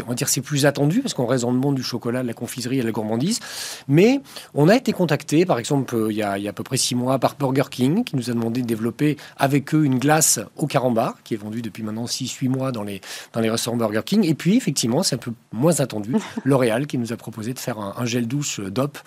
on 0.05 0.09
va 0.09 0.15
dire, 0.15 0.29
c'est 0.29 0.41
plus 0.41 0.67
attendu 0.67 1.01
parce 1.01 1.15
qu'on 1.15 1.27
reste 1.27 1.43
dans 1.43 1.51
le 1.51 1.59
monde 1.59 1.75
du 1.75 1.83
chocolat, 1.83 2.23
de 2.23 2.27
la 2.27 2.35
confiserie 2.35 2.79
et 2.79 2.81
de 2.81 2.87
la 2.87 2.93
gourmandise. 2.93 3.41
Mais 3.89 4.21
on 4.55 4.69
a 4.69 4.77
été 4.77 4.93
contacté, 4.93 5.47
par 5.47 5.59
exemple, 5.59 5.95
euh, 5.95 6.13
il 6.13 6.17
y, 6.17 6.23
a, 6.23 6.33
à 6.33 6.53
peu 6.53 6.63
près 6.63 6.77
six 6.77 6.95
mois, 6.95 7.19
par 7.19 7.37
Burger 7.37 7.65
King 7.71 8.05
qui 8.05 8.17
nous 8.17 8.31
a 8.31 8.35
demandé 8.35 8.63
de 8.63 8.67
développer 8.67 9.17
avec 9.37 9.75
eux 9.75 9.85
une 9.85 9.99
glace 9.99 10.41
au 10.57 10.67
carambar 10.67 11.23
qui 11.25 11.35
est 11.35 11.39
vendue 11.39 11.63
depuis 11.63 11.83
maintenant 11.83 12.07
6-8 12.07 12.49
mois 12.49 12.73
dans 12.73 12.83
les, 12.83 13.01
dans 13.33 13.41
les 13.41 13.51
restaurants 13.51 13.77
Burger 13.77 14.03
King. 14.05 14.25
Et 14.25 14.35
puis, 14.35 14.57
effectivement, 14.57 15.03
c'est 15.03 15.17
un 15.17 15.19
peu 15.19 15.33
moins 15.53 15.81
attendu, 15.81 16.17
L'Oréal 16.45 16.87
qui 16.87 16.99
nous 16.99 17.13
a 17.13 17.17
proposé 17.17 17.55
de 17.55 17.59
faire 17.59 17.79
un, 17.79 18.05
gel 18.07 18.27
douche 18.27 18.61
DOP 18.61 18.99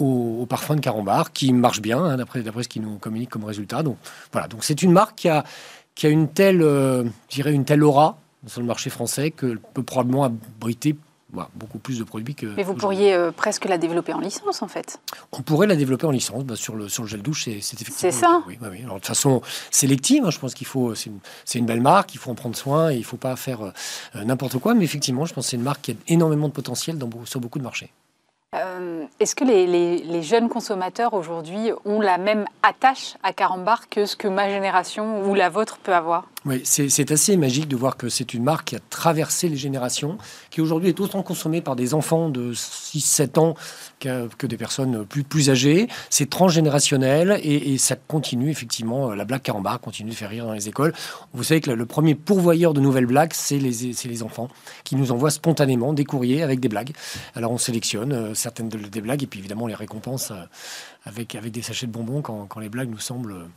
au, 0.00 0.46
parfum 0.48 0.76
de 0.76 0.80
carambar 0.80 1.32
qui 1.32 1.52
marche 1.52 1.80
bien, 1.80 1.98
hein, 1.98 2.16
d'après, 2.16 2.42
d'après 2.42 2.62
ce 2.62 2.68
qu'ils 2.68 2.82
nous 2.82 2.98
communique 2.98 3.30
comme 3.30 3.44
résultat. 3.44 3.82
Donc 3.82 3.98
voilà, 4.32 4.48
donc 4.48 4.64
c'est 4.64 4.82
une 4.82 4.92
marque 4.92 5.18
qui 5.18 5.28
a, 5.28 5.44
qui 5.94 6.06
a 6.06 6.10
une 6.10 6.28
telle, 6.28 6.62
euh, 6.62 7.04
une 7.36 7.64
telle 7.64 7.84
aura 7.84 8.18
sur 8.46 8.60
le 8.60 8.66
marché 8.66 8.90
français 8.90 9.30
que 9.30 9.58
peut 9.74 9.82
probablement 9.82 10.24
abriter 10.24 10.96
bah, 11.32 11.48
beaucoup 11.54 11.78
plus 11.78 11.98
de 11.98 12.04
produits 12.04 12.34
que. 12.34 12.46
Mais 12.56 12.62
vous 12.62 12.74
pourriez 12.74 13.14
euh, 13.14 13.30
presque 13.30 13.64
la 13.64 13.78
développer 13.78 14.12
en 14.12 14.20
licence, 14.20 14.60
en 14.60 14.68
fait. 14.68 15.00
On 15.32 15.40
pourrait 15.40 15.66
la 15.66 15.76
développer 15.76 16.06
en 16.06 16.10
licence 16.10 16.44
bah, 16.44 16.56
sur, 16.56 16.76
le, 16.76 16.90
sur 16.90 17.04
le 17.04 17.08
gel 17.08 17.22
douche, 17.22 17.44
c'est 17.44 17.52
effectivement. 17.52 17.96
C'est 17.96 18.12
ça. 18.12 18.42
Oui, 18.46 18.58
oui, 18.60 18.82
Alors, 18.84 19.00
de 19.00 19.06
façon 19.06 19.40
sélective, 19.70 20.24
hein, 20.26 20.30
je 20.30 20.38
pense 20.38 20.52
qu'il 20.52 20.66
faut. 20.66 20.94
C'est 20.94 21.08
une, 21.08 21.20
une, 21.54 21.66
belle 21.66 21.80
marque, 21.80 22.14
il 22.14 22.18
faut 22.18 22.30
en 22.30 22.34
prendre 22.34 22.56
soin 22.56 22.90
et 22.90 22.96
il 22.96 23.00
ne 23.00 23.04
faut 23.04 23.16
pas 23.16 23.34
faire 23.36 23.62
euh, 23.62 24.24
n'importe 24.24 24.58
quoi. 24.58 24.74
Mais 24.74 24.84
effectivement, 24.84 25.24
je 25.24 25.32
pense 25.32 25.46
que 25.46 25.50
c'est 25.50 25.56
une 25.56 25.62
marque 25.62 25.82
qui 25.82 25.92
a 25.92 25.94
énormément 26.08 26.48
de 26.48 26.52
potentiel 26.52 26.98
dans, 26.98 27.08
sur 27.24 27.40
beaucoup 27.40 27.58
de 27.58 27.64
marchés. 27.64 27.90
Euh, 28.54 29.06
est-ce 29.18 29.34
que 29.34 29.44
les, 29.44 29.66
les, 29.66 30.22
jeunes 30.22 30.50
consommateurs 30.50 31.14
aujourd'hui 31.14 31.70
ont 31.86 32.00
la 32.00 32.18
même 32.18 32.44
attache 32.62 33.16
à 33.22 33.32
Carambar 33.32 33.88
que 33.88 34.04
ce 34.04 34.14
que 34.14 34.28
ma 34.28 34.50
génération 34.50 35.22
ou 35.24 35.34
la 35.34 35.48
vôtre 35.48 35.78
peut 35.78 35.94
avoir? 35.94 36.31
Oui, 36.44 36.60
c'est 36.64 37.12
assez 37.12 37.36
magique 37.36 37.68
de 37.68 37.76
voir 37.76 37.96
que 37.96 38.08
c'est 38.08 38.34
une 38.34 38.42
marque 38.42 38.68
qui 38.68 38.76
a 38.76 38.80
traversé 38.90 39.48
les 39.48 39.56
générations, 39.56 40.18
qui 40.50 40.60
aujourd'hui 40.60 40.88
est 40.88 40.98
autant 40.98 41.22
consommée 41.22 41.60
par 41.60 41.76
des 41.76 41.94
enfants 41.94 42.30
de 42.30 42.52
6-7 42.52 43.38
ans 43.38 43.54
que, 44.00 44.46
des 44.46 44.56
personnes 44.56 45.06
plus, 45.06 45.50
âgées. 45.50 45.86
C'est 46.10 46.28
transgénérationnel 46.28 47.38
et, 47.44 47.78
ça 47.78 47.94
continue 47.94 48.50
effectivement. 48.50 49.14
La 49.14 49.24
blague 49.24 49.42
carambar 49.42 49.80
continue 49.80 50.10
de 50.10 50.16
faire 50.16 50.30
rire 50.30 50.46
dans 50.46 50.52
les 50.52 50.68
écoles. 50.68 50.92
Vous 51.32 51.44
savez 51.44 51.60
que 51.60 51.70
le 51.70 51.86
premier 51.86 52.16
pourvoyeur 52.16 52.74
de 52.74 52.80
nouvelles 52.80 53.06
blagues, 53.06 53.32
c'est 53.34 53.58
les, 53.58 54.22
enfants 54.22 54.48
qui 54.84 54.96
nous 54.96 55.12
envoient 55.12 55.30
spontanément 55.30 55.92
des 55.92 56.04
courriers 56.04 56.42
avec 56.42 56.58
des 56.60 56.68
blagues. 56.68 56.92
Alors 57.34 57.52
on 57.52 57.58
sélectionne 57.58 58.12
euh, 58.12 58.34
certaines 58.34 58.68
des 58.68 59.00
blagues 59.00 59.22
et 59.22 59.26
puis 59.26 59.40
évidemment 59.40 59.64
on 59.64 59.68
les 59.68 59.74
récompense 59.74 60.32
euh, 60.32 60.44
avec, 61.04 61.36
des 61.36 61.62
sachets 61.62 61.86
de 61.86 61.92
bonbons 61.92 62.20
quand 62.20 62.58
les 62.60 62.68
blagues 62.68 62.90
nous 62.90 62.98
semblent 62.98 63.48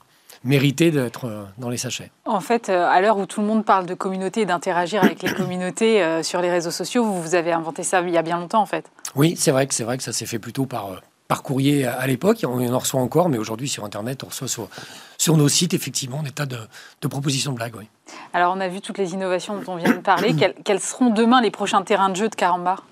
mériter 0.45 0.91
d'être 0.91 1.25
euh, 1.25 1.43
dans 1.57 1.69
les 1.69 1.77
sachets. 1.77 2.11
En 2.23 2.39
fait, 2.39 2.69
euh, 2.69 2.87
à 2.87 3.01
l'heure 3.01 3.17
où 3.17 3.25
tout 3.25 3.41
le 3.41 3.47
monde 3.47 3.65
parle 3.65 3.85
de 3.85 3.95
communauté 3.95 4.41
et 4.41 4.45
d'interagir 4.45 5.03
avec 5.03 5.21
les 5.21 5.33
communautés 5.33 6.01
euh, 6.01 6.23
sur 6.23 6.41
les 6.41 6.49
réseaux 6.49 6.71
sociaux, 6.71 7.03
vous, 7.03 7.21
vous 7.21 7.35
avez 7.35 7.51
inventé 7.51 7.83
ça 7.83 8.01
il 8.01 8.09
y 8.11 8.17
a 8.17 8.21
bien 8.21 8.39
longtemps 8.39 8.61
en 8.61 8.65
fait. 8.65 8.85
Oui, 9.15 9.35
c'est 9.37 9.51
vrai 9.51 9.67
que 9.67 9.73
c'est 9.73 9.83
vrai 9.83 9.97
que 9.97 10.03
ça 10.03 10.13
s'est 10.13 10.25
fait 10.25 10.39
plutôt 10.39 10.65
par 10.65 11.01
par 11.27 11.41
courrier 11.41 11.87
à 11.87 12.05
l'époque, 12.05 12.45
on 12.47 12.71
en 12.71 12.77
reçoit 12.77 13.01
encore, 13.01 13.29
mais 13.29 13.39
aujourd'hui 13.39 13.67
sur 13.67 13.83
Internet, 13.83 14.23
on 14.23 14.27
reçoit 14.27 14.47
sur, 14.47 14.69
sur 15.17 15.37
nos 15.37 15.49
sites 15.49 15.73
effectivement 15.73 16.21
des 16.21 16.29
tas 16.29 16.45
de, 16.45 16.59
de 17.01 17.07
propositions 17.07 17.51
de 17.51 17.55
blagues. 17.55 17.73
Oui. 17.75 17.89
Alors 18.31 18.53
on 18.55 18.59
a 18.59 18.67
vu 18.67 18.79
toutes 18.79 18.99
les 18.99 19.13
innovations 19.13 19.59
dont 19.59 19.73
on 19.73 19.75
vient 19.75 19.89
de 19.91 20.01
parler. 20.01 20.35
quels, 20.39 20.53
quels 20.63 20.79
seront 20.79 21.09
demain 21.09 21.41
les 21.41 21.49
prochains 21.49 21.81
terrains 21.81 22.09
de 22.09 22.15
jeu 22.15 22.29
de 22.29 22.35
Carambar 22.35 22.83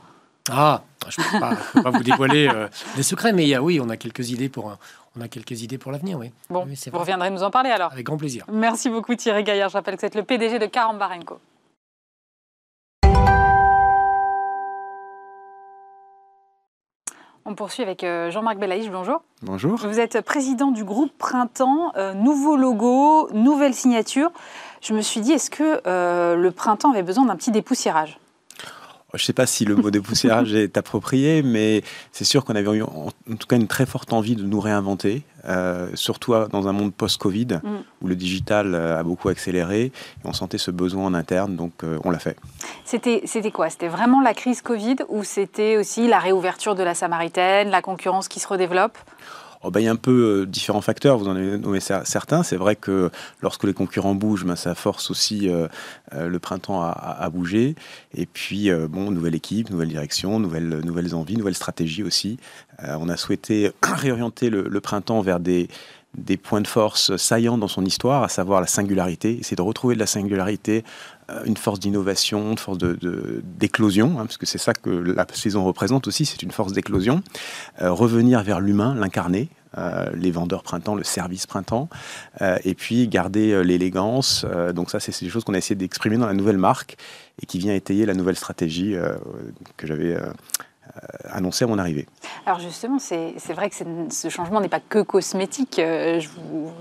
Ah, 0.51 0.81
je 1.07 1.21
ne 1.21 1.73
peux, 1.73 1.83
pas 1.83 1.91
vous 1.91 2.03
dévoiler 2.03 2.49
des 2.95 3.03
secrets, 3.03 3.31
mais 3.33 3.43
il 3.43 3.49
y 3.49 3.55
a, 3.55 3.63
oui, 3.63 3.79
on 3.81 3.89
a 3.89 3.97
quelques 3.97 4.31
idées 4.31 4.49
pour, 4.49 4.77
on 5.15 5.21
a 5.21 5.27
quelques 5.27 5.61
idées 5.61 5.77
pour 5.77 5.91
l'avenir, 5.91 6.17
oui. 6.17 6.31
Bon, 6.49 6.65
vous 6.65 6.99
reviendrez 6.99 7.29
nous 7.29 7.43
en 7.43 7.51
parler 7.51 7.69
alors. 7.69 7.91
Avec 7.91 8.05
grand 8.05 8.17
plaisir. 8.17 8.45
Merci 8.51 8.89
beaucoup 8.89 9.15
Thierry 9.15 9.43
Gaillard. 9.43 9.69
Je 9.69 9.77
rappelle 9.77 9.95
que 9.95 10.01
vous 10.01 10.07
êtes 10.07 10.15
le 10.15 10.23
PDG 10.23 10.59
de 10.59 10.65
Carambarenco. 10.65 11.39
On 17.45 17.55
poursuit 17.55 17.83
avec 17.83 18.03
euh, 18.03 18.31
Jean-Marc 18.31 18.57
Belaïch. 18.57 18.89
Bonjour. 18.89 19.21
Bonjour. 19.41 19.77
Vous 19.77 19.99
êtes 19.99 20.21
président 20.21 20.71
du 20.71 20.85
groupe 20.85 21.11
Printemps. 21.17 21.91
Euh, 21.97 22.13
nouveau 22.13 22.55
logo, 22.55 23.29
nouvelle 23.33 23.73
signature. 23.73 24.31
Je 24.81 24.93
me 24.93 25.01
suis 25.01 25.19
dit, 25.19 25.33
est-ce 25.33 25.49
que 25.49 25.81
euh, 25.85 26.35
le 26.35 26.51
printemps 26.51 26.91
avait 26.91 27.03
besoin 27.03 27.25
d'un 27.25 27.35
petit 27.35 27.51
dépoussiérage? 27.51 28.17
Je 29.15 29.21
ne 29.21 29.25
sais 29.25 29.33
pas 29.33 29.45
si 29.45 29.63
le 29.63 29.75
mot 29.75 29.91
dépoussiérage 29.91 30.53
est 30.55 30.75
approprié, 30.75 31.43
mais 31.43 31.83
c'est 32.11 32.23
sûr 32.23 32.43
qu'on 32.43 32.55
avait 32.55 32.77
eu 32.77 32.81
en 32.81 33.11
tout 33.37 33.47
cas 33.47 33.57
une 33.57 33.67
très 33.67 33.85
forte 33.85 34.11
envie 34.11 34.35
de 34.35 34.43
nous 34.43 34.59
réinventer, 34.59 35.21
euh, 35.45 35.89
surtout 35.93 36.33
dans 36.49 36.67
un 36.67 36.71
monde 36.71 36.93
post-Covid 36.93 37.59
mm. 37.61 37.69
où 38.01 38.07
le 38.07 38.15
digital 38.15 38.73
euh, 38.73 38.99
a 38.99 39.03
beaucoup 39.03 39.29
accéléré. 39.29 39.83
Et 39.83 39.91
on 40.25 40.33
sentait 40.33 40.57
ce 40.57 40.71
besoin 40.71 41.05
en 41.05 41.13
interne, 41.13 41.55
donc 41.55 41.83
euh, 41.83 41.99
on 42.03 42.09
l'a 42.09 42.17
fait. 42.17 42.37
C'était 42.85 43.51
quoi? 43.51 43.69
C'était 43.69 43.87
vraiment 43.87 44.19
la 44.19 44.33
crise 44.33 44.63
Covid 44.63 44.95
ou 45.09 45.23
c'était 45.23 45.77
aussi 45.77 46.07
la 46.07 46.17
réouverture 46.17 46.73
de 46.73 46.81
la 46.81 46.95
Samaritaine, 46.95 47.69
la 47.69 47.83
concurrence 47.83 48.27
qui 48.27 48.39
se 48.39 48.47
redéveloppe? 48.47 48.97
Oh, 49.65 49.71
ben, 49.71 49.79
il 49.79 49.85
y 49.85 49.87
a 49.87 49.91
un 49.91 49.95
peu 49.95 50.41
euh, 50.41 50.45
différents 50.45 50.81
facteurs, 50.81 51.17
vous 51.17 51.29
en 51.29 51.37
avez 51.37 51.57
nommé 51.57 51.79
certains. 51.79 52.43
C'est 52.43 52.57
vrai 52.57 52.75
que 52.75 53.09
lorsque 53.41 53.63
les 53.63 53.73
concurrents 53.73 54.13
bougent, 54.13 54.45
ben, 54.45 54.57
ça 54.57 54.75
force 54.75 55.09
aussi 55.09 55.47
euh, 55.49 55.67
euh, 56.13 56.27
le 56.27 56.39
printemps 56.39 56.83
à, 56.83 57.29
bouger. 57.29 57.75
Et 58.13 58.25
puis, 58.25 58.69
bon, 58.89 59.09
nouvelle 59.11 59.35
équipe, 59.35 59.69
nouvelle 59.69 59.87
direction, 59.87 60.39
nouvelles, 60.39 60.81
nouvelles 60.83 61.15
envies, 61.15 61.37
nouvelles 61.37 61.55
stratégies 61.55 62.03
aussi. 62.03 62.37
on 62.79 63.07
a 63.07 63.15
souhaité 63.15 63.71
réorienter 63.83 64.49
le, 64.49 64.81
printemps 64.81 65.21
vers 65.21 65.39
des, 65.39 65.69
des 66.17 66.37
points 66.37 66.61
de 66.61 66.67
force 66.67 67.15
saillants 67.15 67.57
dans 67.57 67.67
son 67.67 67.85
histoire, 67.85 68.23
à 68.23 68.27
savoir 68.27 68.61
la 68.61 68.67
singularité, 68.67 69.39
essayer 69.39 69.55
de 69.55 69.61
retrouver 69.61 69.95
de 69.95 69.99
la 69.99 70.05
singularité, 70.05 70.83
une 71.45 71.57
force 71.57 71.79
d'innovation, 71.79 72.51
une 72.51 72.57
force 72.57 72.77
d'éclosion, 72.77 74.09
de, 74.09 74.13
hein, 74.13 74.25
parce 74.25 74.37
que 74.37 74.45
c'est 74.45 74.57
ça 74.57 74.73
que 74.73 74.89
la 74.89 75.25
saison 75.33 75.63
représente 75.63 76.07
aussi, 76.07 76.25
c'est 76.25 76.43
une 76.43 76.51
force 76.51 76.73
d'éclosion. 76.73 77.21
revenir 77.79 78.43
vers 78.43 78.59
l'humain, 78.59 78.95
l'incarner, 78.95 79.49
euh, 79.77 80.05
les 80.13 80.29
vendeurs 80.29 80.61
printemps, 80.61 80.93
le 80.93 81.03
service 81.03 81.47
printemps, 81.47 81.89
euh, 82.41 82.59
et 82.63 82.75
puis 82.75 83.07
garder 83.07 83.51
euh, 83.51 83.61
l'élégance. 83.61 84.45
donc 84.75 84.91
ça, 84.91 84.99
c'est 84.99 85.19
des 85.19 85.31
choses 85.31 85.43
qu'on 85.43 85.55
a 85.55 85.57
essayé 85.57 85.75
d'exprimer 85.75 86.17
dans 86.17 86.27
la 86.27 86.33
nouvelle 86.33 86.59
marque 86.59 86.95
et 87.41 87.47
qui 87.47 87.57
vient 87.57 87.73
étayer 87.73 88.05
la 88.05 88.13
nouvelle 88.13 88.35
stratégie 88.35 88.95
que 89.77 89.87
j'avais 89.87 90.15
annoncée 91.29 91.65
à 91.65 91.67
mon 91.67 91.79
arrivée. 91.79 92.07
Alors 92.45 92.59
justement, 92.59 92.99
c'est 92.99 93.53
vrai 93.53 93.69
que 93.69 93.75
ce 94.09 94.29
changement 94.29 94.61
n'est 94.61 94.69
pas 94.69 94.79
que 94.79 94.99
cosmétique. 94.99 95.75
Je 95.77 96.27
vous, 96.27 96.71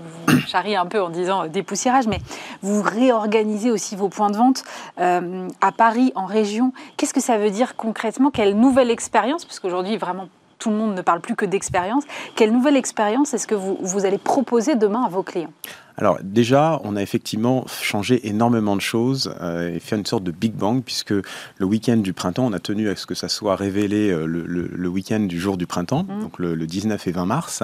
charrie 0.47 0.75
un 0.75 0.85
peu 0.85 1.01
en 1.01 1.09
disant 1.09 1.47
dépoussiérage, 1.47 2.07
mais 2.07 2.19
vous 2.61 2.81
réorganisez 2.81 3.71
aussi 3.71 3.95
vos 3.95 4.09
points 4.09 4.29
de 4.29 4.37
vente 4.37 4.63
à 4.97 5.71
Paris, 5.71 6.11
en 6.15 6.25
région. 6.25 6.73
Qu'est-ce 6.97 7.13
que 7.13 7.21
ça 7.21 7.37
veut 7.37 7.49
dire 7.49 7.75
concrètement? 7.75 8.31
Quelle 8.31 8.55
nouvelle 8.55 8.91
expérience? 8.91 9.45
Parce 9.45 9.59
qu'aujourd'hui, 9.59 9.97
vraiment 9.97 10.27
tout 10.63 10.69
le 10.69 10.77
monde 10.77 10.95
ne 10.95 11.01
parle 11.01 11.19
plus 11.19 11.35
que 11.35 11.45
d'expérience. 11.45 12.05
Quelle 12.35 12.53
nouvelle 12.53 12.77
expérience 12.77 13.33
est-ce 13.33 13.47
que 13.47 13.55
vous, 13.55 13.77
vous 13.81 14.05
allez 14.05 14.17
proposer 14.17 14.75
demain 14.75 15.03
à 15.03 15.09
vos 15.09 15.21
clients? 15.21 15.51
Alors 15.97 16.19
déjà, 16.23 16.79
on 16.83 16.95
a 16.95 17.01
effectivement 17.01 17.65
changé 17.67 18.27
énormément 18.27 18.75
de 18.75 18.81
choses 18.81 19.33
euh, 19.41 19.75
et 19.75 19.79
fait 19.79 19.95
une 19.95 20.05
sorte 20.05 20.23
de 20.23 20.31
Big 20.31 20.53
Bang 20.53 20.83
puisque 20.83 21.11
le 21.11 21.65
week-end 21.65 21.97
du 21.97 22.13
printemps, 22.13 22.45
on 22.45 22.53
a 22.53 22.59
tenu 22.59 22.89
à 22.89 22.95
ce 22.95 23.05
que 23.05 23.15
ça 23.15 23.29
soit 23.29 23.55
révélé 23.55 24.09
euh, 24.09 24.25
le, 24.25 24.87
week-end 24.87 25.21
du 25.21 25.39
jour 25.39 25.57
du 25.57 25.67
printemps, 25.67 26.03
mmh. 26.03 26.21
donc 26.21 26.39
le, 26.39 26.55
19 26.55 27.07
et 27.07 27.11
20 27.11 27.25
mars. 27.25 27.63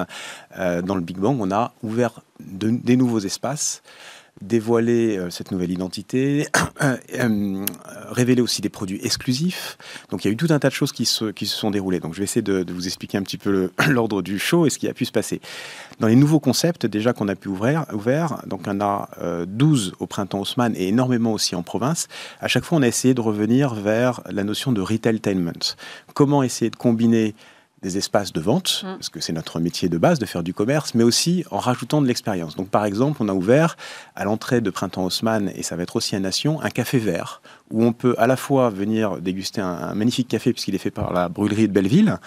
Euh, 0.58 0.82
dans 0.82 0.96
le 0.96 1.02
Big 1.02 1.18
Bang, 1.18 1.38
on 1.40 1.52
a 1.52 1.74
ouvert 1.84 2.22
des 2.40 2.96
nouveaux 2.96 3.20
espaces 3.20 3.82
dévoiler 4.42 5.18
euh, 5.18 5.30
cette 5.30 5.52
nouvelle 5.52 5.72
identité, 5.72 6.48
euh, 6.82 7.66
révéler 8.10 8.42
aussi 8.42 8.62
des 8.62 8.70
produits 8.70 9.00
exclusifs. 9.04 9.78
Donc 10.10 10.24
il 10.24 10.28
y 10.28 10.32
a 10.32 10.34
eu 10.34 10.38
tout 10.38 10.48
un 10.50 10.60
tas 10.60 10.70
de 10.70 10.74
choses 10.74 10.92
qui 10.92 11.06
se, 11.06 11.26
qui 11.32 11.46
se 11.46 11.58
sont 11.58 11.72
déroulées. 11.72 12.00
Donc 12.00 12.14
je 12.14 12.20
vais 12.20 12.24
essayer 12.24 12.42
de, 12.42 12.66
vous 12.72 12.88
expliquer 12.88 13.18
un 13.18 13.24
petit 13.24 13.38
peu 13.38 13.72
l'ordre 13.90 14.22
du 14.22 14.40
show 14.40 14.66
et 14.66 14.70
ce 14.70 14.80
qui 14.80 14.88
a 14.88 14.94
pu 14.94 15.06
se 15.06 15.12
passer. 15.12 15.42
Dans 16.00 16.08
les 16.08 16.16
nouveaux 16.16 16.40
concepts 16.40 16.86
déjà 16.86 17.14
qu'on 17.14 17.28
a 17.28 17.36
pu 17.36 17.50
ouvrir, 17.50 17.86
ouvert, 17.94 18.42
donc 18.48 18.62
on 18.68 18.80
a 18.82 19.10
12 19.48 19.90
euh, 19.90 19.96
au 20.00 20.08
printemps 20.08 20.40
Haussmann 20.40 20.74
et 20.76 20.88
énormément 20.88 21.34
aussi 21.34 21.56
en 21.56 21.64
province, 21.64 22.08
à 22.40 22.48
chaque 22.48 22.64
fois 22.64 22.78
on 22.78 22.82
a 22.82 22.88
essayé 22.88 23.14
de 23.14 23.22
revenir 23.22 23.74
vers 23.74 24.22
la 24.30 24.44
notion 24.44 24.72
de 24.72 24.82
retailtainment. 24.82 25.76
Comment 26.14 26.44
essayer 26.44 26.70
de 26.70 26.76
combiner 26.76 27.36
des 27.82 27.98
espaces 27.98 28.34
de 28.34 28.42
vente, 28.42 28.84
mm. 28.84 28.96
parce 28.96 29.10
que 29.10 29.20
c'est 29.20 29.34
notre 29.34 29.60
métier 29.60 29.90
de 29.90 29.98
base 29.98 30.20
de 30.20 30.26
faire 30.26 30.44
du 30.44 30.54
commerce, 30.54 30.94
mais 30.94 31.04
aussi 31.04 31.46
en 31.52 31.60
rajoutant 31.60 32.02
de 32.02 32.08
l'expérience. 32.08 32.56
Donc 32.56 32.70
par 32.70 32.86
exemple, 32.86 33.22
on 33.22 33.30
a 33.30 33.34
ouvert 33.34 33.78
à 34.16 34.26
l'entrée 34.26 34.62
de 34.62 34.70
Printemps 34.70 35.06
Haussmann, 35.06 35.52
et 35.56 35.64
ça 35.64 35.76
va 35.76 35.84
être 35.84 35.96
aussi 35.96 36.16
à 36.16 36.20
Nation, 36.20 36.62
un 36.62 36.70
café 36.70 36.98
vert, 36.98 37.42
où 37.72 37.84
on 37.84 37.94
peut 37.94 38.16
à 38.18 38.28
la 38.28 38.36
fois 38.36 38.70
venir 38.70 39.18
déguster 39.18 39.62
un, 39.62 39.94
magnifique 39.94 40.28
café, 40.28 40.54
puisqu'il 40.54 40.76
est 40.76 40.80
fait 40.80 40.92
par 40.92 41.14
la 41.14 41.30
brûlerie 41.30 41.68
de 41.68 41.74
Belleville, 41.74 42.18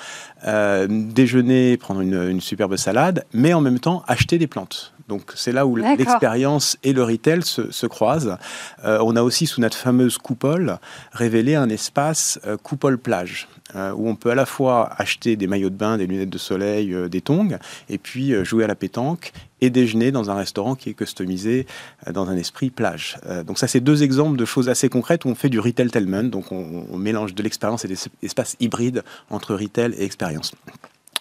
euh, 0.47 0.87
déjeuner, 0.89 1.77
prendre 1.77 2.01
une, 2.01 2.41
superbe 2.41 2.77
salade, 2.77 3.25
mais 3.33 3.55
en 3.55 3.61
même 3.61 3.79
temps 3.79 4.03
acheter 4.09 4.39
des 4.39 4.47
plantes. 4.47 4.93
Donc 5.09 5.33
c'est 5.35 5.53
là 5.53 5.67
où 5.67 5.77
l'expérience 5.77 6.79
et 6.83 6.93
le 6.93 7.03
retail 7.03 7.43
se, 7.43 7.87
croisent. 7.87 8.39
Euh, 8.85 8.99
on 9.03 9.17
a 9.17 9.23
aussi 9.23 9.47
sous 9.47 9.61
notre 9.61 9.77
fameuse 9.77 10.17
coupole 10.19 10.79
révélé 11.13 11.55
un 11.55 11.69
espace 11.69 12.41
euh, 12.47 12.57
coupole 12.57 12.99
plage. 12.99 13.49
Euh, 13.75 13.93
où 13.93 14.09
on 14.09 14.17
peut 14.17 14.31
à 14.31 14.35
la 14.35 14.45
fois 14.45 14.91
acheter 14.99 15.37
des 15.37 15.47
maillots 15.47 15.71
de 15.71 15.77
bain, 15.77 15.97
des 15.97 16.07
lunettes 16.07 16.31
de 16.31 16.39
soleil, 16.39 16.93
euh, 16.93 17.09
des 17.09 17.23
tongs, 17.23 17.57
et 17.89 17.97
puis 17.97 18.35
euh, 18.35 18.45
jouer 18.45 18.65
à 18.65 18.67
la 18.67 18.75
pétanque 18.75 19.33
et 19.63 19.71
déjeuner 19.71 20.13
dans 20.13 20.31
un 20.31 20.35
restaurant 20.35 20.75
qui 20.75 20.91
est 20.91 20.95
customisé 20.95 21.67
dans 22.13 22.29
un 22.29 22.37
esprit 22.37 22.71
plage. 22.71 23.17
donc 23.47 23.59
ça, 23.59 23.69
c'est 23.69 23.79
deux 23.79 24.03
exemples 24.03 24.37
de 24.37 24.45
choses 24.45 24.69
assez 24.69 24.89
concrètes 24.89 25.25
où 25.25 25.29
on 25.29 25.37
fait 25.37 25.49
du 25.49 25.61
retail 25.61 25.87
retailment, 25.87 26.25
donc 26.25 26.51
on, 26.51 26.85
on 26.91 26.99
mélange 26.99 27.33
de 27.33 27.43
l'expérience 27.45 27.85
et 27.85 27.89
des 27.89 27.97
espaces 28.25 28.57
hybrides 28.59 29.05
entre 29.31 29.55
retail 29.55 29.95
et 29.97 30.03
expérience. 30.03 30.53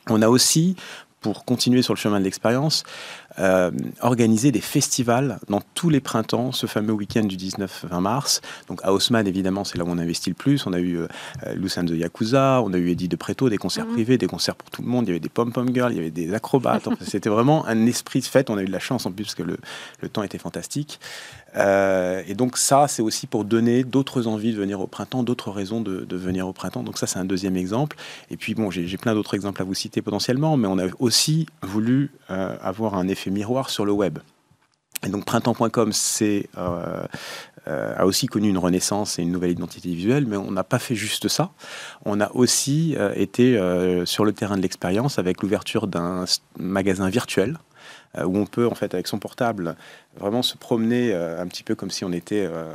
On 0.09 0.23
a 0.23 0.27
aussi 0.27 0.75
pour 1.21 1.45
continuer 1.45 1.83
sur 1.83 1.93
le 1.93 1.99
chemin 1.99 2.19
de 2.19 2.25
l'expérience, 2.25 2.83
euh, 3.39 3.71
organiser 4.01 4.51
des 4.51 4.59
festivals 4.59 5.39
dans 5.47 5.61
tous 5.75 5.89
les 5.89 5.99
printemps, 5.99 6.51
ce 6.51 6.65
fameux 6.65 6.93
week-end 6.93 7.23
du 7.23 7.37
19-20 7.37 8.01
mars. 8.01 8.41
Donc 8.67 8.81
à 8.83 8.91
Haussmann, 8.91 9.27
évidemment, 9.27 9.63
c'est 9.63 9.77
là 9.77 9.83
où 9.83 9.89
on 9.89 9.99
investit 9.99 10.31
le 10.31 10.35
plus. 10.35 10.65
On 10.65 10.73
a 10.73 10.79
eu 10.79 10.97
euh, 10.97 11.07
Lucien 11.53 11.83
de 11.83 11.95
Yakuza, 11.95 12.61
on 12.63 12.73
a 12.73 12.77
eu 12.77 12.89
Eddie 12.89 13.07
de 13.07 13.15
Preto, 13.15 13.49
des 13.49 13.57
concerts 13.57 13.85
mhm. 13.85 13.93
privés, 13.93 14.17
des 14.17 14.27
concerts 14.27 14.55
pour 14.55 14.69
tout 14.71 14.81
le 14.81 14.87
monde. 14.87 15.05
Il 15.05 15.09
y 15.09 15.11
avait 15.11 15.19
des 15.19 15.29
pom-pom 15.29 15.73
girls, 15.73 15.93
il 15.93 15.97
y 15.97 15.99
avait 15.99 16.11
des 16.11 16.33
acrobates. 16.33 16.89
C'était 17.01 17.29
vraiment 17.29 17.65
un 17.67 17.85
esprit 17.85 18.19
de 18.19 18.25
fête. 18.25 18.49
On 18.49 18.57
a 18.57 18.63
eu 18.63 18.67
de 18.67 18.71
la 18.71 18.79
chance 18.79 19.05
en 19.05 19.11
plus 19.11 19.25
parce 19.25 19.35
que 19.35 19.43
le, 19.43 19.57
le 20.01 20.09
temps 20.09 20.23
était 20.23 20.39
fantastique. 20.39 20.99
Euh, 21.55 22.23
et 22.27 22.33
donc 22.33 22.57
ça, 22.57 22.87
c'est 22.87 23.01
aussi 23.01 23.27
pour 23.27 23.45
donner 23.45 23.83
d'autres 23.83 24.27
envies 24.27 24.53
de 24.53 24.57
venir 24.57 24.79
au 24.79 24.87
printemps, 24.87 25.23
d'autres 25.23 25.51
raisons 25.51 25.81
de, 25.81 26.15
venir 26.15 26.47
au 26.47 26.53
printemps. 26.53 26.83
Donc 26.83 26.97
ça, 26.97 27.07
c'est 27.07 27.19
un 27.19 27.25
deuxième 27.25 27.57
exemple. 27.57 27.97
Et 28.29 28.37
puis 28.37 28.55
bon, 28.55 28.71
j'ai 28.71 28.97
plein 28.97 29.13
d'autres 29.13 29.33
exemples 29.33 29.61
à 29.61 29.65
vous 29.65 29.73
citer 29.73 30.01
potentiellement, 30.01 30.57
mais 30.57 30.67
on 30.67 30.77
a 30.77 30.87
aussi 30.99 31.47
voulu 31.61 32.11
euh, 32.29 32.55
avoir 32.61 32.95
un 32.95 33.07
effet 33.07 33.29
miroir 33.29 33.69
sur 33.69 33.85
le 33.85 33.91
web. 33.91 34.19
Et 35.03 35.09
donc 35.09 35.25
printemps.com 35.25 35.91
c'est, 35.93 36.47
euh, 36.59 37.03
a 37.65 38.05
aussi 38.05 38.27
connu 38.27 38.49
une 38.49 38.59
renaissance 38.59 39.17
et 39.17 39.23
une 39.23 39.31
nouvelle 39.31 39.49
identité 39.49 39.89
visuelle, 39.89 40.27
mais 40.27 40.37
on 40.37 40.51
n'a 40.51 40.63
pas 40.63 40.77
fait 40.77 40.93
juste 40.93 41.27
ça. 41.27 41.51
On 42.05 42.21
a 42.21 42.31
aussi 42.33 42.95
été 43.15 43.59
sur 44.05 44.25
le 44.25 44.33
terrain 44.33 44.57
de 44.57 44.61
l'expérience 44.61 45.17
avec 45.17 45.41
l'ouverture 45.41 45.87
d'un 45.87 46.25
magasin 46.59 47.09
virtuel 47.09 47.57
où 48.17 48.37
on 48.37 48.45
peut, 48.45 48.67
en 48.67 48.75
fait, 48.75 48.93
avec 48.93 49.07
son 49.07 49.19
portable, 49.19 49.75
vraiment 50.19 50.41
se 50.41 50.57
promener 50.57 51.13
euh, 51.13 51.41
un 51.41 51.47
petit 51.47 51.63
peu 51.63 51.75
comme 51.75 51.91
si 51.91 52.03
on 52.03 52.11
était 52.11 52.45
euh, 52.45 52.65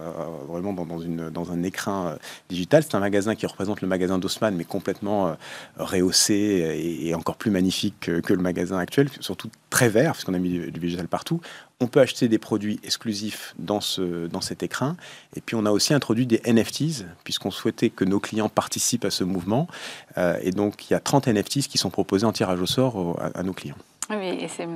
vraiment 0.48 0.72
dans, 0.72 1.52
un 1.52 1.62
écrin 1.62 2.16
digital. 2.48 2.82
C'est 2.82 2.94
un 2.94 3.00
magasin 3.00 3.34
qui 3.34 3.46
représente 3.46 3.82
le 3.82 3.88
magasin 3.88 4.18
d'Haussmann, 4.18 4.54
mais 4.56 4.64
complètement 4.64 5.36
rehaussé 5.76 7.00
et, 7.02 7.14
encore 7.14 7.36
plus 7.36 7.50
magnifique 7.50 8.10
que, 8.22 8.32
le 8.32 8.42
magasin 8.42 8.78
actuel, 8.78 9.08
surtout 9.20 9.50
très 9.70 9.88
vert, 9.88 10.12
puisqu'on 10.12 10.34
a 10.34 10.38
mis 10.38 10.70
du, 10.70 10.80
végétal 10.80 11.08
partout. 11.08 11.40
On 11.80 11.88
peut 11.88 12.00
acheter 12.00 12.28
des 12.28 12.38
produits 12.38 12.80
exclusifs 12.82 13.54
dans 13.58 13.80
cet 13.80 14.62
écrin. 14.62 14.96
Et 15.36 15.40
puis, 15.40 15.56
on 15.56 15.66
a 15.66 15.70
aussi 15.70 15.92
introduit 15.92 16.26
des 16.26 16.40
NFTs, 16.46 17.04
puisqu'on 17.24 17.50
souhaitait 17.50 17.90
que 17.90 18.04
nos 18.04 18.20
clients 18.20 18.48
participent 18.48 19.04
à 19.04 19.10
ce 19.10 19.24
mouvement. 19.24 19.68
et 20.16 20.50
donc, 20.50 20.88
il 20.88 20.94
y 20.94 20.96
a 20.96 21.00
30 21.00 21.28
NFTs 21.28 21.68
qui 21.68 21.78
sont 21.78 21.90
proposés 21.90 22.26
en 22.26 22.32
tirage 22.32 22.60
au 22.60 22.66
sort 22.66 23.20
à 23.34 23.42
nos 23.42 23.52
clients. 23.52 23.76
Oui, 24.10 24.46
c'est 24.48 24.68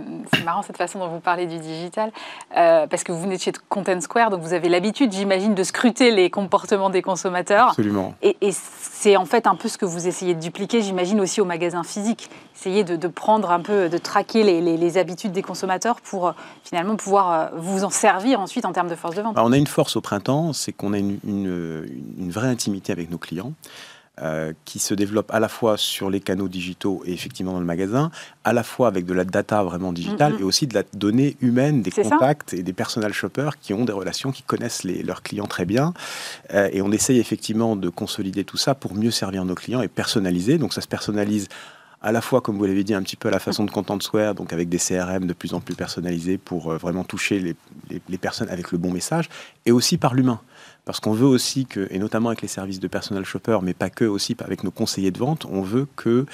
marrant 0.45 0.63
cette 0.63 0.77
façon 0.77 0.99
dont 0.99 1.09
vous 1.09 1.21
parlez 1.21 1.47
du 1.47 1.59
digital, 1.59 2.11
euh, 2.57 2.87
parce 2.89 3.05
que 3.05 3.13
vous 3.13 3.21
venez 3.21 3.37
de 3.37 3.41
chez 3.41 3.53
Content 3.69 4.01
Square, 4.01 4.31
donc 4.31 4.41
vous 4.41 4.55
avez 4.55 4.69
l'habitude, 4.69 5.13
j'imagine, 5.13 5.55
de 5.55 5.63
scruter 5.63 6.11
les 6.11 6.31
comportements 6.31 6.91
des 6.91 7.03
consommateurs. 7.03 7.69
Absolument. 7.69 8.15
Et, 8.23 8.37
c'est 8.51 9.17
en 9.17 9.25
fait 9.25 9.47
un 9.47 9.55
peu 9.55 9.69
ce 9.69 9.79
que 9.79 9.87
vous 9.87 10.09
essayez 10.09 10.35
de 10.35 10.41
dupliquer, 10.41 10.83
j'imagine, 10.83 11.21
aussi 11.21 11.41
au 11.41 11.45
magasin 11.45 11.85
physique. 11.85 12.29
Essayez 12.55 12.85
de, 12.85 13.09
prendre 13.09 13.51
un 13.51 13.61
peu, 13.61 13.89
de 13.89 13.99
traquer 13.99 14.43
les, 14.43 14.99
habitudes 14.99 15.33
des 15.33 15.43
consommateurs 15.43 16.01
pour 16.03 16.29
euh, 16.29 16.33
finalement 16.65 16.97
pouvoir 16.97 17.33
euh, 17.33 17.47
vous 17.57 17.85
en 17.85 17.91
servir 17.91 18.41
ensuite 18.41 18.65
en 18.65 18.73
termes 18.73 18.89
de 18.89 18.95
force 18.97 19.15
de 19.15 19.23
vente. 19.23 19.39
on 19.39 19.53
a 19.53 19.57
une 19.57 19.67
force 19.67 19.97
au 19.97 20.01
printemps, 20.01 20.53
c'est 20.53 20.73
qu'on 20.73 20.93
a 20.93 20.99
une, 20.99 21.19
une 21.25 22.31
vraie 22.31 22.49
intimité 22.49 22.93
avec 22.93 23.11
nos 23.11 23.19
clients. 23.19 23.53
Euh, 24.23 24.53
qui 24.67 24.81
se 24.81 24.93
développe 24.93 25.31
à 25.33 25.41
la 25.41 25.49
fois 25.49 25.79
sur 25.79 26.11
les 26.11 26.21
canaux 26.21 26.49
digitaux 26.49 27.03
et 27.07 27.13
effectivement 27.13 27.53
dans 27.53 27.61
le 27.61 27.65
magasin, 27.65 28.11
à 28.45 28.53
la 28.53 28.63
fois 28.63 28.87
avec 28.87 29.07
de 29.07 29.15
la 29.15 29.25
data 29.25 29.63
vraiment 29.63 29.95
digitale 29.95 30.35
et 30.39 30.43
aussi 30.43 30.67
de 30.67 30.75
la 30.75 30.83
donnée 30.93 31.39
humaine, 31.41 31.81
des 31.81 31.91
contacts 31.91 32.53
et 32.53 32.63
des 32.63 32.75
personal 32.75 33.15
shoppers 33.15 33.59
qui 33.61 33.73
ont 33.73 33.87
des 33.87 33.95
relations, 33.95 34.31
qui 34.31 34.43
connaissent 34.43 34.85
leurs 34.85 35.23
clients 35.23 35.47
très 35.47 35.65
bien. 35.65 35.95
Euh, 36.53 36.69
et 36.71 36.83
on 36.83 36.93
essaye 36.93 37.19
effectivement 37.19 37.77
de 37.77 37.89
consolider 37.89 38.45
tout 38.45 38.59
ça 38.59 38.75
pour 38.75 38.95
mieux 38.95 39.11
servir 39.11 39.47
nos 39.47 39.55
clients 39.55 39.81
et 39.81 39.89
personnaliser. 39.89 40.59
Donc 40.59 40.75
ça 40.75 40.83
se 40.83 40.89
personnalise 40.89 41.49
à 42.03 42.13
la 42.13 42.21
fois, 42.21 42.43
comme 42.43 42.59
vous 42.59 42.67
l'avez 42.67 42.85
dit, 42.85 42.93
un 42.93 43.03
petit 43.03 43.17
peu 43.17 43.29
à 43.29 43.31
la 43.31 43.39
façon 43.39 43.65
de 43.65 43.71
Content 43.71 43.99
Square, 44.01 44.35
donc 44.35 44.53
avec 44.53 44.69
des 44.69 44.79
CRM 44.79 45.27
de 45.27 45.33
plus 45.33 45.55
en 45.55 45.61
plus 45.61 45.77
personnalisés 45.77 46.37
pour 46.37 46.73
euh, 46.73 46.77
vraiment 46.77 47.05
toucher 47.05 47.39
les, 47.39 47.57
les 48.07 48.19
personnes 48.19 48.51
avec 48.51 48.71
le 48.71 48.77
bon 48.77 48.91
message, 48.91 49.31
et 49.65 49.73
aussi 49.73 49.97
par 49.97 50.13
l'humain 50.13 50.41
parce 50.85 51.01
qu'on 51.01 51.13
veut 51.13 51.27
aussi 51.27 51.67
que, 51.67 51.87
et 51.91 51.99
notamment 51.99 52.29
avec 52.31 52.43
les 52.43 52.49
services 52.49 52.81
de 52.81 52.89
personal 52.89 53.25
shopper, 53.25 53.59
mais 53.63 53.75
pas 53.75 53.91
que, 53.91 54.05
aussi 54.05 54.37
avec 54.41 54.65
nos 54.65 54.71
conseillers 54.71 55.11
de 55.11 55.19
vente, 55.19 55.47
on 55.47 55.63
veut 55.63 55.87
que 55.97 56.27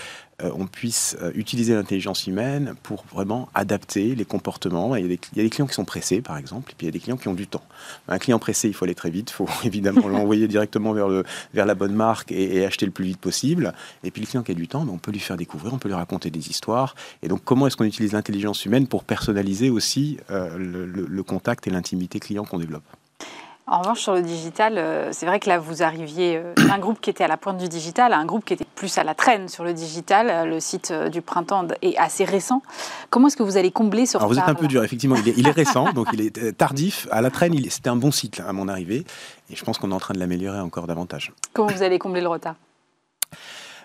euh, 0.42 0.50
on 0.54 0.66
puisse 0.66 1.16
euh, 1.22 1.32
utiliser 1.34 1.74
l'intelligence 1.74 2.26
humaine 2.26 2.74
pour 2.82 3.04
vraiment 3.10 3.48
adapter 3.54 4.14
les 4.14 4.24
comportements. 4.26 4.94
Il 4.94 5.02
y, 5.02 5.14
a 5.14 5.42
des, 5.42 5.50
clients 5.50 5.66
qui 5.66 5.74
sont 5.74 5.86
pressés, 5.86 6.20
par 6.20 6.36
exemple, 6.36 6.72
et 6.72 6.74
puis 6.76 6.86
il 6.86 6.88
y 6.88 6.90
a 6.90 6.92
des 6.92 7.00
clients 7.00 7.16
qui 7.16 7.28
ont 7.28 7.34
du 7.34 7.46
temps. 7.46 7.64
Un 8.08 8.18
client 8.18 8.38
pressé, 8.38 8.68
il 8.68 8.74
faut 8.74 8.84
aller 8.84 8.94
très 8.94 9.10
vite, 9.10 9.30
il 9.30 9.34
faut 9.34 9.48
évidemment 9.64 10.08
l'envoyer 10.08 10.46
directement 10.46 10.92
vers, 10.92 11.08
le, 11.08 11.24
vers 11.54 11.64
la 11.64 11.74
bonne 11.74 11.94
marque 11.94 12.32
et, 12.32 12.66
acheter 12.66 12.84
le 12.84 12.92
plus 12.92 13.06
vite 13.06 13.18
possible. 13.18 13.72
Et 14.04 14.10
puis 14.10 14.20
le 14.20 14.26
client 14.26 14.42
qui 14.42 14.52
a 14.52 14.54
du 14.54 14.68
temps, 14.68 14.84
ben, 14.84 14.92
on 14.92 14.98
peut 14.98 15.12
lui 15.12 15.20
faire 15.20 15.38
découvrir, 15.38 15.72
on 15.72 15.78
peut 15.78 15.88
lui 15.88 15.94
raconter 15.94 16.30
des 16.30 16.50
histoires. 16.50 16.94
Et 17.22 17.28
donc 17.28 17.42
comment 17.44 17.66
est-ce 17.66 17.76
qu'on 17.76 17.84
utilise 17.84 18.12
l'intelligence 18.12 18.64
humaine 18.66 18.86
pour 18.86 19.04
personnaliser 19.04 19.70
aussi 19.70 20.18
euh, 20.30 20.50
le 20.58 21.22
contact 21.22 21.66
et 21.66 21.70
l'intimité 21.70 22.20
client 22.20 22.44
qu'on 22.44 22.58
développe? 22.58 22.95
En 23.68 23.80
revanche, 23.80 24.00
sur 24.00 24.14
le 24.14 24.22
digital, 24.22 24.78
euh, 24.78 25.08
c'est 25.10 25.26
vrai 25.26 25.40
que 25.40 25.48
là, 25.48 25.58
vous 25.58 25.82
arriviez 25.82 26.36
euh, 26.36 26.54
d'un 26.54 26.78
groupe 26.78 27.00
qui 27.00 27.10
était 27.10 27.24
à 27.24 27.28
la 27.28 27.36
pointe 27.36 27.58
du 27.58 27.68
digital 27.68 28.12
à 28.12 28.18
un 28.18 28.24
groupe 28.24 28.44
qui 28.44 28.52
était 28.52 28.66
plus 28.76 28.96
à 28.96 29.02
la 29.02 29.16
traîne 29.16 29.48
sur 29.48 29.64
le 29.64 29.74
digital. 29.74 30.30
Euh, 30.30 30.44
le 30.44 30.60
site 30.60 30.92
du 31.10 31.20
printemps 31.20 31.66
est 31.82 31.96
assez 31.96 32.24
récent. 32.24 32.62
Comment 33.10 33.26
est-ce 33.26 33.36
que 33.36 33.42
vous 33.42 33.56
allez 33.56 33.72
combler 33.72 34.06
ce 34.06 34.18
Alors 34.18 34.28
Vous 34.28 34.38
êtes 34.38 34.48
un 34.48 34.54
peu 34.54 34.68
dur, 34.68 34.84
effectivement. 34.84 35.16
Il 35.16 35.48
est, 35.48 35.50
récent, 35.56 35.92
donc 35.92 36.06
il 36.12 36.20
est 36.20 36.56
tardif. 36.56 37.08
À 37.10 37.20
la 37.20 37.30
traîne, 37.30 37.58
c'était 37.68 37.90
un 37.90 37.96
bon 37.96 38.12
site 38.12 38.40
à 38.46 38.52
mon 38.52 38.68
arrivée. 38.68 39.04
Et 39.50 39.56
je 39.56 39.64
pense 39.64 39.78
qu'on 39.78 39.90
est 39.90 39.94
en 39.94 40.00
train 40.00 40.14
de 40.14 40.20
l'améliorer 40.20 40.60
encore 40.60 40.86
davantage. 40.86 41.32
Comment 41.52 41.68
vous 41.68 41.82
allez 41.82 41.98
combler 41.98 42.20
le 42.20 42.28
retard? 42.28 42.54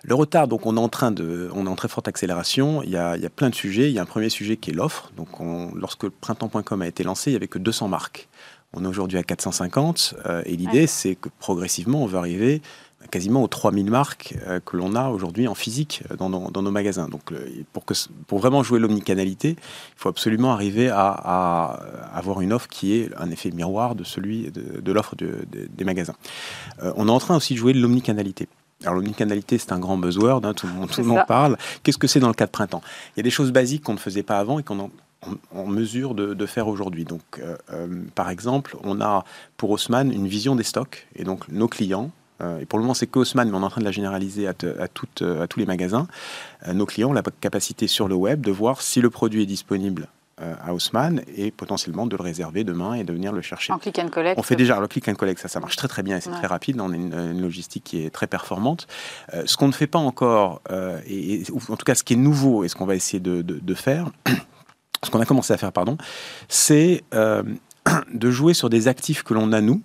Le 0.03 0.15
retard, 0.15 0.47
donc 0.47 0.65
on 0.65 0.77
est 0.77 0.79
en 0.79 0.89
train 0.89 1.11
de, 1.11 1.49
on 1.55 1.65
est 1.65 1.69
en 1.69 1.75
très 1.75 1.87
forte 1.87 2.07
accélération. 2.07 2.83
Il 2.83 2.89
y 2.89 2.97
a, 2.97 3.17
il 3.17 3.23
y 3.23 3.25
a 3.25 3.29
plein 3.31 3.49
de 3.49 3.55
sujets. 3.55 3.89
Il 3.89 3.93
y 3.93 3.99
a 3.99 4.03
un 4.03 4.05
premier 4.05 4.29
sujet 4.29 4.57
qui 4.57 4.69
est 4.69 4.73
l'offre. 4.73 5.11
Donc 5.17 5.39
on, 5.39 5.73
lorsque 5.73 6.07
printemps.com 6.07 6.81
a 6.83 6.87
été 6.87 7.03
lancé, 7.03 7.31
il 7.31 7.33
y 7.33 7.37
avait 7.37 7.47
que 7.47 7.59
200 7.59 7.87
marques. 7.87 8.27
On 8.73 8.85
est 8.85 8.87
aujourd'hui 8.87 9.17
à 9.17 9.23
450 9.23 10.15
euh, 10.25 10.43
et 10.45 10.55
l'idée, 10.55 10.87
c'est 10.87 11.15
que 11.15 11.27
progressivement, 11.39 12.03
on 12.03 12.05
va 12.05 12.19
arriver 12.19 12.61
quasiment 13.09 13.43
aux 13.43 13.47
3000 13.47 13.89
marques 13.89 14.35
euh, 14.47 14.59
que 14.63 14.77
l'on 14.77 14.95
a 14.95 15.09
aujourd'hui 15.09 15.47
en 15.47 15.55
physique 15.55 16.03
euh, 16.09 16.15
dans 16.15 16.29
nos, 16.29 16.71
magasins. 16.71 17.09
Donc, 17.09 17.33
pour, 17.73 17.83
que, 17.83 17.93
pour 18.27 18.39
vraiment 18.39 18.63
jouer 18.63 18.79
l'omnicanalité, 18.79 19.57
il 19.59 19.97
faut 19.97 20.07
absolument 20.07 20.53
arriver 20.53 20.89
à, 20.89 21.81
avoir 22.13 22.39
une 22.39 22.53
offre 22.53 22.69
qui 22.69 22.93
est 22.93 23.09
un 23.17 23.29
effet 23.29 23.51
miroir 23.51 23.95
de 23.95 24.05
celui 24.05 24.51
de, 24.51 24.91
l'offre 24.91 25.15
des 25.17 25.83
magasins. 25.83 26.15
on 26.95 27.07
est 27.07 27.11
en 27.11 27.19
train 27.19 27.35
aussi 27.35 27.53
de 27.53 27.59
jouer 27.59 27.73
l'omnicanalité. 27.73 28.47
Alors 28.83 28.95
l'omnicanalité, 28.95 29.57
c'est 29.57 29.73
un 29.73 29.79
grand 29.79 29.97
buzzword, 29.97 30.43
hein, 30.43 30.53
tout 30.53 30.65
le 30.65 30.73
monde, 30.73 30.89
tout 30.89 31.03
monde 31.03 31.25
parle. 31.27 31.57
Qu'est-ce 31.83 31.97
que 31.97 32.07
c'est 32.07 32.19
dans 32.19 32.27
le 32.27 32.33
cas 32.33 32.45
de 32.45 32.51
printemps? 32.51 32.81
Il 33.15 33.19
y 33.19 33.21
a 33.21 33.23
des 33.23 33.29
choses 33.29 33.51
basiques 33.51 33.83
qu'on 33.83 33.93
ne 33.93 33.99
faisait 33.99 34.23
pas 34.23 34.39
avant 34.39 34.59
et 34.59 34.63
qu'on 34.63 34.89
en, 35.53 35.67
mesure 35.67 36.15
de, 36.15 36.45
faire 36.45 36.67
aujourd'hui. 36.67 37.05
Donc, 37.05 37.21
euh, 37.39 37.55
euh, 37.71 37.87
par 38.15 38.29
exemple, 38.29 38.75
on 38.83 39.01
a 39.01 39.23
pour 39.57 39.69
Haussmann 39.71 40.11
une 40.11 40.27
vision 40.27 40.55
des 40.55 40.63
stocks 40.63 41.07
et 41.15 41.23
donc 41.23 41.47
nos 41.49 41.67
clients. 41.67 42.11
Euh, 42.41 42.59
et 42.59 42.65
pour 42.65 42.79
le 42.79 42.83
moment, 42.83 42.93
c'est 42.93 43.07
que 43.07 43.19
Haussmann, 43.19 43.49
mais 43.49 43.57
on 43.57 43.61
est 43.61 43.65
en 43.65 43.69
train 43.69 43.81
de 43.81 43.85
la 43.85 43.91
généraliser 43.91 44.47
à, 44.47 44.51
à, 44.51 44.83
à 44.83 44.87
tous 45.47 45.59
les 45.59 45.65
magasins. 45.65 46.07
nos 46.73 46.85
clients 46.85 47.09
ont 47.09 47.13
la 47.13 47.23
capacité 47.39 47.87
sur 47.87 48.07
le 48.07 48.15
web 48.15 48.41
de 48.41 48.51
voir 48.51 48.81
si 48.81 49.01
le 49.01 49.09
produit 49.09 49.43
est 49.43 49.47
disponible 49.47 50.07
à 50.39 50.73
Haussmann 50.73 51.21
et 51.37 51.51
potentiellement 51.51 52.07
de 52.07 52.17
le 52.17 52.23
réserver 52.23 52.63
demain 52.63 52.95
et 52.95 53.03
de 53.03 53.13
venir 53.13 53.31
le 53.31 53.43
chercher. 53.43 53.71
En 53.71 53.77
click 53.77 53.99
and 53.99 54.09
collect. 54.09 54.39
On 54.39 54.41
fait 54.41 54.55
déjà 54.55 54.79
le 54.79 54.87
click 54.87 55.07
and 55.07 55.13
collect, 55.13 55.39
ça, 55.39 55.47
ça 55.47 55.59
marche 55.59 55.75
très 55.75 55.87
très 55.87 56.01
bien 56.01 56.17
et 56.17 56.21
c'est 56.21 56.31
très 56.31 56.47
rapide. 56.47 56.81
On 56.81 56.91
a 56.91 56.95
une, 56.95 57.39
logistique 57.39 57.83
qui 57.83 58.03
est 58.03 58.09
très 58.09 58.25
performante. 58.25 58.87
ce 59.45 59.55
qu'on 59.55 59.67
ne 59.67 59.71
fait 59.71 59.85
pas 59.85 59.99
encore, 59.99 60.63
et, 61.07 61.43
en 61.69 61.75
tout 61.75 61.85
cas 61.85 61.93
ce 61.93 62.03
qui 62.03 62.13
est 62.13 62.17
nouveau 62.17 62.63
et 62.63 62.69
ce 62.69 62.75
qu'on 62.75 62.87
va 62.87 62.95
essayer 62.95 63.19
de, 63.19 63.43
de 63.43 63.73
faire, 63.75 64.09
ce 65.03 65.09
qu'on 65.09 65.19
a 65.19 65.25
commencé 65.25 65.53
à 65.53 65.57
faire, 65.57 65.71
pardon, 65.71 65.97
c'est 66.47 67.03
euh, 67.13 67.43
de 68.13 68.31
jouer 68.31 68.53
sur 68.53 68.69
des 68.69 68.87
actifs 68.87 69.23
que 69.23 69.33
l'on 69.33 69.51
a 69.51 69.61
nous. 69.61 69.81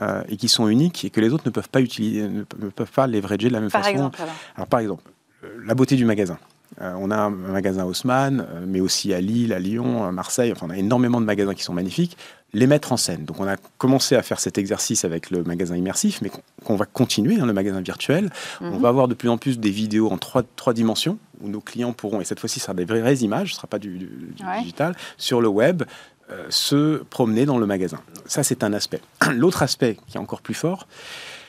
Euh, 0.00 0.22
et 0.28 0.36
qui 0.36 0.46
sont 0.46 0.68
uniques 0.68 1.04
et 1.04 1.10
que 1.10 1.20
les 1.20 1.32
autres 1.32 1.42
ne 1.46 1.50
peuvent 1.50 1.68
pas 1.68 1.80
utiliser, 1.80 2.28
ne 2.28 2.44
peuvent 2.44 2.92
pas 2.92 3.08
leverager 3.08 3.48
de 3.48 3.52
la 3.52 3.60
même 3.60 3.70
par 3.70 3.82
façon. 3.82 3.92
Exemple, 3.92 4.20
alors. 4.54 4.68
par 4.68 4.78
exemple, 4.78 5.02
euh, 5.42 5.48
la 5.66 5.74
beauté 5.74 5.96
du 5.96 6.04
magasin. 6.04 6.38
on 6.78 7.10
a 7.10 7.16
un 7.16 7.30
magasin 7.30 7.84
Haussmann, 7.84 8.46
mais 8.68 8.80
aussi 8.80 9.12
à 9.12 9.20
Lille, 9.20 9.52
à 9.52 9.58
Lyon, 9.58 10.04
à 10.04 10.12
Marseille. 10.12 10.52
Enfin, 10.52 10.66
on 10.68 10.70
a 10.70 10.76
énormément 10.76 11.20
de 11.20 11.26
magasins 11.26 11.54
qui 11.54 11.64
sont 11.64 11.72
magnifiques. 11.72 12.16
Les 12.52 12.68
mettre 12.68 12.92
en 12.92 12.96
scène. 12.96 13.24
Donc, 13.24 13.40
on 13.40 13.48
a 13.48 13.56
commencé 13.78 14.14
à 14.14 14.22
faire 14.22 14.38
cet 14.38 14.58
exercice 14.58 15.04
avec 15.04 15.30
le 15.30 15.42
magasin 15.42 15.76
immersif, 15.76 16.20
mais 16.22 16.30
qu'on 16.64 16.76
va 16.76 16.86
continuer, 16.86 17.36
dans 17.36 17.42
hein, 17.42 17.46
le 17.46 17.52
magasin 17.52 17.80
virtuel. 17.80 18.30
On 18.60 18.70
mhm. 18.70 18.78
va 18.78 18.88
avoir 18.90 19.08
de 19.08 19.14
plus 19.14 19.28
en 19.28 19.38
plus 19.38 19.58
des 19.58 19.70
vidéos 19.70 20.10
en 20.10 20.18
trois, 20.18 20.44
trois 20.54 20.72
dimensions 20.72 21.18
où 21.40 21.48
nos 21.48 21.60
clients 21.60 21.92
pourront, 21.92 22.20
et 22.20 22.24
cette 22.24 22.40
fois-ci, 22.40 22.60
ce 22.60 22.66
sera 22.66 22.74
des 22.74 22.84
vraies 22.84 23.16
images, 23.16 23.48
ce 23.48 23.54
ne 23.54 23.56
sera 23.56 23.68
pas 23.68 23.78
du, 23.78 24.08
digital, 24.58 24.94
sur 25.16 25.40
le 25.40 25.48
web, 25.48 25.82
euh, 26.30 26.46
se 26.50 27.02
promener 27.04 27.46
dans 27.46 27.58
le 27.58 27.66
magasin. 27.66 28.00
Ça, 28.26 28.42
c'est 28.42 28.62
un 28.62 28.72
aspect. 28.72 29.00
L'autre 29.32 29.62
aspect 29.62 29.98
qui 30.06 30.16
est 30.16 30.20
encore 30.20 30.42
plus 30.42 30.54
fort, 30.54 30.86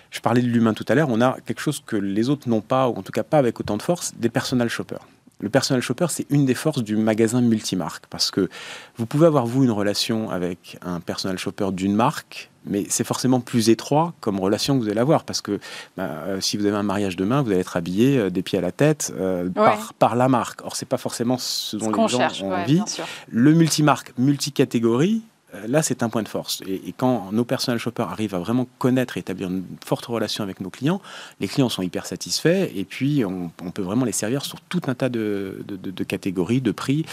je 0.10 0.20
parlais 0.20 0.42
de 0.42 0.48
l'humain 0.48 0.74
tout 0.74 0.86
à 0.88 0.96
l'heure, 0.96 1.10
on 1.10 1.22
a 1.22 1.38
quelque 1.46 1.62
chose 1.62 1.82
que 1.86 1.96
les 1.96 2.30
autres 2.30 2.50
n'ont 2.50 2.62
pas, 2.62 2.89
ou 2.89 2.96
en 2.96 3.04
tout 3.04 3.14
cas 3.14 3.24
pas 3.24 3.38
avec 3.38 3.60
autant 3.60 3.78
de 3.78 3.82
force, 3.82 4.14
des 4.16 4.30
personal 4.30 4.70
shoppers. 4.70 5.06
Le 5.42 5.50
personal 5.50 5.82
shopper, 5.82 6.08
c'est 6.10 6.26
une 6.30 6.46
des 6.46 6.54
forces 6.54 6.84
du 6.84 6.96
magasin 6.96 7.42
multimarque, 7.42 8.06
parce 8.10 8.32
que 8.32 8.50
vous 8.98 9.06
pouvez 9.06 9.28
avoir, 9.28 9.46
vous, 9.46 9.64
une 9.64 9.72
relation 9.72 10.30
avec 10.30 10.78
un 10.84 11.00
personal 11.00 11.38
shopper 11.38 11.72
d'une 11.72 11.96
marque, 11.96 12.52
mais 12.66 12.86
c'est 12.89 13.04
forcément 13.04 13.39
plus 13.39 13.70
étroit 13.70 14.14
comme 14.20 14.39
relation 14.39 14.78
que 14.78 14.84
vous 14.84 14.89
allez 14.89 15.00
avoir 15.00 15.24
parce 15.24 15.42
que 15.42 15.60
bah, 15.98 16.04
euh, 16.28 16.42
si 16.42 16.58
vous 16.58 16.66
avez 16.66 16.78
un 16.78 16.84
mariage 16.84 17.16
demain, 17.16 17.42
vous 17.42 17.50
allez 17.50 17.60
être 17.60 17.76
habillé 17.76 18.18
euh, 18.18 18.30
des 18.30 18.44
pieds 18.44 18.60
à 18.60 18.62
la 18.62 18.72
tête 18.72 19.12
euh, 19.18 19.50
par, 19.50 19.94
par, 19.96 20.16
la 20.16 20.28
marque. 20.30 20.64
Or, 20.64 20.76
c'est 20.76 20.86
pas 20.86 20.98
forcément 20.98 21.38
ce 21.39 21.76
dont 21.78 21.92
les 21.92 22.08
gens 22.08 22.28
ont 22.44 22.54
envie. 22.54 22.84
Le 23.30 23.54
multimarque, 23.54 24.14
multicatégorie, 24.18 25.24
là, 25.68 25.82
c'est 25.82 26.04
un 26.04 26.10
point 26.10 26.24
de 26.24 26.28
force. 26.28 26.62
Et, 26.68 26.93
quand 26.95 27.32
nos 27.32 27.45
personnels 27.45 27.80
shoppers 27.80 28.10
arrivent 28.10 28.36
à 28.36 28.39
vraiment 28.39 28.68
connaître 28.80 29.18
et 29.18 29.20
établir 29.20 29.49
une 29.49 29.64
forte 29.86 30.06
relation 30.06 30.43
avec 30.43 30.62
nos 30.62 30.70
clients, 30.70 31.02
les 31.39 31.47
clients 31.47 31.70
sont 31.70 31.82
hyper 31.82 32.06
satisfaits 32.06 32.70
et 32.74 32.86
puis 32.86 33.24
on, 33.26 33.49
peut 33.72 33.82
vraiment 33.82 34.06
les 34.06 34.12
servir 34.12 34.43
sur 34.45 34.62
tout 34.62 34.82
un 34.88 34.95
tas 34.95 35.10
de, 35.10 35.64
catégories, 36.08 36.62
de 36.62 36.72
prix. 36.72 37.06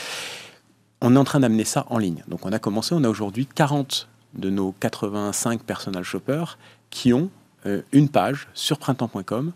On 1.00 1.14
est 1.14 1.18
en 1.18 1.24
train 1.24 1.40
d'amener 1.40 1.64
ça 1.64 1.86
en 1.90 1.98
ligne. 1.98 2.24
Donc, 2.28 2.44
on 2.44 2.52
a 2.52 2.58
commencé, 2.58 2.94
on 2.94 3.04
a 3.04 3.08
aujourd'hui 3.08 3.46
40 3.46 4.08
de 4.34 4.50
nos 4.50 4.72
85 4.80 5.62
personal 5.62 6.04
shoppers 6.04 6.58
qui 6.90 7.12
ont 7.12 7.30
euh, 7.66 7.82
une 7.92 8.08
page 8.08 8.48
sur 8.54 8.78
printemps.com 8.78 9.52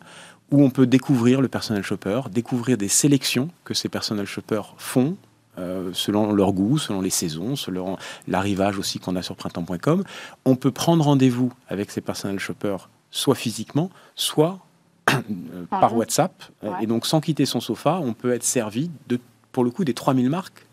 où 0.51 0.63
on 0.63 0.71
peut 0.71 0.87
découvrir 0.87 1.41
le 1.41 1.49
personal 1.49 1.83
shopper, 1.83 2.21
découvrir 2.31 2.77
des 2.77 2.89
sélections 2.89 3.49
que 3.65 3.75
ces 3.75 3.89
personal 3.89 4.27
shoppers 4.27 4.75
font 4.77 5.17
euh, 5.59 5.91
selon 5.93 6.33
leur 6.33 6.53
goût, 6.53 6.79
selon 6.79 7.01
les 7.01 7.11
saisons, 7.11 7.57
selon 7.57 7.97
l'arrivage 8.27 8.79
aussi 8.79 8.99
qu'on 8.99 9.17
a 9.17 9.23
sur 9.23 9.37
printemps.com. 9.37 10.05
On 10.45 10.57
peut 10.57 10.71
prendre 10.71 11.05
rendez-vous 11.05 11.53
avec 11.69 11.91
ces 11.91 12.01
personal 12.01 12.39
shoppers 12.39 12.89
soit 13.11 13.35
physiquement, 13.35 13.91
soit 14.17 14.59
euh, 15.11 15.67
par 15.71 15.95
WhatsApp. 15.97 16.33
Et 16.81 16.87
donc 16.87 17.07
sans 17.07 17.21
quitter 17.21 17.47
son 17.47 17.61
sofa, 17.61 18.01
on 18.03 18.15
peut 18.15 18.33
être 18.33 18.45
servi 18.45 18.91
de, 19.09 19.21
pour 19.53 19.65
le 19.65 19.71
coup 19.71 19.85
des 19.85 19.95
3000 19.95 20.29
marques 20.29 20.67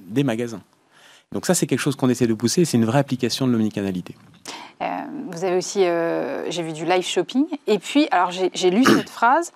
des 0.00 0.24
magasins. 0.24 0.62
Donc 1.32 1.46
ça, 1.46 1.54
c'est 1.54 1.66
quelque 1.66 1.80
chose 1.80 1.96
qu'on 1.96 2.08
essaie 2.08 2.26
de 2.26 2.34
pousser, 2.34 2.64
c'est 2.64 2.76
une 2.76 2.84
vraie 2.84 3.00
application 3.00 3.46
de 3.46 3.52
l'omnicanalité. 3.52 4.14
Euh, 4.82 4.86
vous 5.30 5.44
avez 5.44 5.56
aussi, 5.56 5.84
euh, 5.84 6.48
j'ai 6.50 6.62
vu 6.62 6.72
du 6.72 6.84
live 6.84 7.04
shopping, 7.04 7.46
et 7.66 7.78
puis, 7.78 8.08
alors 8.10 8.30
j'ai 8.30 8.70
lu 8.70 8.84
cette 8.84 9.10
phrase, 9.10 9.52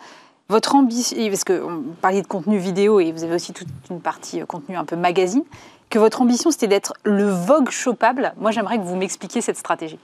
votre 0.49 0.74
ambition, 0.74 1.16
parce 1.28 1.44
que 1.44 1.62
on 1.62 1.82
parlait 2.01 2.22
de 2.22 2.26
contenu 2.26 2.59
vidéo 2.59 3.01
et 3.01 3.12
vous 3.12 3.24
avez 3.24 3.34
aussi 3.34 3.53
toute 3.53 3.68
une 3.90 4.01
partie 4.01 4.40
euh, 4.40 4.46
contenu 4.46 4.76
un 4.76 4.84
peu 4.84 4.96
magazine, 4.96 5.42
que 5.90 5.99
votre 5.99 6.22
ambition 6.22 6.51
c'était 6.51 6.68
d'être 6.68 6.94
le 7.05 7.28
Vogue 7.28 7.70
shoppable. 7.70 8.32
Moi 8.38 8.51
j'aimerais 8.51 8.78
que 8.78 8.84
vous 8.84 8.96
m'expliquiez 8.96 9.40
cette 9.40 9.59
stratégie. 9.59 9.99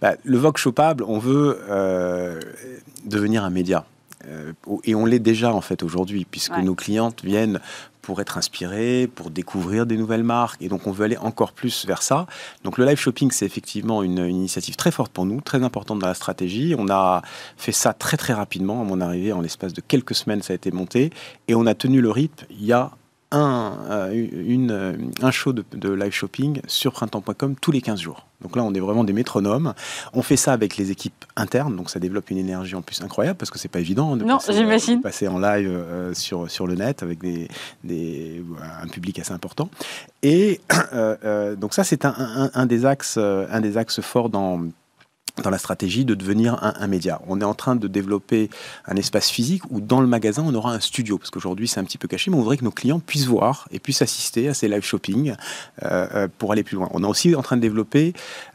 Bah, 0.00 0.14
le 0.24 0.38
Vogue 0.38 0.56
shoppable, 0.56 1.04
on 1.06 1.18
veut 1.18 1.58
devenir 3.04 3.44
un 3.44 3.50
média. 3.50 3.84
et 4.84 4.94
on 4.94 5.06
l'est 5.06 5.18
déjà 5.18 5.54
en 5.54 5.60
fait 5.60 5.82
aujourd'hui, 5.82 6.26
puisque 6.30 6.58
nos 6.58 6.74
clientes 6.74 7.22
viennent 7.24 7.60
pour 8.06 8.20
être 8.20 8.38
inspiré, 8.38 9.10
pour 9.12 9.30
découvrir 9.30 9.84
des 9.84 9.96
nouvelles 9.96 10.22
marques. 10.22 10.62
Et 10.62 10.68
donc, 10.68 10.86
on 10.86 10.92
veut 10.92 11.06
aller 11.06 11.16
encore 11.16 11.50
plus 11.50 11.84
vers 11.86 12.02
ça. 12.02 12.28
Donc, 12.62 12.78
le 12.78 12.84
live 12.84 13.00
shopping, 13.00 13.32
c'est 13.32 13.44
effectivement 13.44 14.04
une, 14.04 14.18
initiative 14.18 14.76
très 14.76 14.92
forte 14.92 15.10
pour 15.10 15.26
nous, 15.26 15.40
très 15.40 15.64
importante 15.64 15.98
dans 15.98 16.06
la 16.06 16.14
stratégie. 16.14 16.76
On 16.78 16.88
a 16.88 17.22
fait 17.56 17.72
ça 17.72 17.92
très, 17.92 18.16
très 18.16 18.32
rapidement. 18.32 18.80
À 18.80 18.84
mon 18.84 19.00
arrivée, 19.00 19.32
en 19.32 19.40
l'espace 19.40 19.72
de 19.72 19.80
quelques 19.80 20.14
semaines, 20.14 20.40
ça 20.40 20.52
a 20.52 20.54
été 20.54 20.70
monté. 20.70 21.10
Et 21.48 21.56
on 21.56 21.66
a 21.66 21.74
tenu 21.74 22.00
le 22.00 22.12
rythme 22.12 22.46
il 22.48 22.64
y 22.64 22.72
a 22.72 22.92
un, 23.32 23.78
euh, 23.90 24.26
une, 24.32 24.70
euh, 24.70 24.92
un 25.20 25.30
show 25.30 25.52
de, 25.52 25.92
live 25.92 26.12
shopping 26.12 26.60
sur 26.66 26.92
printemps.com 26.92 27.56
tous 27.60 27.72
les 27.72 27.80
15 27.80 28.00
jours. 28.00 28.26
Donc 28.40 28.54
là, 28.54 28.62
on 28.62 28.72
est 28.74 28.80
vraiment 28.80 29.02
des 29.02 29.12
métronomes. 29.12 29.74
On 30.12 30.22
fait 30.22 30.36
ça 30.36 30.52
avec 30.52 30.76
les 30.76 30.90
équipes 30.90 31.24
internes, 31.36 31.74
donc 31.74 31.90
ça 31.90 31.98
développe 31.98 32.30
une 32.30 32.38
énergie 32.38 32.74
en 32.74 32.82
plus 32.82 33.02
incroyable 33.02 33.38
parce 33.38 33.50
que 33.50 33.58
c'est 33.58 33.68
pas 33.68 33.80
évident 33.80 34.16
de 34.16 34.24
non, 34.24 34.36
passer, 34.36 34.62
euh, 34.62 35.00
passer, 35.02 35.28
en 35.28 35.38
live 35.38 36.12
sur, 36.12 36.50
sur 36.50 36.66
le 36.66 36.74
net 36.74 37.02
avec 37.02 37.18
des, 37.18 37.48
des, 37.82 38.44
un 38.82 38.86
public 38.88 39.18
assez 39.18 39.32
important. 39.32 39.70
Et 40.22 40.60
donc 41.56 41.74
ça, 41.74 41.82
c'est 41.82 42.04
un, 42.04 42.50
un, 42.52 42.66
des 42.66 42.84
axes, 42.84 43.16
un 43.16 43.60
des 43.60 43.76
axes 43.78 44.00
forts 44.00 44.28
dans 44.28 44.60
dans 45.42 45.50
la 45.50 45.58
stratégie 45.58 46.04
de 46.04 46.14
devenir 46.14 46.58
un, 46.62 46.86
média. 46.86 47.20
On 47.26 47.40
est 47.40 47.44
en 47.44 47.54
train 47.54 47.76
de 47.76 47.88
développer 47.88 48.48
un 48.86 48.96
espace 48.96 49.28
physique 49.28 49.62
où 49.70 49.80
dans 49.80 50.00
le 50.00 50.06
magasin 50.06 50.42
on 50.46 50.54
aura 50.54 50.72
un 50.72 50.80
studio 50.80 51.18
parce 51.18 51.30
qu'aujourd'hui 51.30 51.68
c'est 51.68 51.80
un 51.80 51.84
petit 51.84 51.98
peu 51.98 52.08
caché, 52.08 52.30
mais 52.30 52.36
on 52.36 52.40
voudrait 52.40 52.56
que 52.56 52.64
nos 52.64 52.70
clients 52.70 53.00
puissent 53.00 53.26
voir 53.26 53.68
et 53.70 53.78
puissent 53.78 54.02
assister 54.02 54.48
à 54.48 54.54
ces 54.54 54.68
live 54.68 54.84
shopping 54.84 55.34
euh, 55.82 56.06
euh, 56.14 56.28
pour 56.38 56.52
aller 56.52 56.62
plus 56.62 56.76
loin. 56.76 56.88
On 56.92 57.02
est 57.02 57.06
aussi 57.06 57.34
en 57.34 57.42
train 57.42 57.56
de 57.56 57.62
développer 57.62 58.14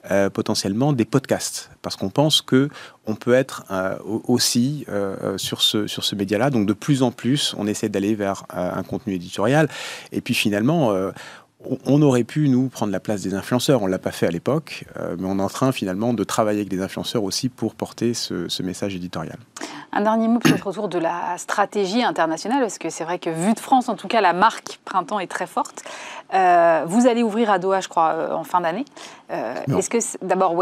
euh, 0.09 0.29
potentiellement 0.29 0.93
des 0.93 1.05
podcasts 1.05 1.69
parce 1.81 1.95
qu'on 1.95 2.09
pense 2.09 2.41
que 2.41 2.69
on 3.07 3.15
peut 3.15 3.33
être 3.33 3.63
aussi 4.27 4.85
sur 5.37 5.63
ce 5.63 5.87
sur 5.87 6.03
ce 6.03 6.15
média-là. 6.15 6.51
Donc 6.51 6.67
de 6.67 6.73
plus 6.73 7.01
en 7.01 7.09
plus, 7.09 7.55
on 7.57 7.65
essaie 7.65 7.89
d'aller 7.89 8.13
vers 8.13 8.43
un 8.49 8.83
contenu 8.83 9.15
éditorial 9.15 9.67
et 10.11 10.21
puis 10.21 10.35
finalement 10.35 10.93
on 11.85 12.01
aurait 12.01 12.23
pu, 12.23 12.49
nous, 12.49 12.69
prendre 12.69 12.91
la 12.91 12.99
place 12.99 13.21
des 13.21 13.33
influenceurs. 13.33 13.81
On 13.81 13.85
ne 13.85 13.91
l'a 13.91 13.99
pas 13.99 14.11
fait 14.11 14.27
à 14.27 14.31
l'époque, 14.31 14.85
euh, 14.97 15.15
mais 15.19 15.27
on 15.29 15.39
est 15.39 15.43
en 15.43 15.49
train 15.49 15.71
finalement 15.71 16.13
de 16.13 16.23
travailler 16.23 16.59
avec 16.59 16.69
des 16.69 16.81
influenceurs 16.81 17.23
aussi 17.23 17.49
pour 17.49 17.75
porter 17.75 18.13
ce, 18.13 18.61
message 18.61 18.95
éditorial. 18.95 19.37
Un 19.91 20.01
dernier 20.01 20.27
mot 20.27 20.39
peut-être 20.39 20.67
autour 20.67 20.87
de 20.87 20.99
la 20.99 21.37
stratégie 21.37 22.03
internationale, 22.03 22.61
parce 22.61 22.77
que 22.77 22.89
c'est 22.89 23.03
vrai 23.03 23.19
que 23.19 23.29
vu 23.29 23.53
de 23.53 23.59
France, 23.59 23.89
en 23.89 23.95
tout 23.95 24.07
cas, 24.07 24.21
la 24.21 24.33
marque 24.33 24.79
Printemps 24.85 25.19
est 25.19 25.27
très 25.27 25.47
forte. 25.47 25.83
Euh, 26.33 26.83
vous 26.87 27.07
allez 27.07 27.23
ouvrir 27.23 27.51
à 27.51 27.59
Doha, 27.59 27.81
je 27.81 27.87
crois, 27.87 28.13
euh, 28.13 28.33
en 28.33 28.43
fin 28.43 28.61
d'année. 28.61 28.85
est-ce 29.29 29.89
que 29.89 29.97
d'abord, 30.25 30.55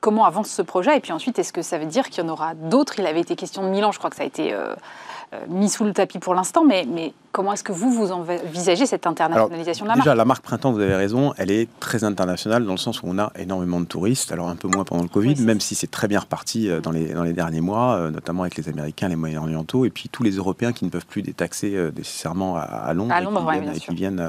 comment 0.00 0.24
avance 0.24 0.48
ce 0.48 0.62
projet? 0.62 0.96
Et 0.96 1.00
puis 1.00 1.12
ensuite, 1.12 1.38
est-ce 1.38 1.52
que 1.52 1.62
ça 1.62 1.78
veut 1.78 1.86
dire 1.86 2.08
qu'il 2.08 2.24
y 2.24 2.26
en 2.26 2.30
aura 2.30 2.54
d'autres? 2.54 2.98
Il 2.98 3.06
avait 3.06 3.20
été 3.20 3.36
question 3.36 3.62
de 3.62 3.68
Milan, 3.68 3.92
je 3.92 3.98
crois 3.98 4.10
que 4.10 4.16
ça 4.16 4.22
a 4.22 4.26
été 4.26 4.54
mis 5.48 5.68
sous 5.68 5.84
le 5.84 5.92
tapis 5.92 6.18
pour 6.18 6.34
l'instant, 6.34 6.64
mais, 6.64 6.86
mais 6.88 7.12
Comment 7.32 7.54
est-ce 7.54 7.64
que 7.64 7.72
vous, 7.72 7.90
vous 7.90 8.12
envisagez 8.12 8.84
cette 8.84 9.06
internationalisation 9.06 9.86
de 9.86 9.88
la 9.88 9.96
marque 9.96 10.04
Déjà, 10.04 10.14
la 10.14 10.26
marque 10.26 10.42
Printemps, 10.42 10.70
vous 10.70 10.80
avez 10.80 10.94
raison, 10.94 11.32
elle 11.38 11.50
est 11.50 11.66
très 11.80 12.04
internationale 12.04 12.66
dans 12.66 12.72
le 12.72 12.78
sens 12.78 13.02
où 13.02 13.06
on 13.06 13.18
a 13.18 13.32
énormément 13.38 13.80
de 13.80 13.86
touristes, 13.86 14.32
alors 14.32 14.50
un 14.50 14.56
peu 14.56 14.68
moins 14.68 14.84
pendant 14.84 15.02
le 15.02 15.08
Covid, 15.08 15.36
même 15.40 15.58
si 15.58 15.74
c'est 15.74 15.90
très 15.90 16.08
bien 16.08 16.20
reparti 16.20 16.68
euh, 16.68 16.80
dans 16.80 16.90
les, 16.90 17.14
dans 17.14 17.22
les 17.22 17.32
derniers 17.32 17.62
mois, 17.62 17.94
euh, 17.94 18.10
notamment 18.10 18.42
avec 18.42 18.56
les 18.56 18.68
Américains, 18.68 19.08
les 19.08 19.16
Moyen-Orientaux, 19.16 19.86
et 19.86 19.90
puis 19.90 20.10
tous 20.10 20.22
les 20.22 20.32
Européens 20.32 20.74
qui 20.74 20.84
ne 20.84 20.90
peuvent 20.90 21.06
plus 21.06 21.22
détaxer 21.22 21.74
euh, 21.74 21.90
nécessairement 21.96 22.56
à, 22.56 22.92
Londres, 22.92 23.14
et 23.74 23.80
qui 23.80 23.94
viennent, 23.94 24.22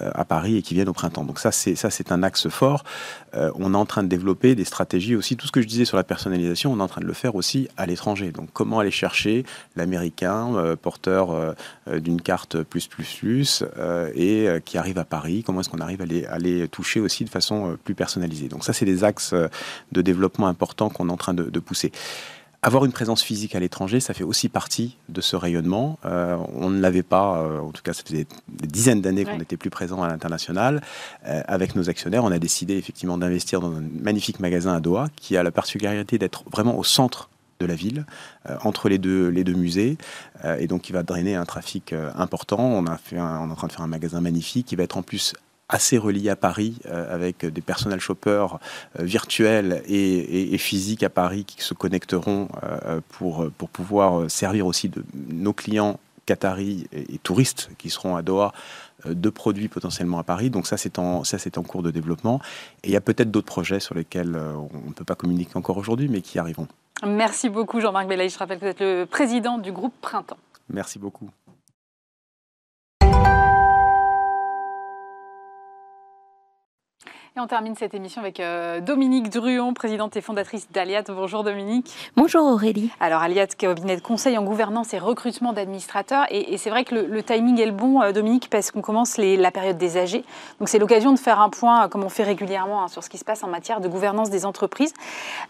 à 0.00 0.24
Paris 0.24 0.56
et 0.56 0.62
qui 0.62 0.72
viennent 0.72 0.88
au 0.88 0.94
printemps. 0.94 1.24
Donc 1.24 1.38
ça, 1.38 1.52
c'est 1.52 1.74
ça, 1.74 1.90
c'est 1.90 2.12
un 2.12 2.22
axe 2.22 2.48
fort. 2.48 2.84
On 3.34 3.74
est 3.74 3.76
en 3.76 3.86
train 3.86 4.02
de 4.02 4.08
développer 4.08 4.54
des 4.54 4.64
stratégies 4.64 5.16
aussi. 5.16 5.36
Tout 5.36 5.46
ce 5.46 5.52
que 5.52 5.62
je 5.62 5.66
disais 5.66 5.84
sur 5.84 5.96
la 5.96 6.04
personnalisation, 6.04 6.72
on 6.72 6.78
est 6.78 6.82
en 6.82 6.88
train 6.88 7.00
de 7.00 7.06
le 7.06 7.12
faire 7.12 7.34
aussi 7.34 7.68
à 7.76 7.86
l'étranger. 7.86 8.30
Donc 8.32 8.48
comment 8.52 8.80
aller 8.80 8.90
chercher 8.90 9.44
l'Américain 9.76 10.76
porteur 10.80 11.54
d'une 11.86 12.20
carte 12.20 12.62
plus 12.62 12.86
plus 12.86 13.22
plus 13.22 13.64
euh, 13.78 14.10
et 14.14 14.48
euh, 14.48 14.60
qui 14.60 14.78
arrive 14.78 14.98
à 14.98 15.04
Paris? 15.04 15.42
Comment 15.44 15.60
est-ce 15.60 15.70
qu'on 15.70 15.78
arrive 15.78 16.02
à 16.02 16.06
les, 16.06 16.24
à 16.26 16.38
les, 16.38 16.68
toucher 16.68 17.00
aussi 17.00 17.24
de 17.24 17.30
façon 17.30 17.72
euh, 17.72 17.76
plus 17.76 17.94
personnalisée? 17.94 18.48
Donc 18.48 18.64
ça, 18.64 18.72
c'est 18.72 18.84
des 18.84 19.04
axes 19.04 19.34
de 19.92 20.02
développement 20.02 20.48
importants 20.48 20.88
qu'on 20.88 21.08
est 21.08 21.12
en 21.12 21.16
train 21.16 21.34
de, 21.34 21.60
pousser. 21.60 21.92
Avoir 22.64 22.84
une 22.84 22.92
présence 22.92 23.22
physique 23.22 23.56
à 23.56 23.60
l'étranger, 23.60 23.98
ça 23.98 24.14
fait 24.14 24.22
aussi 24.22 24.48
partie 24.48 24.96
de 25.08 25.20
ce 25.20 25.34
rayonnement. 25.34 25.98
on 26.04 26.70
ne 26.70 26.80
l'avait 26.80 27.02
pas, 27.02 27.60
en 27.60 27.72
tout 27.72 27.82
cas, 27.82 27.92
ça 27.92 28.04
faisait 28.04 28.26
des 28.48 28.68
dizaines 28.68 29.00
d'années 29.00 29.24
qu'on 29.24 29.38
n'était 29.38 29.56
plus 29.56 29.70
présent 29.70 30.00
à 30.00 30.06
l'international. 30.06 30.80
avec 31.24 31.74
nos 31.74 31.90
actionnaires, 31.90 32.22
on 32.22 32.30
a 32.30 32.38
décidé 32.38 32.76
effectivement 32.76 33.18
d'investir 33.18 33.60
dans 33.60 33.72
un 33.72 33.82
magnifique 34.00 34.38
magasin 34.38 34.74
à 34.74 34.80
Doha 34.80 35.08
qui 35.16 35.36
a 35.36 35.42
la 35.42 35.50
particularité 35.50 36.18
d'être 36.18 36.44
vraiment 36.52 36.78
au 36.78 36.84
centre 36.84 37.28
de 37.62 37.66
la 37.66 37.74
ville, 37.74 38.04
euh, 38.48 38.56
entre 38.62 38.88
les 38.88 38.98
deux, 38.98 39.28
les 39.28 39.44
deux 39.44 39.54
musées, 39.54 39.96
euh, 40.44 40.56
et 40.58 40.66
donc 40.66 40.82
qui 40.82 40.92
va 40.92 41.02
drainer 41.02 41.34
un 41.34 41.44
trafic 41.44 41.92
euh, 41.92 42.10
important. 42.16 42.60
On, 42.60 42.86
a 42.86 42.98
fait 42.98 43.18
on 43.18 43.48
est 43.48 43.52
en 43.52 43.54
train 43.54 43.68
de 43.68 43.72
faire 43.72 43.82
un 43.82 43.88
magasin 43.88 44.20
magnifique 44.20 44.66
qui 44.66 44.76
va 44.76 44.82
être 44.82 44.98
en 44.98 45.02
plus 45.02 45.34
assez 45.68 45.98
relié 45.98 46.28
à 46.28 46.36
Paris, 46.36 46.78
avec 46.90 47.46
des 47.46 47.60
personnel 47.60 47.98
shoppers 47.98 48.58
virtuels 48.98 49.82
et, 49.86 50.58
physiques 50.58 51.02
à 51.02 51.08
Paris 51.08 51.44
qui 51.44 51.62
se 51.62 51.72
connecteront 51.72 52.48
pour, 53.08 53.50
pour 53.56 53.70
pouvoir 53.70 54.30
servir 54.30 54.66
aussi 54.66 54.90
de 54.90 55.02
nos 55.30 55.54
clients 55.54 55.98
qataris 56.26 56.86
et, 56.92 57.18
touristes 57.18 57.70
qui 57.78 57.90
seront 57.90 58.16
à 58.16 58.22
Doha 58.22 58.52
de 59.06 59.30
produits 59.30 59.68
potentiellement 59.68 60.18
à 60.18 60.24
Paris. 60.24 60.50
Donc 60.50 60.66
ça, 60.66 60.76
c'est 60.76 60.98
en, 60.98 61.24
ça, 61.24 61.38
c'est 61.38 61.58
en 61.58 61.62
cours 61.62 61.82
de 61.82 61.90
développement. 61.90 62.40
Et 62.84 62.88
il 62.88 62.92
y 62.92 62.96
a 62.96 63.00
peut-être 63.00 63.30
d'autres 63.30 63.46
projets 63.46 63.80
sur 63.80 63.94
lesquels 63.94 64.36
on 64.36 64.88
ne 64.88 64.92
peut 64.92 65.04
pas 65.04 65.14
communiquer 65.16 65.56
encore 65.56 65.78
aujourd'hui, 65.78 66.08
mais 66.08 66.20
qui 66.20 66.38
arriveront. 66.38 66.68
Merci 67.06 67.48
beaucoup 67.48 67.80
Jean-Marc 67.80 68.06
Bellay. 68.06 68.28
Je 68.28 68.38
rappelle 68.38 68.58
que 68.58 68.64
vous 68.64 68.70
êtes 68.70 68.80
le 68.80 69.06
président 69.06 69.58
du 69.58 69.72
groupe 69.72 69.94
Printemps. 70.00 70.38
Merci 70.68 70.98
beaucoup. 70.98 71.30
Et 77.34 77.40
on 77.40 77.46
termine 77.46 77.74
cette 77.74 77.94
émission 77.94 78.20
avec 78.20 78.40
euh, 78.40 78.80
Dominique 78.80 79.30
Druon, 79.30 79.72
présidente 79.72 80.18
et 80.18 80.20
fondatrice 80.20 80.70
d'Aliat. 80.70 81.04
Bonjour 81.08 81.42
Dominique. 81.42 81.90
Bonjour 82.14 82.44
Aurélie. 82.44 82.90
Alors 83.00 83.22
Aliat, 83.22 83.46
cabinet 83.46 83.96
de 83.96 84.02
conseil 84.02 84.36
en 84.36 84.44
gouvernance 84.44 84.92
et 84.92 84.98
recrutement 84.98 85.54
d'administrateurs. 85.54 86.26
Et, 86.28 86.58
c'est 86.58 86.68
vrai 86.68 86.84
que 86.84 86.94
le, 86.94 87.22
timing 87.22 87.58
est 87.58 87.64
le 87.64 87.72
bon, 87.72 88.02
euh, 88.02 88.12
Dominique, 88.12 88.50
parce 88.50 88.70
qu'on 88.70 88.82
commence 88.82 89.16
la 89.16 89.50
période 89.50 89.78
des 89.78 89.96
âgés. 89.96 90.26
Donc 90.58 90.68
c'est 90.68 90.78
l'occasion 90.78 91.10
de 91.10 91.18
faire 91.18 91.40
un 91.40 91.48
point, 91.48 91.86
euh, 91.86 91.88
comme 91.88 92.04
on 92.04 92.10
fait 92.10 92.22
régulièrement, 92.22 92.82
hein, 92.82 92.88
sur 92.88 93.02
ce 93.02 93.08
qui 93.08 93.16
se 93.16 93.24
passe 93.24 93.42
en 93.42 93.48
matière 93.48 93.80
de 93.80 93.88
gouvernance 93.88 94.28
des 94.28 94.44
entreprises. 94.44 94.92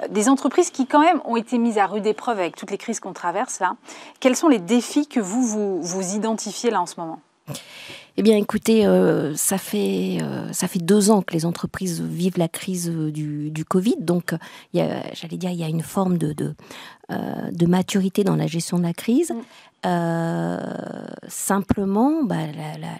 Des 0.09 0.29
entreprises 0.29 0.71
qui 0.71 0.87
quand 0.87 1.01
même 1.01 1.21
ont 1.25 1.35
été 1.35 1.59
mises 1.59 1.79
à 1.79 1.87
rude 1.87 2.07
épreuve 2.07 2.39
avec 2.39 2.55
toutes 2.55 2.71
les 2.71 2.79
crises 2.79 3.01
qu'on 3.01 3.13
traverse 3.13 3.59
là. 3.59 3.75
Quels 4.21 4.37
sont 4.37 4.47
les 4.47 4.61
défis 4.61 5.09
que 5.09 5.19
vous, 5.19 5.43
vous, 5.43 5.83
vous 5.83 6.15
identifiez 6.15 6.71
là 6.71 6.81
en 6.81 6.87
ce 6.87 7.01
moment? 7.01 7.19
Eh 8.19 8.23
bien, 8.23 8.37
écoutez, 8.37 8.87
euh, 8.87 9.35
ça, 9.37 9.57
fait, 9.57 10.19
euh, 10.21 10.53
ça 10.53 10.69
fait 10.69 10.79
deux 10.79 11.11
ans 11.11 11.23
que 11.23 11.33
les 11.33 11.47
entreprises 11.47 12.03
vivent 12.03 12.37
la 12.37 12.49
crise 12.49 12.91
euh, 12.91 13.11
du, 13.11 13.65
Covid. 13.65 13.97
Donc, 14.01 14.35
j'allais 14.75 15.39
dire, 15.39 15.51
il 15.51 15.59
y 15.59 15.65
a 15.65 15.69
une 15.69 15.83
forme 15.83 16.19
de, 16.19 16.55
de, 17.51 17.67
maturité 17.67 18.25
dans 18.25 18.37
la 18.37 18.47
gestion 18.47 18.79
de 18.79 18.85
la 18.85 18.93
crise. 18.93 19.31
Mm. 19.31 19.43
Euh, 19.85 20.59
simplement, 21.27 22.23
bah, 22.23 22.37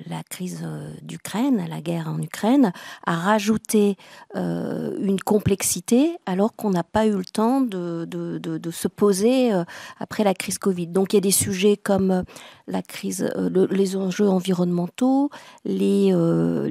la, 0.09 0.23
crise 0.29 0.63
euh, 0.65 0.93
d'Ukraine, 1.03 1.65
la 1.71 1.81
guerre 1.81 2.09
en 2.09 2.21
Ukraine, 2.21 2.73
a 3.07 3.15
rajouté 3.15 3.97
euh, 4.35 4.97
une 5.01 5.21
complexité 5.21 6.17
alors 6.27 6.57
qu'on 6.57 6.71
n'a 6.71 6.83
pas 6.83 7.07
eu 7.07 7.13
le 7.13 7.25
temps 7.25 7.61
de, 7.61 8.05
de, 8.05 8.71
se 8.73 8.89
poser 8.89 9.53
après 10.01 10.25
la 10.25 10.35
crise 10.35 10.59
Covid. 10.59 10.89
Donc 10.89 11.13
il 11.13 11.17
y 11.17 11.19
a 11.19 11.21
des 11.21 11.31
sujets 11.31 11.77
comme 11.77 12.25
la 12.67 12.83
crise, 12.83 13.31
les 13.71 13.97
enjeux 13.97 14.29
environnementaux, 14.29 15.31
les, 15.65 16.13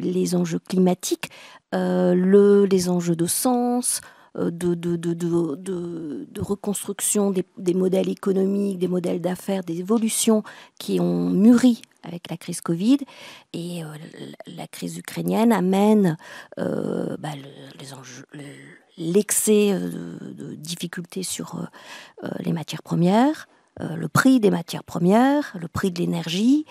les 0.01 0.35
enjeux 0.35 0.59
climatiques, 0.59 1.29
le, 1.73 2.65
les 2.65 2.89
enjeux 2.89 3.15
de 3.15 3.27
sens, 3.27 4.01
euh, 4.01 4.20
de, 4.35 4.75
de, 4.75 4.95
de, 4.95 5.13
de, 5.13 6.41
reconstruction 6.41 7.31
des, 7.31 7.45
des, 7.57 7.73
modèles 7.73 8.09
économiques, 8.09 8.77
des 8.77 8.87
modèles 8.87 9.21
d'affaires, 9.21 9.63
des 9.63 9.79
évolutions 9.79 10.43
qui 10.79 10.99
ont 10.99 11.29
mûri 11.29 11.81
avec 12.03 12.29
la 12.29 12.37
crise 12.37 12.61
Covid. 12.61 12.99
Et 13.53 13.83
euh, 13.83 13.87
la 14.47 14.67
crise 14.67 14.97
ukrainienne 14.97 15.51
amène 15.51 16.17
euh, 16.59 17.17
bah, 17.19 17.29
les 17.79 17.93
enjeux 17.93 18.25
l'excès 18.97 19.73
de, 19.73 20.53
difficultés 20.55 21.23
sur 21.23 21.67
les 22.39 22.53
matières 22.53 22.83
premières, 22.83 23.47
le 23.79 24.07
prix 24.07 24.39
des 24.39 24.51
matières 24.51 24.83
premières, 24.83 25.55
le 25.59 25.67
prix 25.67 25.91
de 25.91 25.99
l'énergie, 25.99 26.65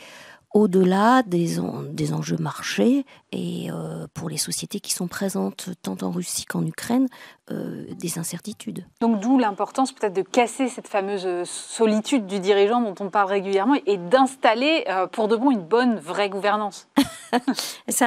au-delà 0.52 1.22
des, 1.22 1.58
des, 1.92 2.12
enjeux 2.12 2.36
marchés 2.36 3.06
et 3.30 3.70
euh, 3.70 4.06
pour 4.14 4.28
les 4.28 4.36
sociétés 4.36 4.80
qui 4.80 4.92
sont 4.92 5.06
présentes 5.06 5.70
tant 5.82 5.96
en 6.02 6.10
Russie 6.10 6.44
qu'en 6.44 6.66
Ukraine, 6.66 7.06
euh, 7.52 7.84
des 7.94 8.18
incertitudes. 8.18 8.84
Donc 9.00 9.20
d'où 9.20 9.38
l'importance 9.38 9.92
peut-être 9.92 10.12
de 10.12 10.22
casser 10.22 10.68
cette 10.68 10.88
fameuse 10.88 11.48
solitude 11.48 12.26
du 12.26 12.40
dirigeant 12.40 12.80
dont 12.80 12.94
on 12.98 13.10
parle 13.10 13.28
régulièrement 13.28 13.76
et 13.86 13.96
d'installer 13.96 14.84
euh, 14.88 15.06
pour 15.06 15.28
de 15.28 15.36
bon 15.36 15.52
une 15.52 15.62
bonne, 15.62 15.98
vraie 15.98 16.28
gouvernance. 16.28 16.88
c'est 17.88 18.04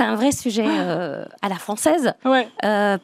un, 0.00 0.14
vrai 0.14 0.30
sujet 0.30 0.68
à 0.68 1.48
la 1.48 1.56
française, 1.56 2.14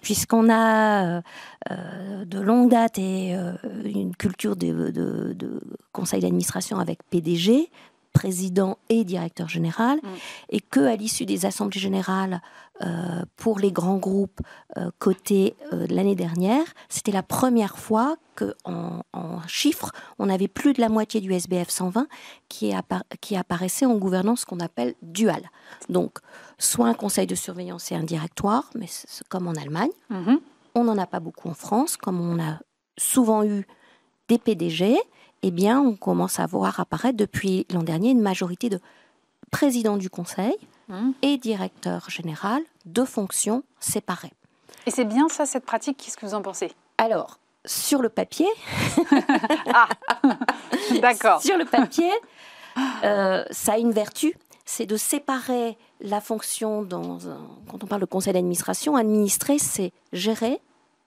puisqu'on 0.01 0.49
a 0.49 1.23
de 1.69 2.39
longue 2.39 2.71
date 2.71 2.99
et 2.99 3.37
une 3.85 4.15
culture 4.15 4.55
de, 4.55 4.91
de, 4.91 5.33
de 5.33 5.61
conseil 5.93 6.21
d'administration 6.21 6.79
avec 6.79 7.01
PDG, 7.11 7.69
président 8.17 8.79
et 8.89 9.05
directeur 9.05 9.49
général, 9.49 9.99
mm. 10.03 10.09
et 10.51 10.61
que 10.61 10.81
à 10.81 10.97
l'issue 10.97 11.27
des 11.27 11.45
assemblées 11.45 11.81
générales 11.81 12.41
euh, 12.83 13.23
pour 13.37 13.59
les 13.59 13.73
grands 13.73 13.99
groupes 13.99 14.41
euh, 14.79 14.91
cotés 14.99 15.55
euh, 15.73 15.87
l'année 15.91 16.15
dernière, 16.15 16.65
c'était 16.89 17.13
la 17.13 17.23
première 17.23 17.79
fois 17.79 18.17
que 18.35 18.55
en, 18.65 19.03
chiffres, 19.47 19.93
on 20.19 20.29
avait 20.29 20.49
plus 20.49 20.73
de 20.73 20.81
la 20.81 20.89
moitié 20.89 21.21
du 21.21 21.33
SBF 21.33 21.69
120 21.69 22.07
qui, 22.49 22.73
qui 23.21 23.37
apparaissait 23.37 23.87
en 23.87 23.97
gouvernance 23.97 24.45
qu'on 24.45 24.61
appelle 24.61 24.95
dual. 25.03 25.51
Donc, 25.89 26.19
soit 26.59 26.87
un 26.87 26.95
conseil 26.95 27.27
de 27.27 27.35
surveillance 27.35 27.93
et 27.93 27.95
un 27.95 28.03
directoire, 28.03 28.71
mais 28.75 28.87
c'est 28.89 29.27
comme 29.29 29.47
en 29.47 29.55
Allemagne. 29.55 29.93
Mm-hmm. 30.11 30.39
On 30.75 30.85
n'en 30.85 30.99
a 30.99 31.07
pas 31.07 31.21
beaucoup 31.21 31.49
en 31.49 31.55
France, 31.55 31.97
comme 31.97 32.21
on 32.21 32.43
a 32.43 32.59
souvent 32.99 33.45
eu 33.45 33.67
des 34.29 34.39
PDG 34.39 34.97
eh 35.47 35.53
bien, 35.53 35.81
on 35.81 35.95
commence 35.95 36.41
à 36.41 36.47
voir 36.47 36.81
apparaître 36.81 37.17
depuis 37.17 37.69
l'an 37.73 37.85
dernier 37.85 38.11
une 38.11 38.21
majorité 38.21 38.69
de 38.69 38.81
présidents 39.53 39.97
du 39.97 40.11
conseil 40.11 40.57
mmh. 40.89 41.11
et 41.23 41.39
directeur 41.39 42.11
général, 42.11 42.63
de 42.85 43.05
fonctions 43.05 43.63
séparées. 43.79 44.33
Et 44.87 44.91
c'est 44.91 45.05
bien 45.05 45.29
ça, 45.29 45.47
cette 45.47 45.65
pratique 45.65 45.99
Qu'est-ce 45.99 46.17
que 46.17 46.27
vous 46.27 46.35
en 46.35 46.43
pensez? 46.43 46.73
Alors, 46.99 47.39
sur 47.65 48.03
le 48.03 48.09
papier. 48.09 48.49
ah, 49.73 49.89
d'accord. 51.01 51.41
Sur 51.41 51.57
le 51.57 51.65
papier, 51.65 52.11
euh, 53.05 53.45
ça 53.53 53.75
a 53.75 53.79
une 53.79 53.93
vertu, 53.93 54.35
c'est 54.65 54.87
de 54.87 54.97
séparer 54.97 55.79
la 56.01 56.21
fonction 56.21 56.83
dans 56.83 57.19
quand 57.71 57.85
on 57.85 57.87
parle 57.87 58.01
de 58.01 58.07
conseil 58.07 58.33
d'administration, 58.33 58.97
administrer, 58.97 59.61
c'est 59.61 59.93
gérer 60.13 60.61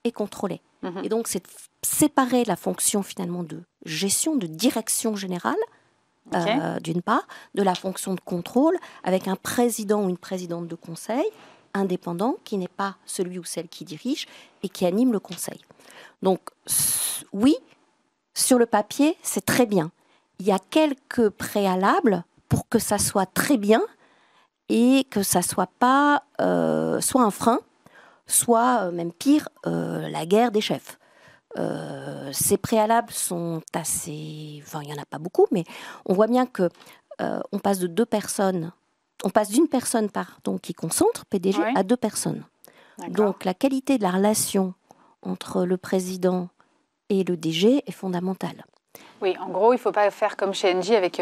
et 0.04 0.12
contrôler. 0.12 0.60
Mhm. 0.82 1.04
Et 1.04 1.08
donc, 1.08 1.28
c'est 1.28 1.44
séparer 1.82 2.44
la 2.44 2.56
fonction 2.56 3.02
finalement 3.02 3.42
de 3.42 3.62
gestion, 3.84 4.36
de 4.36 4.46
direction 4.46 5.16
générale, 5.16 5.56
euh, 6.34 6.78
d'une 6.80 7.02
part, 7.02 7.26
de 7.54 7.62
la 7.62 7.74
fonction 7.74 8.14
de 8.14 8.20
contrôle, 8.20 8.76
avec 9.02 9.26
un 9.26 9.36
président 9.36 10.04
ou 10.04 10.08
une 10.08 10.18
présidente 10.18 10.68
de 10.68 10.74
conseil 10.74 11.24
indépendant 11.74 12.36
qui 12.44 12.56
n'est 12.58 12.68
pas 12.68 12.96
celui 13.06 13.38
ou 13.38 13.44
celle 13.44 13.68
qui 13.68 13.84
dirige 13.84 14.26
et 14.62 14.68
qui 14.68 14.86
anime 14.86 15.12
le 15.12 15.20
conseil. 15.20 15.60
Donc, 16.22 16.40
oui, 17.32 17.56
sur 18.34 18.58
le 18.58 18.66
papier, 18.66 19.16
c'est 19.22 19.44
très 19.44 19.66
bien. 19.66 19.90
Il 20.38 20.46
y 20.46 20.52
a 20.52 20.58
quelques 20.58 21.28
préalables 21.30 22.24
pour 22.48 22.68
que 22.68 22.78
ça 22.78 22.98
soit 22.98 23.26
très 23.26 23.56
bien 23.56 23.82
et 24.68 25.04
que 25.10 25.22
ça 25.22 25.42
soit 25.42 25.70
pas 25.78 26.24
euh, 26.40 27.00
soit 27.00 27.22
un 27.22 27.30
frein, 27.30 27.60
soit 28.30 28.82
euh, 28.82 28.90
même 28.90 29.12
pire, 29.12 29.48
euh, 29.66 30.08
la 30.08 30.26
guerre 30.26 30.50
des 30.50 30.60
chefs. 30.60 30.98
ces 32.32 32.56
préalables 32.56 33.12
sont 33.12 33.60
assez, 33.74 34.62
enfin 34.64 34.80
il 34.82 34.88
y 34.88 34.92
en 34.92 35.02
a 35.02 35.06
pas 35.06 35.18
beaucoup, 35.18 35.46
mais 35.50 35.64
on 36.06 36.14
voit 36.14 36.28
bien 36.28 36.46
que 36.46 36.68
on 37.52 37.58
passe 37.58 37.80
de 37.80 37.86
deux 37.86 38.06
personnes, 38.06 38.72
on 39.24 39.30
passe 39.30 39.50
d'une 39.50 39.68
personne 39.68 40.08
pardon 40.08 40.56
qui 40.56 40.72
concentre 40.72 41.26
PDG 41.26 41.60
à 41.74 41.82
deux 41.82 41.98
personnes. 41.98 42.44
Donc 43.08 43.44
la 43.44 43.52
qualité 43.52 43.98
de 43.98 44.04
la 44.04 44.12
relation 44.12 44.72
entre 45.22 45.66
le 45.66 45.76
président 45.76 46.48
et 47.10 47.24
le 47.24 47.36
DG 47.36 47.82
est 47.86 47.92
fondamentale. 47.92 48.64
Oui, 49.20 49.36
en 49.38 49.50
gros, 49.50 49.72
il 49.74 49.76
ne 49.76 49.80
faut 49.80 49.92
pas 49.92 50.10
faire 50.10 50.38
comme 50.38 50.54
chez 50.54 50.74
Engie 50.74 50.96
avec 50.96 51.20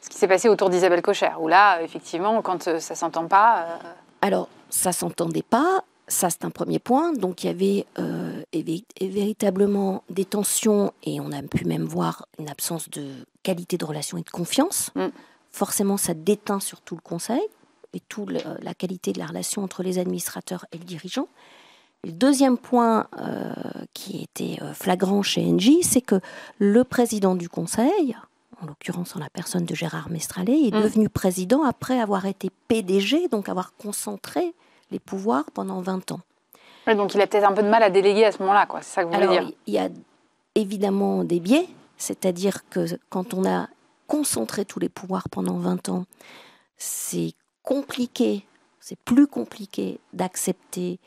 ce 0.00 0.08
qui 0.08 0.16
s'est 0.16 0.28
passé 0.28 0.48
autour 0.48 0.70
d'Isabelle 0.70 1.02
Cocher, 1.02 1.30
où 1.38 1.48
là, 1.48 1.82
effectivement, 1.82 2.40
quand 2.42 2.68
euh, 2.68 2.80
ça 2.80 2.94
s'entend 2.94 3.26
pas. 3.26 3.58
Euh, 3.58 3.76
Alors, 4.22 4.48
ça 4.70 4.92
s'entendait 4.92 5.42
pas. 5.42 5.84
Ça, 6.10 6.28
c'est 6.28 6.44
un 6.44 6.50
premier 6.50 6.80
point. 6.80 7.12
Donc, 7.12 7.44
il 7.44 7.46
y 7.46 7.50
avait 7.50 7.86
euh, 8.00 8.42
véritablement 9.00 10.02
des 10.10 10.24
tensions 10.24 10.92
et 11.04 11.20
on 11.20 11.30
a 11.30 11.40
pu 11.40 11.64
même 11.64 11.84
voir 11.84 12.26
une 12.40 12.50
absence 12.50 12.90
de 12.90 13.12
qualité 13.44 13.78
de 13.78 13.84
relation 13.84 14.18
et 14.18 14.22
de 14.22 14.30
confiance. 14.30 14.90
Mm. 14.96 15.06
Forcément, 15.52 15.96
ça 15.96 16.12
déteint 16.12 16.58
sur 16.58 16.80
tout 16.80 16.96
le 16.96 17.00
conseil 17.00 17.40
et 17.94 18.00
toute 18.00 18.30
la 18.30 18.74
qualité 18.74 19.12
de 19.12 19.20
la 19.20 19.26
relation 19.26 19.62
entre 19.62 19.84
les 19.84 19.98
administrateurs 19.98 20.66
et 20.72 20.78
le 20.78 20.84
dirigeant. 20.84 21.28
Le 22.04 22.12
deuxième 22.12 22.56
point 22.56 23.08
qui 23.94 24.22
était 24.22 24.58
flagrant 24.74 25.22
chez 25.22 25.44
Engie, 25.44 25.82
c'est 25.82 26.00
que 26.00 26.20
le 26.58 26.84
président 26.84 27.34
du 27.34 27.48
conseil, 27.48 28.16
en 28.62 28.66
l'occurrence 28.66 29.16
en 29.16 29.18
la 29.18 29.28
personne 29.28 29.64
de 29.64 29.74
Gérard 29.74 30.08
Mestralet, 30.08 30.68
est 30.68 30.74
mm. 30.74 30.82
devenu 30.82 31.08
président 31.08 31.64
après 31.64 32.00
avoir 32.00 32.26
été 32.26 32.50
PDG, 32.68 33.28
donc 33.28 33.48
avoir 33.48 33.74
concentré 33.74 34.54
les 34.90 34.98
pouvoirs 34.98 35.44
pendant 35.52 35.80
20 35.80 36.12
ans. 36.12 36.20
donc 36.86 37.14
il 37.14 37.20
a 37.20 37.26
peut-être 37.26 37.48
un 37.48 37.52
peu 37.52 37.62
de 37.62 37.68
mal 37.68 37.82
à 37.82 37.90
déléguer 37.90 38.24
à 38.24 38.32
ce 38.32 38.38
moment-là, 38.38 38.66
quoi. 38.66 38.82
C'est 38.82 38.94
ça 38.94 39.04
que 39.04 39.08
vous 39.08 39.14
voulez 39.14 39.28
dire 39.28 39.52
Il 39.66 39.74
y 39.74 39.78
a 39.78 39.88
évidemment 40.54 41.24
des 41.24 41.40
biais, 41.40 41.68
c'est-à-dire 41.96 42.68
que 42.68 42.86
quand 43.08 43.34
on 43.34 43.44
a 43.48 43.68
concentré 44.06 44.64
tous 44.64 44.80
les 44.80 44.88
pouvoirs 44.88 45.28
pendant 45.30 45.58
20 45.58 45.88
ans, 45.88 46.04
c'est 46.76 47.32
compliqué, 47.62 48.44
c'est 48.80 48.98
plus 48.98 49.26
compliqué 49.26 50.00
d'accepter 50.12 50.98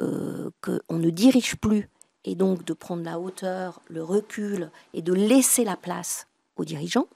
euh, 0.00 0.50
qu'on 0.60 0.98
ne 0.98 1.10
dirige 1.10 1.56
plus 1.56 1.88
et 2.24 2.34
donc 2.34 2.64
de 2.64 2.72
prendre 2.72 3.02
la 3.02 3.18
hauteur, 3.18 3.80
le 3.88 4.02
recul 4.02 4.70
et 4.94 5.02
de 5.02 5.12
laisser 5.12 5.64
la 5.64 5.76
place 5.76 6.28
aux 6.56 6.64
dirigeants. 6.64 7.08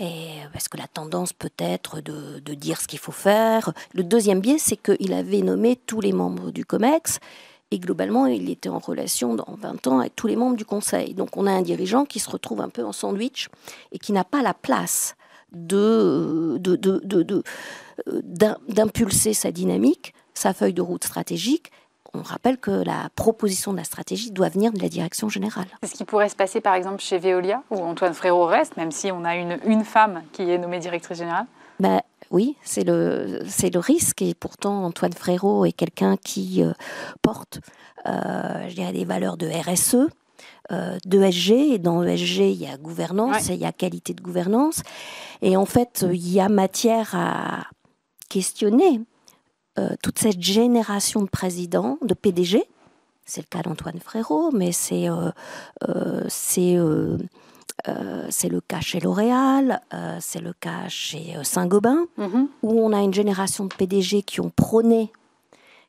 Et 0.00 0.38
parce 0.52 0.68
que 0.68 0.76
la 0.76 0.88
tendance 0.88 1.32
peut 1.32 1.52
être 1.58 2.00
de, 2.00 2.54
dire 2.54 2.80
ce 2.80 2.88
qu'il 2.88 2.98
faut 2.98 3.12
faire. 3.12 3.72
Le 3.92 4.02
deuxième 4.02 4.40
biais, 4.40 4.58
c'est 4.58 4.76
qu'il 4.76 5.12
avait 5.12 5.42
nommé 5.42 5.76
tous 5.76 6.00
les 6.00 6.12
membres 6.12 6.50
du 6.50 6.64
COMEX 6.64 7.20
et 7.70 7.78
globalement, 7.80 8.26
il 8.26 8.50
était 8.50 8.68
en 8.68 8.78
relation 8.78 9.34
dans 9.34 9.56
20 9.60 9.86
ans 9.88 9.98
avec 9.98 10.14
tous 10.14 10.26
les 10.26 10.36
membres 10.36 10.56
du 10.56 10.64
Conseil. 10.64 11.14
Donc 11.14 11.36
on 11.36 11.46
a 11.46 11.50
un 11.50 11.62
dirigeant 11.62 12.04
qui 12.04 12.20
se 12.20 12.30
retrouve 12.30 12.60
un 12.60 12.68
peu 12.68 12.84
en 12.84 12.92
sandwich 12.92 13.48
et 13.90 13.98
qui 13.98 14.12
n'a 14.12 14.22
pas 14.22 14.42
la 14.42 14.54
place 14.54 15.16
de, 15.52 16.56
d'impulser 18.68 19.34
sa 19.34 19.50
dynamique, 19.50 20.14
sa 20.34 20.52
feuille 20.52 20.74
de 20.74 20.82
route 20.82 21.04
stratégique 21.04 21.72
on 22.14 22.22
rappelle 22.22 22.58
que 22.58 22.70
la 22.70 23.08
proposition 23.16 23.72
de 23.72 23.78
la 23.78 23.84
stratégie 23.84 24.30
doit 24.30 24.48
venir 24.48 24.72
de 24.72 24.80
la 24.80 24.88
direction 24.88 25.28
générale. 25.28 25.66
C'est 25.82 25.90
ce 25.90 25.94
qui 25.94 26.04
pourrait 26.04 26.28
se 26.28 26.36
passer 26.36 26.60
par 26.60 26.74
exemple 26.74 27.00
chez 27.00 27.18
Veolia, 27.18 27.62
où 27.70 27.76
Antoine 27.76 28.14
Frérot 28.14 28.46
reste, 28.46 28.76
même 28.76 28.90
si 28.90 29.10
on 29.12 29.24
a 29.24 29.36
une, 29.36 29.58
une 29.64 29.84
femme 29.84 30.22
qui 30.32 30.50
est 30.50 30.58
nommée 30.58 30.78
directrice 30.78 31.18
générale 31.18 31.46
ben, 31.80 32.00
Oui, 32.30 32.56
c'est 32.62 32.84
le, 32.84 33.40
c'est 33.48 33.72
le 33.72 33.80
risque. 33.80 34.22
Et 34.22 34.34
pourtant, 34.34 34.84
Antoine 34.84 35.12
Frérot 35.12 35.64
est 35.64 35.72
quelqu'un 35.72 36.16
qui 36.16 36.62
euh, 36.62 36.72
porte 37.22 37.60
euh, 38.06 38.68
je 38.68 38.74
dirais, 38.74 38.92
des 38.92 39.04
valeurs 39.04 39.36
de 39.36 39.48
RSE. 39.48 40.08
Euh, 40.72 40.96
d'ESG 41.04 41.74
et 41.74 41.78
dans 41.78 42.02
ESG 42.02 42.38
il 42.38 42.62
y 42.62 42.66
a 42.66 42.78
gouvernance 42.78 43.50
et 43.50 43.52
il 43.52 43.60
y 43.60 43.66
a 43.66 43.72
qualité 43.72 44.14
de 44.14 44.22
gouvernance 44.22 44.82
et 45.42 45.58
en 45.58 45.66
fait 45.66 46.06
il 46.10 46.32
y 46.32 46.40
a 46.40 46.48
matière 46.48 47.14
à 47.14 47.66
questionner 48.30 49.02
euh, 49.78 49.90
toute 50.02 50.18
cette 50.20 50.40
génération 50.40 51.22
de 51.22 51.28
présidents, 51.28 51.98
de 52.02 52.14
PDG. 52.14 52.62
C'est 53.24 53.40
le 53.40 53.46
cas 53.48 53.62
d'Antoine 53.62 53.98
Frérot, 53.98 54.52
mais 54.52 54.70
c'est 54.70 55.08
euh, 55.08 55.30
euh, 55.88 56.28
le 57.88 58.60
cas 58.60 58.80
chez 58.80 59.00
L'Oréal, 59.00 59.80
c'est 60.20 60.40
le 60.40 60.52
cas 60.52 60.88
chez 60.88 61.34
Saint-Gobain, 61.42 62.06
mm-hmm. 62.18 62.46
où 62.62 62.80
on 62.80 62.92
a 62.92 63.00
une 63.00 63.14
génération 63.14 63.64
de 63.64 63.74
PDG 63.74 64.22
qui 64.22 64.40
ont 64.40 64.52
prôné, 64.54 65.10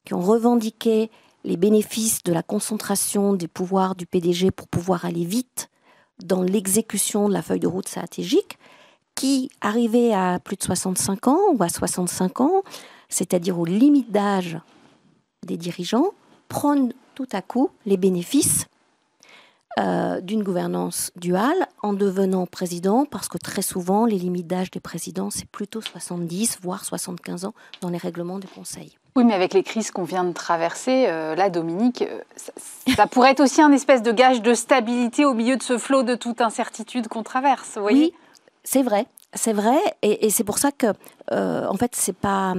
qui 0.04 0.14
ont 0.14 0.22
revendiqué 0.22 1.12
les 1.44 1.58
bénéfices 1.58 2.24
de 2.24 2.34
la 2.34 2.42
concentration 2.42 3.34
des 3.34 3.48
pouvoirs 3.48 3.96
du 3.96 4.06
PDG 4.08 4.50
pour 4.50 4.68
pouvoir 4.68 5.06
aller 5.06 5.26
vite 5.26 5.70
dans 6.24 6.42
l'exécution 6.42 7.28
de 7.28 7.34
la 7.34 7.42
feuille 7.42 7.60
de 7.60 7.68
route 7.68 7.88
stratégique, 7.88 8.58
qui, 9.14 9.50
arrivés 9.62 10.14
à 10.14 10.40
plus 10.40 10.58
de 10.58 10.64
65 10.64 11.28
ans 11.28 11.40
ou 11.54 11.64
à 11.64 11.70
65 11.70 12.42
ans, 12.42 12.64
c'est-à-dire 13.10 13.60
aux 13.60 13.66
limites 13.66 14.12
d'âge 14.12 14.60
des 15.46 15.58
dirigeants, 15.58 16.12
prennent 16.48 16.94
tout 17.14 17.28
à 17.32 17.42
coup 17.42 17.70
les 17.86 17.98
bénéfices 17.98 18.68
euh, 19.78 20.22
d'une 20.22 20.42
gouvernance 20.42 21.12
duale 21.18 21.68
en 21.84 21.92
devenant 21.92 22.46
président, 22.46 23.04
parce 23.04 23.28
que 23.28 23.38
très 23.38 23.62
souvent, 23.62 24.06
les 24.06 24.18
limites 24.18 24.48
d'âge 24.48 24.72
des 24.72 24.80
présidents, 24.80 25.30
c'est 25.30 25.50
plutôt 25.50 25.82
70, 25.82 26.60
voire 26.62 26.86
75 26.86 27.44
ans 27.44 27.54
dans 27.82 27.90
les 27.90 27.98
règlements 27.98 28.40
du 28.40 28.48
Conseil. 28.48 28.98
Oui, 29.18 29.26
mais 29.26 29.34
avec 29.34 29.54
les 29.54 29.64
crises 29.64 29.92
qu'on 29.92 30.06
vient 30.06 30.24
de 30.24 30.32
traverser, 30.32 31.08
euh, 31.08 31.36
là, 31.36 31.50
Dominique, 31.50 32.04
euh, 32.04 32.22
ça, 32.96 33.06
pourrait 33.08 33.32
être 33.32 33.42
aussi 33.42 33.62
un 33.62 33.74
espèce 33.74 34.02
de 34.02 34.14
gage 34.14 34.42
de 34.42 34.54
stabilité 34.54 35.26
au 35.26 35.34
milieu 35.34 35.58
de 35.58 35.64
ce 35.64 35.78
flot 35.78 36.04
de 36.04 36.16
toute 36.16 36.40
incertitude 36.40 37.10
qu'on 37.10 37.24
traverse. 37.24 37.78
oui, 37.82 38.14
c'est 38.64 38.82
vrai. 38.82 39.08
C'est 39.36 39.52
vrai, 39.52 39.78
et, 40.02 40.30
c'est 40.30 40.46
pour 40.46 40.58
ça 40.58 40.72
que, 40.72 40.88
euh, 41.32 41.68
en 41.68 41.76
fait, 41.76 41.94
c'est 41.94 42.16
pas. 42.16 42.56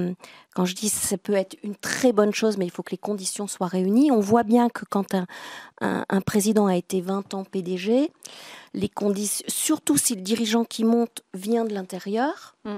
Quand 0.54 0.64
je 0.64 0.74
dis 0.74 0.88
ça 0.88 1.18
peut 1.18 1.34
être 1.34 1.56
une 1.62 1.74
très 1.74 2.12
bonne 2.12 2.32
chose, 2.32 2.56
mais 2.56 2.64
il 2.64 2.70
faut 2.70 2.82
que 2.82 2.90
les 2.90 2.98
conditions 2.98 3.46
soient 3.46 3.66
réunies. 3.66 4.10
On 4.10 4.20
voit 4.20 4.42
bien 4.42 4.68
que 4.68 4.84
quand 4.88 5.14
un, 5.80 6.20
président 6.22 6.66
a 6.66 6.76
été 6.76 7.00
20 7.00 7.34
ans 7.34 7.44
PDG, 7.44 8.10
les 8.72 8.88
conditions, 8.88 9.44
surtout 9.48 9.96
si 9.98 10.14
le 10.14 10.22
dirigeant 10.22 10.64
qui 10.64 10.84
monte 10.84 11.22
vient 11.34 11.64
de 11.66 11.74
l'intérieur, 11.74 12.56
mm. 12.64 12.70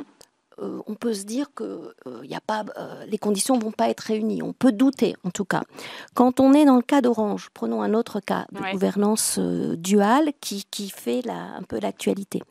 euh, 0.61 0.81
on 0.89 0.95
peut 0.97 1.15
se 1.15 1.23
dire 1.23 1.55
que 1.55 1.95
euh, 2.07 2.21
y 2.25 2.35
a 2.35 2.41
pas, 2.41 2.65
les 3.07 3.19
conditions 3.19 3.57
vont 3.59 3.73
pas 3.73 3.89
être 3.89 4.01
réunies. 4.01 4.43
On 4.43 4.53
peut 4.53 4.73
douter, 4.73 5.15
en 5.23 5.31
tout 5.31 5.45
cas. 5.45 5.63
Quand 6.15 6.41
on 6.41 6.55
est 6.55 6.65
dans 6.65 6.77
le 6.77 6.83
cas 6.83 7.01
d'Orange, 7.01 7.49
prenons 7.55 7.83
un 7.83 7.95
autre 7.95 8.19
cas 8.19 8.47
de 8.51 8.73
gouvernance 8.73 9.39
duale 9.39 10.33
qui, 10.41 10.65
qui 10.69 10.91
fait 10.91 11.23
la, 11.25 11.55
un 11.57 11.63
peu 11.63 11.79
l'actualité. 11.79 12.43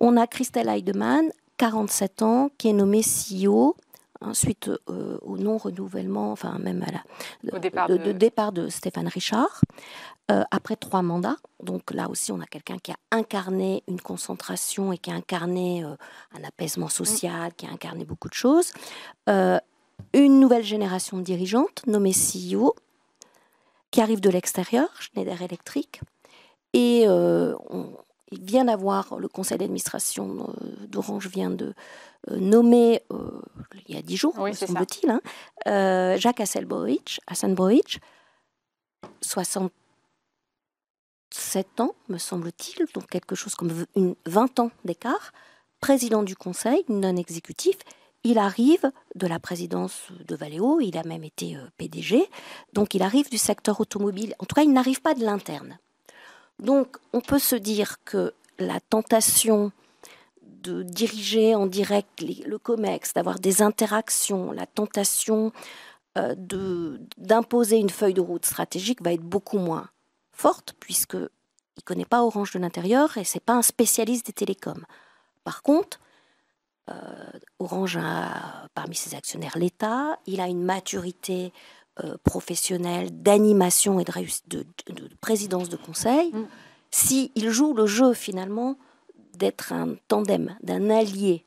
On 0.00 0.16
a 0.16 0.26
Christelle 0.26 0.68
Heidemann, 0.68 1.30
47 1.58 2.22
ans, 2.22 2.50
qui 2.56 2.68
est 2.68 2.72
nommée 2.72 3.02
CEO 3.02 3.76
suite 4.32 4.70
euh, 4.88 5.18
au 5.22 5.38
non-renouvellement, 5.38 6.32
enfin 6.32 6.58
même 6.58 6.82
à 6.82 7.02
la, 7.42 7.58
départ, 7.58 7.88
de, 7.88 8.12
départ 8.12 8.52
de 8.52 8.68
Stéphane 8.68 9.08
Richard, 9.08 9.62
euh, 10.30 10.42
après 10.50 10.76
trois 10.76 11.02
mandats. 11.02 11.36
Donc 11.62 11.90
là 11.92 12.08
aussi, 12.08 12.30
on 12.30 12.40
a 12.40 12.46
quelqu'un 12.46 12.78
qui 12.78 12.92
a 12.92 12.96
incarné 13.10 13.82
une 13.88 14.00
concentration 14.00 14.92
et 14.92 14.98
qui 14.98 15.10
a 15.10 15.14
incarné 15.14 15.84
euh, 15.84 15.94
un 16.38 16.44
apaisement 16.44 16.88
social, 16.88 17.54
qui 17.54 17.66
a 17.66 17.70
incarné 17.70 18.04
beaucoup 18.04 18.28
de 18.28 18.34
choses. 18.34 18.72
une 19.26 20.40
nouvelle 20.40 20.64
génération 20.64 21.18
de 21.18 21.22
dirigeantes 21.22 21.86
nommée 21.86 22.12
CEO, 22.12 22.74
qui 23.90 24.00
arrive 24.00 24.20
de 24.20 24.30
l'extérieur, 24.30 24.88
Schneider 25.00 25.42
Electric. 25.42 26.00
Et 26.72 27.06
on, 27.08 27.92
il 28.30 28.42
vient 28.42 28.64
d'avoir, 28.64 29.18
le 29.18 29.28
conseil 29.28 29.58
d'administration 29.58 30.48
euh, 30.48 30.86
d'Orange 30.86 31.28
vient 31.28 31.50
de 31.50 31.74
euh, 32.30 32.36
nommer, 32.36 33.02
euh, 33.12 33.42
il 33.88 33.94
y 33.94 33.98
a 33.98 34.02
dix 34.02 34.16
jours, 34.16 34.34
semble-t-il, 34.54 35.10
hein, 35.10 35.20
Jacques 36.16 36.40
Hasselbroich, 36.40 37.20
67 39.22 39.72
ans, 41.80 41.94
me 42.08 42.18
semble-t-il, 42.18 42.86
donc 42.94 43.06
quelque 43.08 43.34
chose 43.34 43.54
comme 43.54 43.86
une 43.96 44.14
20 44.26 44.60
ans 44.60 44.70
d'écart, 44.84 45.32
président 45.80 46.22
du 46.22 46.36
conseil 46.36 46.84
non 46.88 47.16
exécutif. 47.16 47.76
Il 48.22 48.38
arrive 48.38 48.90
de 49.14 49.26
la 49.26 49.38
présidence 49.38 50.08
de 50.28 50.36
Valeo, 50.36 50.80
il 50.80 50.98
a 50.98 51.04
même 51.04 51.24
été 51.24 51.56
euh, 51.56 51.66
PDG, 51.78 52.28
donc 52.74 52.94
il 52.94 53.02
arrive 53.02 53.30
du 53.30 53.38
secteur 53.38 53.80
automobile. 53.80 54.34
En 54.38 54.44
tout 54.44 54.54
cas, 54.54 54.62
il 54.62 54.72
n'arrive 54.72 55.00
pas 55.00 55.14
de 55.14 55.24
l'interne. 55.24 55.78
Donc, 56.60 56.98
on 57.12 57.20
peut 57.20 57.38
se 57.38 57.56
dire 57.56 57.96
que 58.04 58.34
la 58.58 58.80
tentation 58.80 59.72
de 60.42 60.82
diriger 60.82 61.54
en 61.54 61.66
direct 61.66 62.20
le 62.20 62.58
COMEX, 62.58 63.14
d'avoir 63.14 63.38
des 63.38 63.62
interactions, 63.62 64.52
la 64.52 64.66
tentation 64.66 65.52
euh, 66.18 66.34
d'imposer 67.16 67.78
une 67.78 67.88
feuille 67.88 68.14
de 68.14 68.20
route 68.20 68.44
stratégique 68.44 69.02
va 69.02 69.12
être 69.12 69.22
beaucoup 69.22 69.58
moins 69.58 69.88
forte, 70.32 70.74
puisque 70.80 71.14
il 71.14 71.18
ne 71.78 71.82
connaît 71.84 72.04
pas 72.04 72.22
Orange 72.22 72.52
de 72.52 72.58
l'intérieur 72.58 73.16
et 73.16 73.24
c'est 73.24 73.40
pas 73.40 73.54
un 73.54 73.62
spécialiste 73.62 74.26
des 74.26 74.32
télécoms. 74.32 74.84
Par 75.44 75.62
contre, 75.62 75.98
euh, 76.90 76.94
Orange 77.58 77.96
a 77.96 78.68
parmi 78.74 78.94
ses 78.94 79.14
actionnaires 79.14 79.56
l'État, 79.56 80.18
il 80.26 80.40
a 80.40 80.48
une 80.48 80.62
maturité 80.62 81.52
professionnelle 82.24 83.22
d'animation 83.22 84.00
et 84.00 84.04
de, 84.04 84.64
de, 84.88 85.08
présidence 85.20 85.68
de 85.68 85.76
conseil. 85.76 86.30
Mm. 86.32 86.46
S'il 86.90 87.50
joue 87.50 87.74
le 87.74 87.86
jeu 87.86 88.14
finalement 88.14 88.76
d'être 89.34 89.72
un 89.72 89.94
tandem, 90.08 90.56
d'un 90.62 90.90
allié 90.90 91.44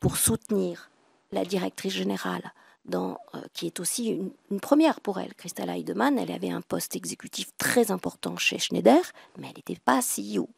pour 0.00 0.16
soutenir 0.16 0.90
la 1.32 1.44
directrice 1.44 1.94
générale, 1.94 2.52
dans, 2.84 3.18
euh, 3.34 3.40
qui 3.54 3.66
est 3.66 3.80
aussi 3.80 4.08
une, 4.50 4.60
première 4.60 5.00
pour 5.00 5.20
elle. 5.20 5.34
Christelle 5.34 5.70
Heidemann, 5.70 6.18
elle 6.18 6.32
avait 6.32 6.50
un 6.50 6.60
poste 6.60 6.96
exécutif 6.96 7.48
très 7.58 7.90
important 7.90 8.36
chez 8.36 8.58
Schneider, 8.58 9.00
mais 9.38 9.48
elle 9.48 9.56
n'était 9.56 9.80
pas 9.82 10.00
CEO. 10.00 10.48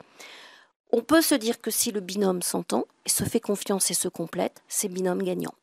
On 0.93 1.03
peut 1.03 1.23
se 1.23 1.35
dire 1.35 1.61
que 1.61 1.71
si 1.71 1.91
le 1.91 2.01
binôme 2.01 2.43
s'entend, 2.43 2.85
se 3.07 3.25
fait 3.25 3.41
confiance 3.41 3.91
et 3.91 3.95
se 3.95 4.09
complète, 4.09 4.63
c'est 4.69 4.89
binôme 4.89 5.23
gagnant. 5.23 5.55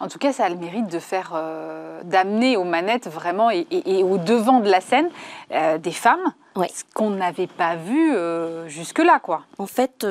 En 0.00 0.08
tout 0.08 0.18
cas, 0.18 0.32
ça 0.32 0.44
a 0.44 0.48
le 0.48 0.56
mérite 0.56 0.86
de 0.88 0.98
faire, 0.98 1.32
euh, 1.34 2.02
d'amener 2.04 2.56
aux 2.56 2.64
manettes 2.64 3.08
vraiment 3.08 3.50
et, 3.50 3.66
au 4.02 4.18
devant 4.18 4.60
de 4.60 4.70
la 4.70 4.80
scène 4.80 5.08
euh, 5.50 5.78
des 5.78 5.92
femmes, 5.92 6.32
ce 6.56 6.84
qu'on 6.94 7.10
n'avait 7.10 7.46
pas 7.46 7.76
vu 7.76 8.14
euh, 8.14 8.68
jusque-là, 8.68 9.18
quoi. 9.20 9.44
En 9.58 9.66
fait, 9.66 10.06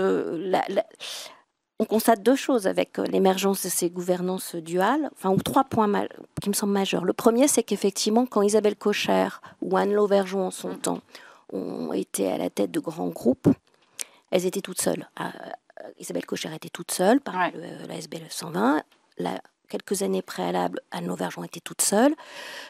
on 1.79 1.85
constate 1.85 2.21
deux 2.21 2.35
choses 2.35 2.67
avec 2.67 2.97
l'émergence 2.97 3.63
de 3.63 3.69
ces 3.69 3.89
gouvernances 3.89 4.55
duales, 4.55 5.09
enfin, 5.13 5.29
ou 5.29 5.41
trois 5.41 5.63
points 5.63 5.89
qui 6.41 6.49
me 6.49 6.53
semblent 6.53 6.73
majeurs. 6.73 7.05
Le 7.05 7.13
premier, 7.13 7.47
c'est 7.47 7.63
qu'effectivement, 7.63 8.25
quand 8.25 8.41
Isabelle 8.41 8.75
Cocher 8.75 9.27
ou 9.61 9.77
Anne 9.77 9.93
Lauvergeon 9.93 10.47
en 10.47 10.51
son 10.51 10.73
mm. 10.73 10.79
temps 10.79 11.01
ont 11.53 11.93
été 11.93 12.29
à 12.29 12.37
la 12.37 12.49
tête 12.49 12.71
de 12.71 12.79
grands 12.79 13.07
groupes, 13.07 13.47
elles 14.31 14.45
étaient 14.45 14.61
toutes 14.61 14.81
seules. 14.81 15.07
Isabelle 15.97 16.25
Cocher 16.25 16.53
était 16.53 16.69
toute 16.69 16.91
seule 16.91 17.21
par 17.21 17.35
la 17.37 17.95
SBL 17.95 18.25
120 18.27 18.81
quelques 19.67 20.01
années 20.01 20.21
préalables, 20.21 20.81
Anne 20.91 21.07
Lauvergeon 21.07 21.43
était 21.43 21.59
toute 21.59 21.81
seule. 21.81 22.15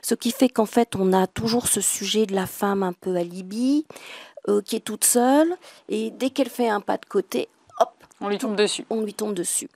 Ce 0.01 0.15
qui 0.15 0.31
fait 0.31 0.49
qu'en 0.49 0.65
fait, 0.65 0.95
on 0.95 1.13
a 1.13 1.27
toujours 1.27 1.67
ce 1.67 1.81
sujet 1.81 2.25
de 2.25 2.35
la 2.35 2.47
femme 2.47 2.83
un 2.83 2.93
peu 2.93 3.15
alibi, 3.15 3.85
euh, 4.49 4.61
qui 4.61 4.75
est 4.75 4.81
toute 4.81 5.03
seule, 5.03 5.55
et 5.89 6.11
dès 6.11 6.29
qu'elle 6.29 6.49
fait 6.49 6.69
un 6.69 6.81
pas 6.81 6.97
de 6.97 7.05
côté, 7.05 7.49
hop 7.79 7.91
On 8.21 8.29
lui 8.29 8.37
tombe 8.37 8.55
dessus. 8.55 8.85
On 8.89 9.01
lui 9.01 9.13
tombe 9.13 9.33
dessus. 9.33 9.69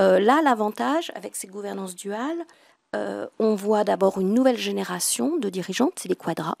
Euh, 0.00 0.18
là, 0.18 0.40
l'avantage, 0.42 1.12
avec 1.14 1.36
ces 1.36 1.46
gouvernances 1.46 1.94
duales, 1.94 2.44
euh, 2.96 3.26
on 3.38 3.54
voit 3.54 3.84
d'abord 3.84 4.20
une 4.20 4.32
nouvelle 4.32 4.58
génération 4.58 5.36
de 5.36 5.48
dirigeantes, 5.48 5.94
c'est 5.96 6.08
les 6.08 6.16
quadras. 6.16 6.54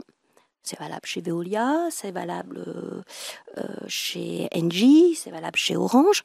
C'est 0.62 0.78
valable 0.78 1.04
chez 1.04 1.20
Veolia, 1.20 1.88
c'est 1.90 2.10
valable 2.10 2.64
chez 3.86 4.48
Engie, 4.54 5.14
c'est 5.14 5.30
valable 5.30 5.58
chez 5.58 5.76
Orange. 5.76 6.24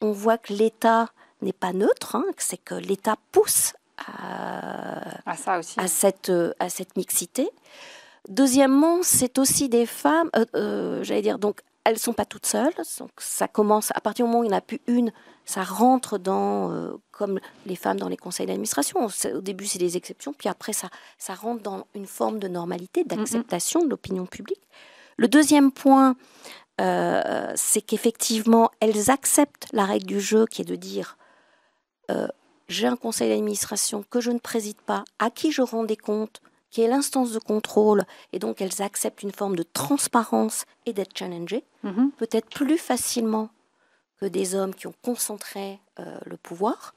On 0.00 0.12
voit 0.12 0.38
que 0.38 0.52
l'État 0.52 1.08
n'est 1.42 1.52
pas 1.52 1.72
neutre, 1.72 2.16
hein, 2.16 2.24
c'est 2.36 2.56
que 2.56 2.74
l'État 2.74 3.16
pousse 3.32 3.74
à, 5.26 5.36
ça 5.36 5.58
aussi. 5.58 5.78
à, 5.78 5.88
cette, 5.88 6.32
à 6.58 6.68
cette 6.68 6.96
mixité. 6.96 7.50
Deuxièmement, 8.28 8.98
c'est 9.02 9.38
aussi 9.38 9.68
des 9.68 9.86
femmes, 9.86 10.30
euh, 10.36 10.44
euh, 10.54 11.02
j'allais 11.02 11.22
dire, 11.22 11.38
donc 11.38 11.60
elles 11.84 11.98
sont 11.98 12.12
pas 12.12 12.26
toutes 12.26 12.46
seules. 12.46 12.74
Donc 12.98 13.10
ça 13.18 13.48
commence 13.48 13.90
à 13.94 14.00
partir 14.00 14.26
du 14.26 14.30
moment 14.30 14.40
où 14.40 14.44
il 14.44 14.48
n'y 14.48 14.54
en 14.54 14.58
a 14.58 14.62
plus 14.62 14.80
une, 14.86 15.12
ça 15.46 15.62
rentre 15.62 16.18
dans 16.18 16.70
euh, 16.70 16.92
comme 17.10 17.40
les 17.64 17.76
femmes 17.76 17.98
dans 17.98 18.08
les 18.08 18.18
conseils 18.18 18.46
d'administration. 18.46 19.06
Au 19.06 19.40
début, 19.40 19.66
c'est 19.66 19.78
des 19.78 19.96
exceptions, 19.96 20.34
puis 20.34 20.48
après 20.48 20.74
ça, 20.74 20.88
ça 21.16 21.34
rentre 21.34 21.62
dans 21.62 21.86
une 21.94 22.06
forme 22.06 22.38
de 22.38 22.48
normalité, 22.48 23.04
d'acceptation 23.04 23.82
de 23.82 23.88
l'opinion 23.88 24.26
publique. 24.26 24.68
Le 25.16 25.26
deuxième 25.26 25.72
point, 25.72 26.14
c'est 26.78 27.80
qu'effectivement, 27.80 28.70
elles 28.78 29.10
acceptent 29.10 29.66
la 29.72 29.84
règle 29.84 30.06
du 30.06 30.20
jeu 30.20 30.46
qui 30.46 30.62
est 30.62 30.66
de 30.66 30.76
dire 30.76 31.17
euh, 32.10 32.28
j'ai 32.68 32.86
un 32.86 32.96
conseil 32.96 33.30
d'administration 33.30 34.04
que 34.10 34.20
je 34.20 34.30
ne 34.30 34.38
préside 34.38 34.80
pas, 34.80 35.04
à 35.18 35.30
qui 35.30 35.52
je 35.52 35.62
rends 35.62 35.84
des 35.84 35.96
comptes, 35.96 36.40
qui 36.70 36.82
est 36.82 36.88
l'instance 36.88 37.32
de 37.32 37.38
contrôle, 37.38 38.04
et 38.32 38.38
donc 38.38 38.60
elles 38.60 38.82
acceptent 38.82 39.22
une 39.22 39.32
forme 39.32 39.56
de 39.56 39.62
transparence 39.62 40.64
et 40.84 40.92
d'être 40.92 41.16
challengées, 41.16 41.64
mhm. 41.82 42.10
peut-être 42.18 42.50
plus 42.50 42.78
facilement 42.78 43.48
que 44.20 44.26
des 44.26 44.54
hommes 44.54 44.74
qui 44.74 44.86
ont 44.86 44.94
concentré 45.02 45.78
euh, 45.98 46.18
le 46.26 46.36
pouvoir. 46.36 46.94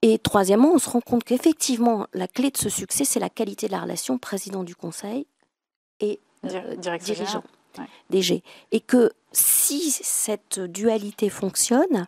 Et 0.00 0.18
troisièmement, 0.18 0.72
on 0.72 0.78
se 0.78 0.88
rend 0.88 1.00
compte 1.00 1.24
qu'effectivement, 1.24 2.06
la 2.12 2.26
clé 2.26 2.50
de 2.50 2.56
ce 2.56 2.68
succès, 2.68 3.04
c'est 3.04 3.20
la 3.20 3.28
qualité 3.28 3.66
de 3.66 3.72
la 3.72 3.80
relation 3.80 4.18
président 4.18 4.64
du 4.64 4.74
conseil 4.74 5.26
et 6.00 6.18
euh, 6.44 6.76
dirigeant, 6.76 7.44
DG. 8.10 8.42
Et 8.72 8.80
que 8.80 9.12
si 9.30 9.92
cette 9.92 10.58
dualité 10.58 11.28
fonctionne, 11.28 12.06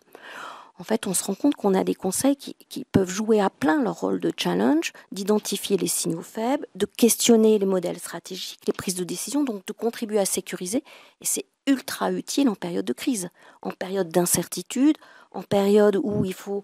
en 0.77 0.83
fait, 0.83 1.07
on 1.07 1.13
se 1.13 1.23
rend 1.23 1.35
compte 1.35 1.55
qu'on 1.55 1.73
a 1.73 1.83
des 1.83 1.95
conseils 1.95 2.35
qui, 2.35 2.85
peuvent 2.91 3.09
jouer 3.09 3.39
à 3.39 3.49
plein 3.49 3.81
leur 3.81 4.01
rôle 4.01 4.19
de 4.19 4.31
challenge, 4.35 4.91
d'identifier 5.11 5.77
les 5.77 5.87
signaux 5.87 6.21
faibles, 6.21 6.67
de 6.75 6.85
questionner 6.85 7.57
les 7.57 7.65
modèles 7.65 7.99
stratégiques, 7.99 8.61
les 8.67 8.73
prises 8.73 8.95
de 8.95 9.03
décision, 9.03 9.43
donc 9.43 9.65
de 9.65 9.73
contribuer 9.73 10.19
à 10.19 10.25
sécuriser. 10.25 10.83
Et 11.21 11.25
c'est 11.25 11.45
ultra 11.67 12.11
utile 12.11 12.49
en 12.49 12.55
période 12.55 12.85
de 12.85 12.93
crise, 12.93 13.29
en 13.61 13.71
période 13.71 14.09
d'incertitude, 14.09 14.97
en 15.31 15.43
période 15.43 15.99
où 16.01 16.25
il 16.25 16.33
faut 16.33 16.63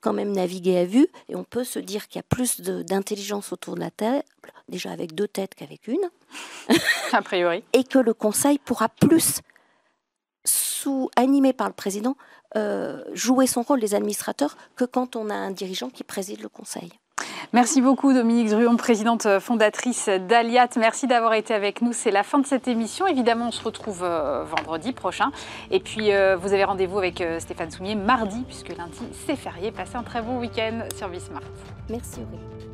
quand 0.00 0.12
même 0.12 0.32
naviguer 0.32 0.78
à 0.78 0.84
vue. 0.84 1.08
Et 1.28 1.36
on 1.36 1.44
peut 1.44 1.64
se 1.64 1.78
dire 1.78 2.08
qu'il 2.08 2.16
y 2.16 2.20
a 2.20 2.24
plus 2.24 2.60
d'intelligence 2.60 3.52
autour 3.52 3.76
de 3.76 3.80
la 3.80 3.90
table, 3.90 4.24
déjà 4.68 4.90
avec 4.90 5.14
deux 5.14 5.28
têtes 5.28 5.54
qu'avec 5.54 5.86
une. 5.86 6.10
a 7.12 7.22
priori. 7.22 7.62
Et 7.72 7.84
que 7.84 7.98
le 7.98 8.14
conseil 8.14 8.58
pourra 8.58 8.88
plus 8.88 9.40
sous, 10.44 11.10
animé 11.16 11.52
par 11.52 11.68
le 11.68 11.74
président, 11.74 12.16
euh, 12.56 13.02
jouer 13.14 13.46
son 13.46 13.62
rôle 13.62 13.80
des 13.80 13.94
administrateurs 13.94 14.56
que 14.76 14.84
quand 14.84 15.16
on 15.16 15.30
a 15.30 15.34
un 15.34 15.50
dirigeant 15.50 15.90
qui 15.90 16.04
préside 16.04 16.42
le 16.42 16.48
conseil. 16.48 16.90
Merci 17.52 17.82
beaucoup 17.82 18.12
Dominique 18.12 18.48
Druon, 18.48 18.76
présidente 18.76 19.38
fondatrice 19.38 20.08
d'Aliat. 20.08 20.68
Merci 20.76 21.06
d'avoir 21.06 21.34
été 21.34 21.54
avec 21.54 21.82
nous. 21.82 21.92
C'est 21.92 22.10
la 22.10 22.22
fin 22.22 22.38
de 22.38 22.46
cette 22.46 22.66
émission. 22.66 23.06
Évidemment, 23.06 23.48
on 23.48 23.52
se 23.52 23.62
retrouve 23.62 24.02
euh, 24.02 24.44
vendredi 24.44 24.92
prochain. 24.92 25.30
Et 25.70 25.80
puis, 25.80 26.12
euh, 26.12 26.36
vous 26.36 26.52
avez 26.52 26.64
rendez-vous 26.64 26.98
avec 26.98 27.22
Stéphane 27.38 27.70
Soumier 27.70 27.94
mardi, 27.94 28.42
puisque 28.46 28.76
lundi, 28.76 29.00
c'est 29.26 29.36
férié. 29.36 29.70
Passez 29.70 29.96
un 29.96 30.02
très 30.02 30.22
bon 30.22 30.38
week-end 30.38 30.86
sur 30.96 31.08
Bismart. 31.08 31.42
Merci 31.90 32.20
Aurélie. 32.20 32.71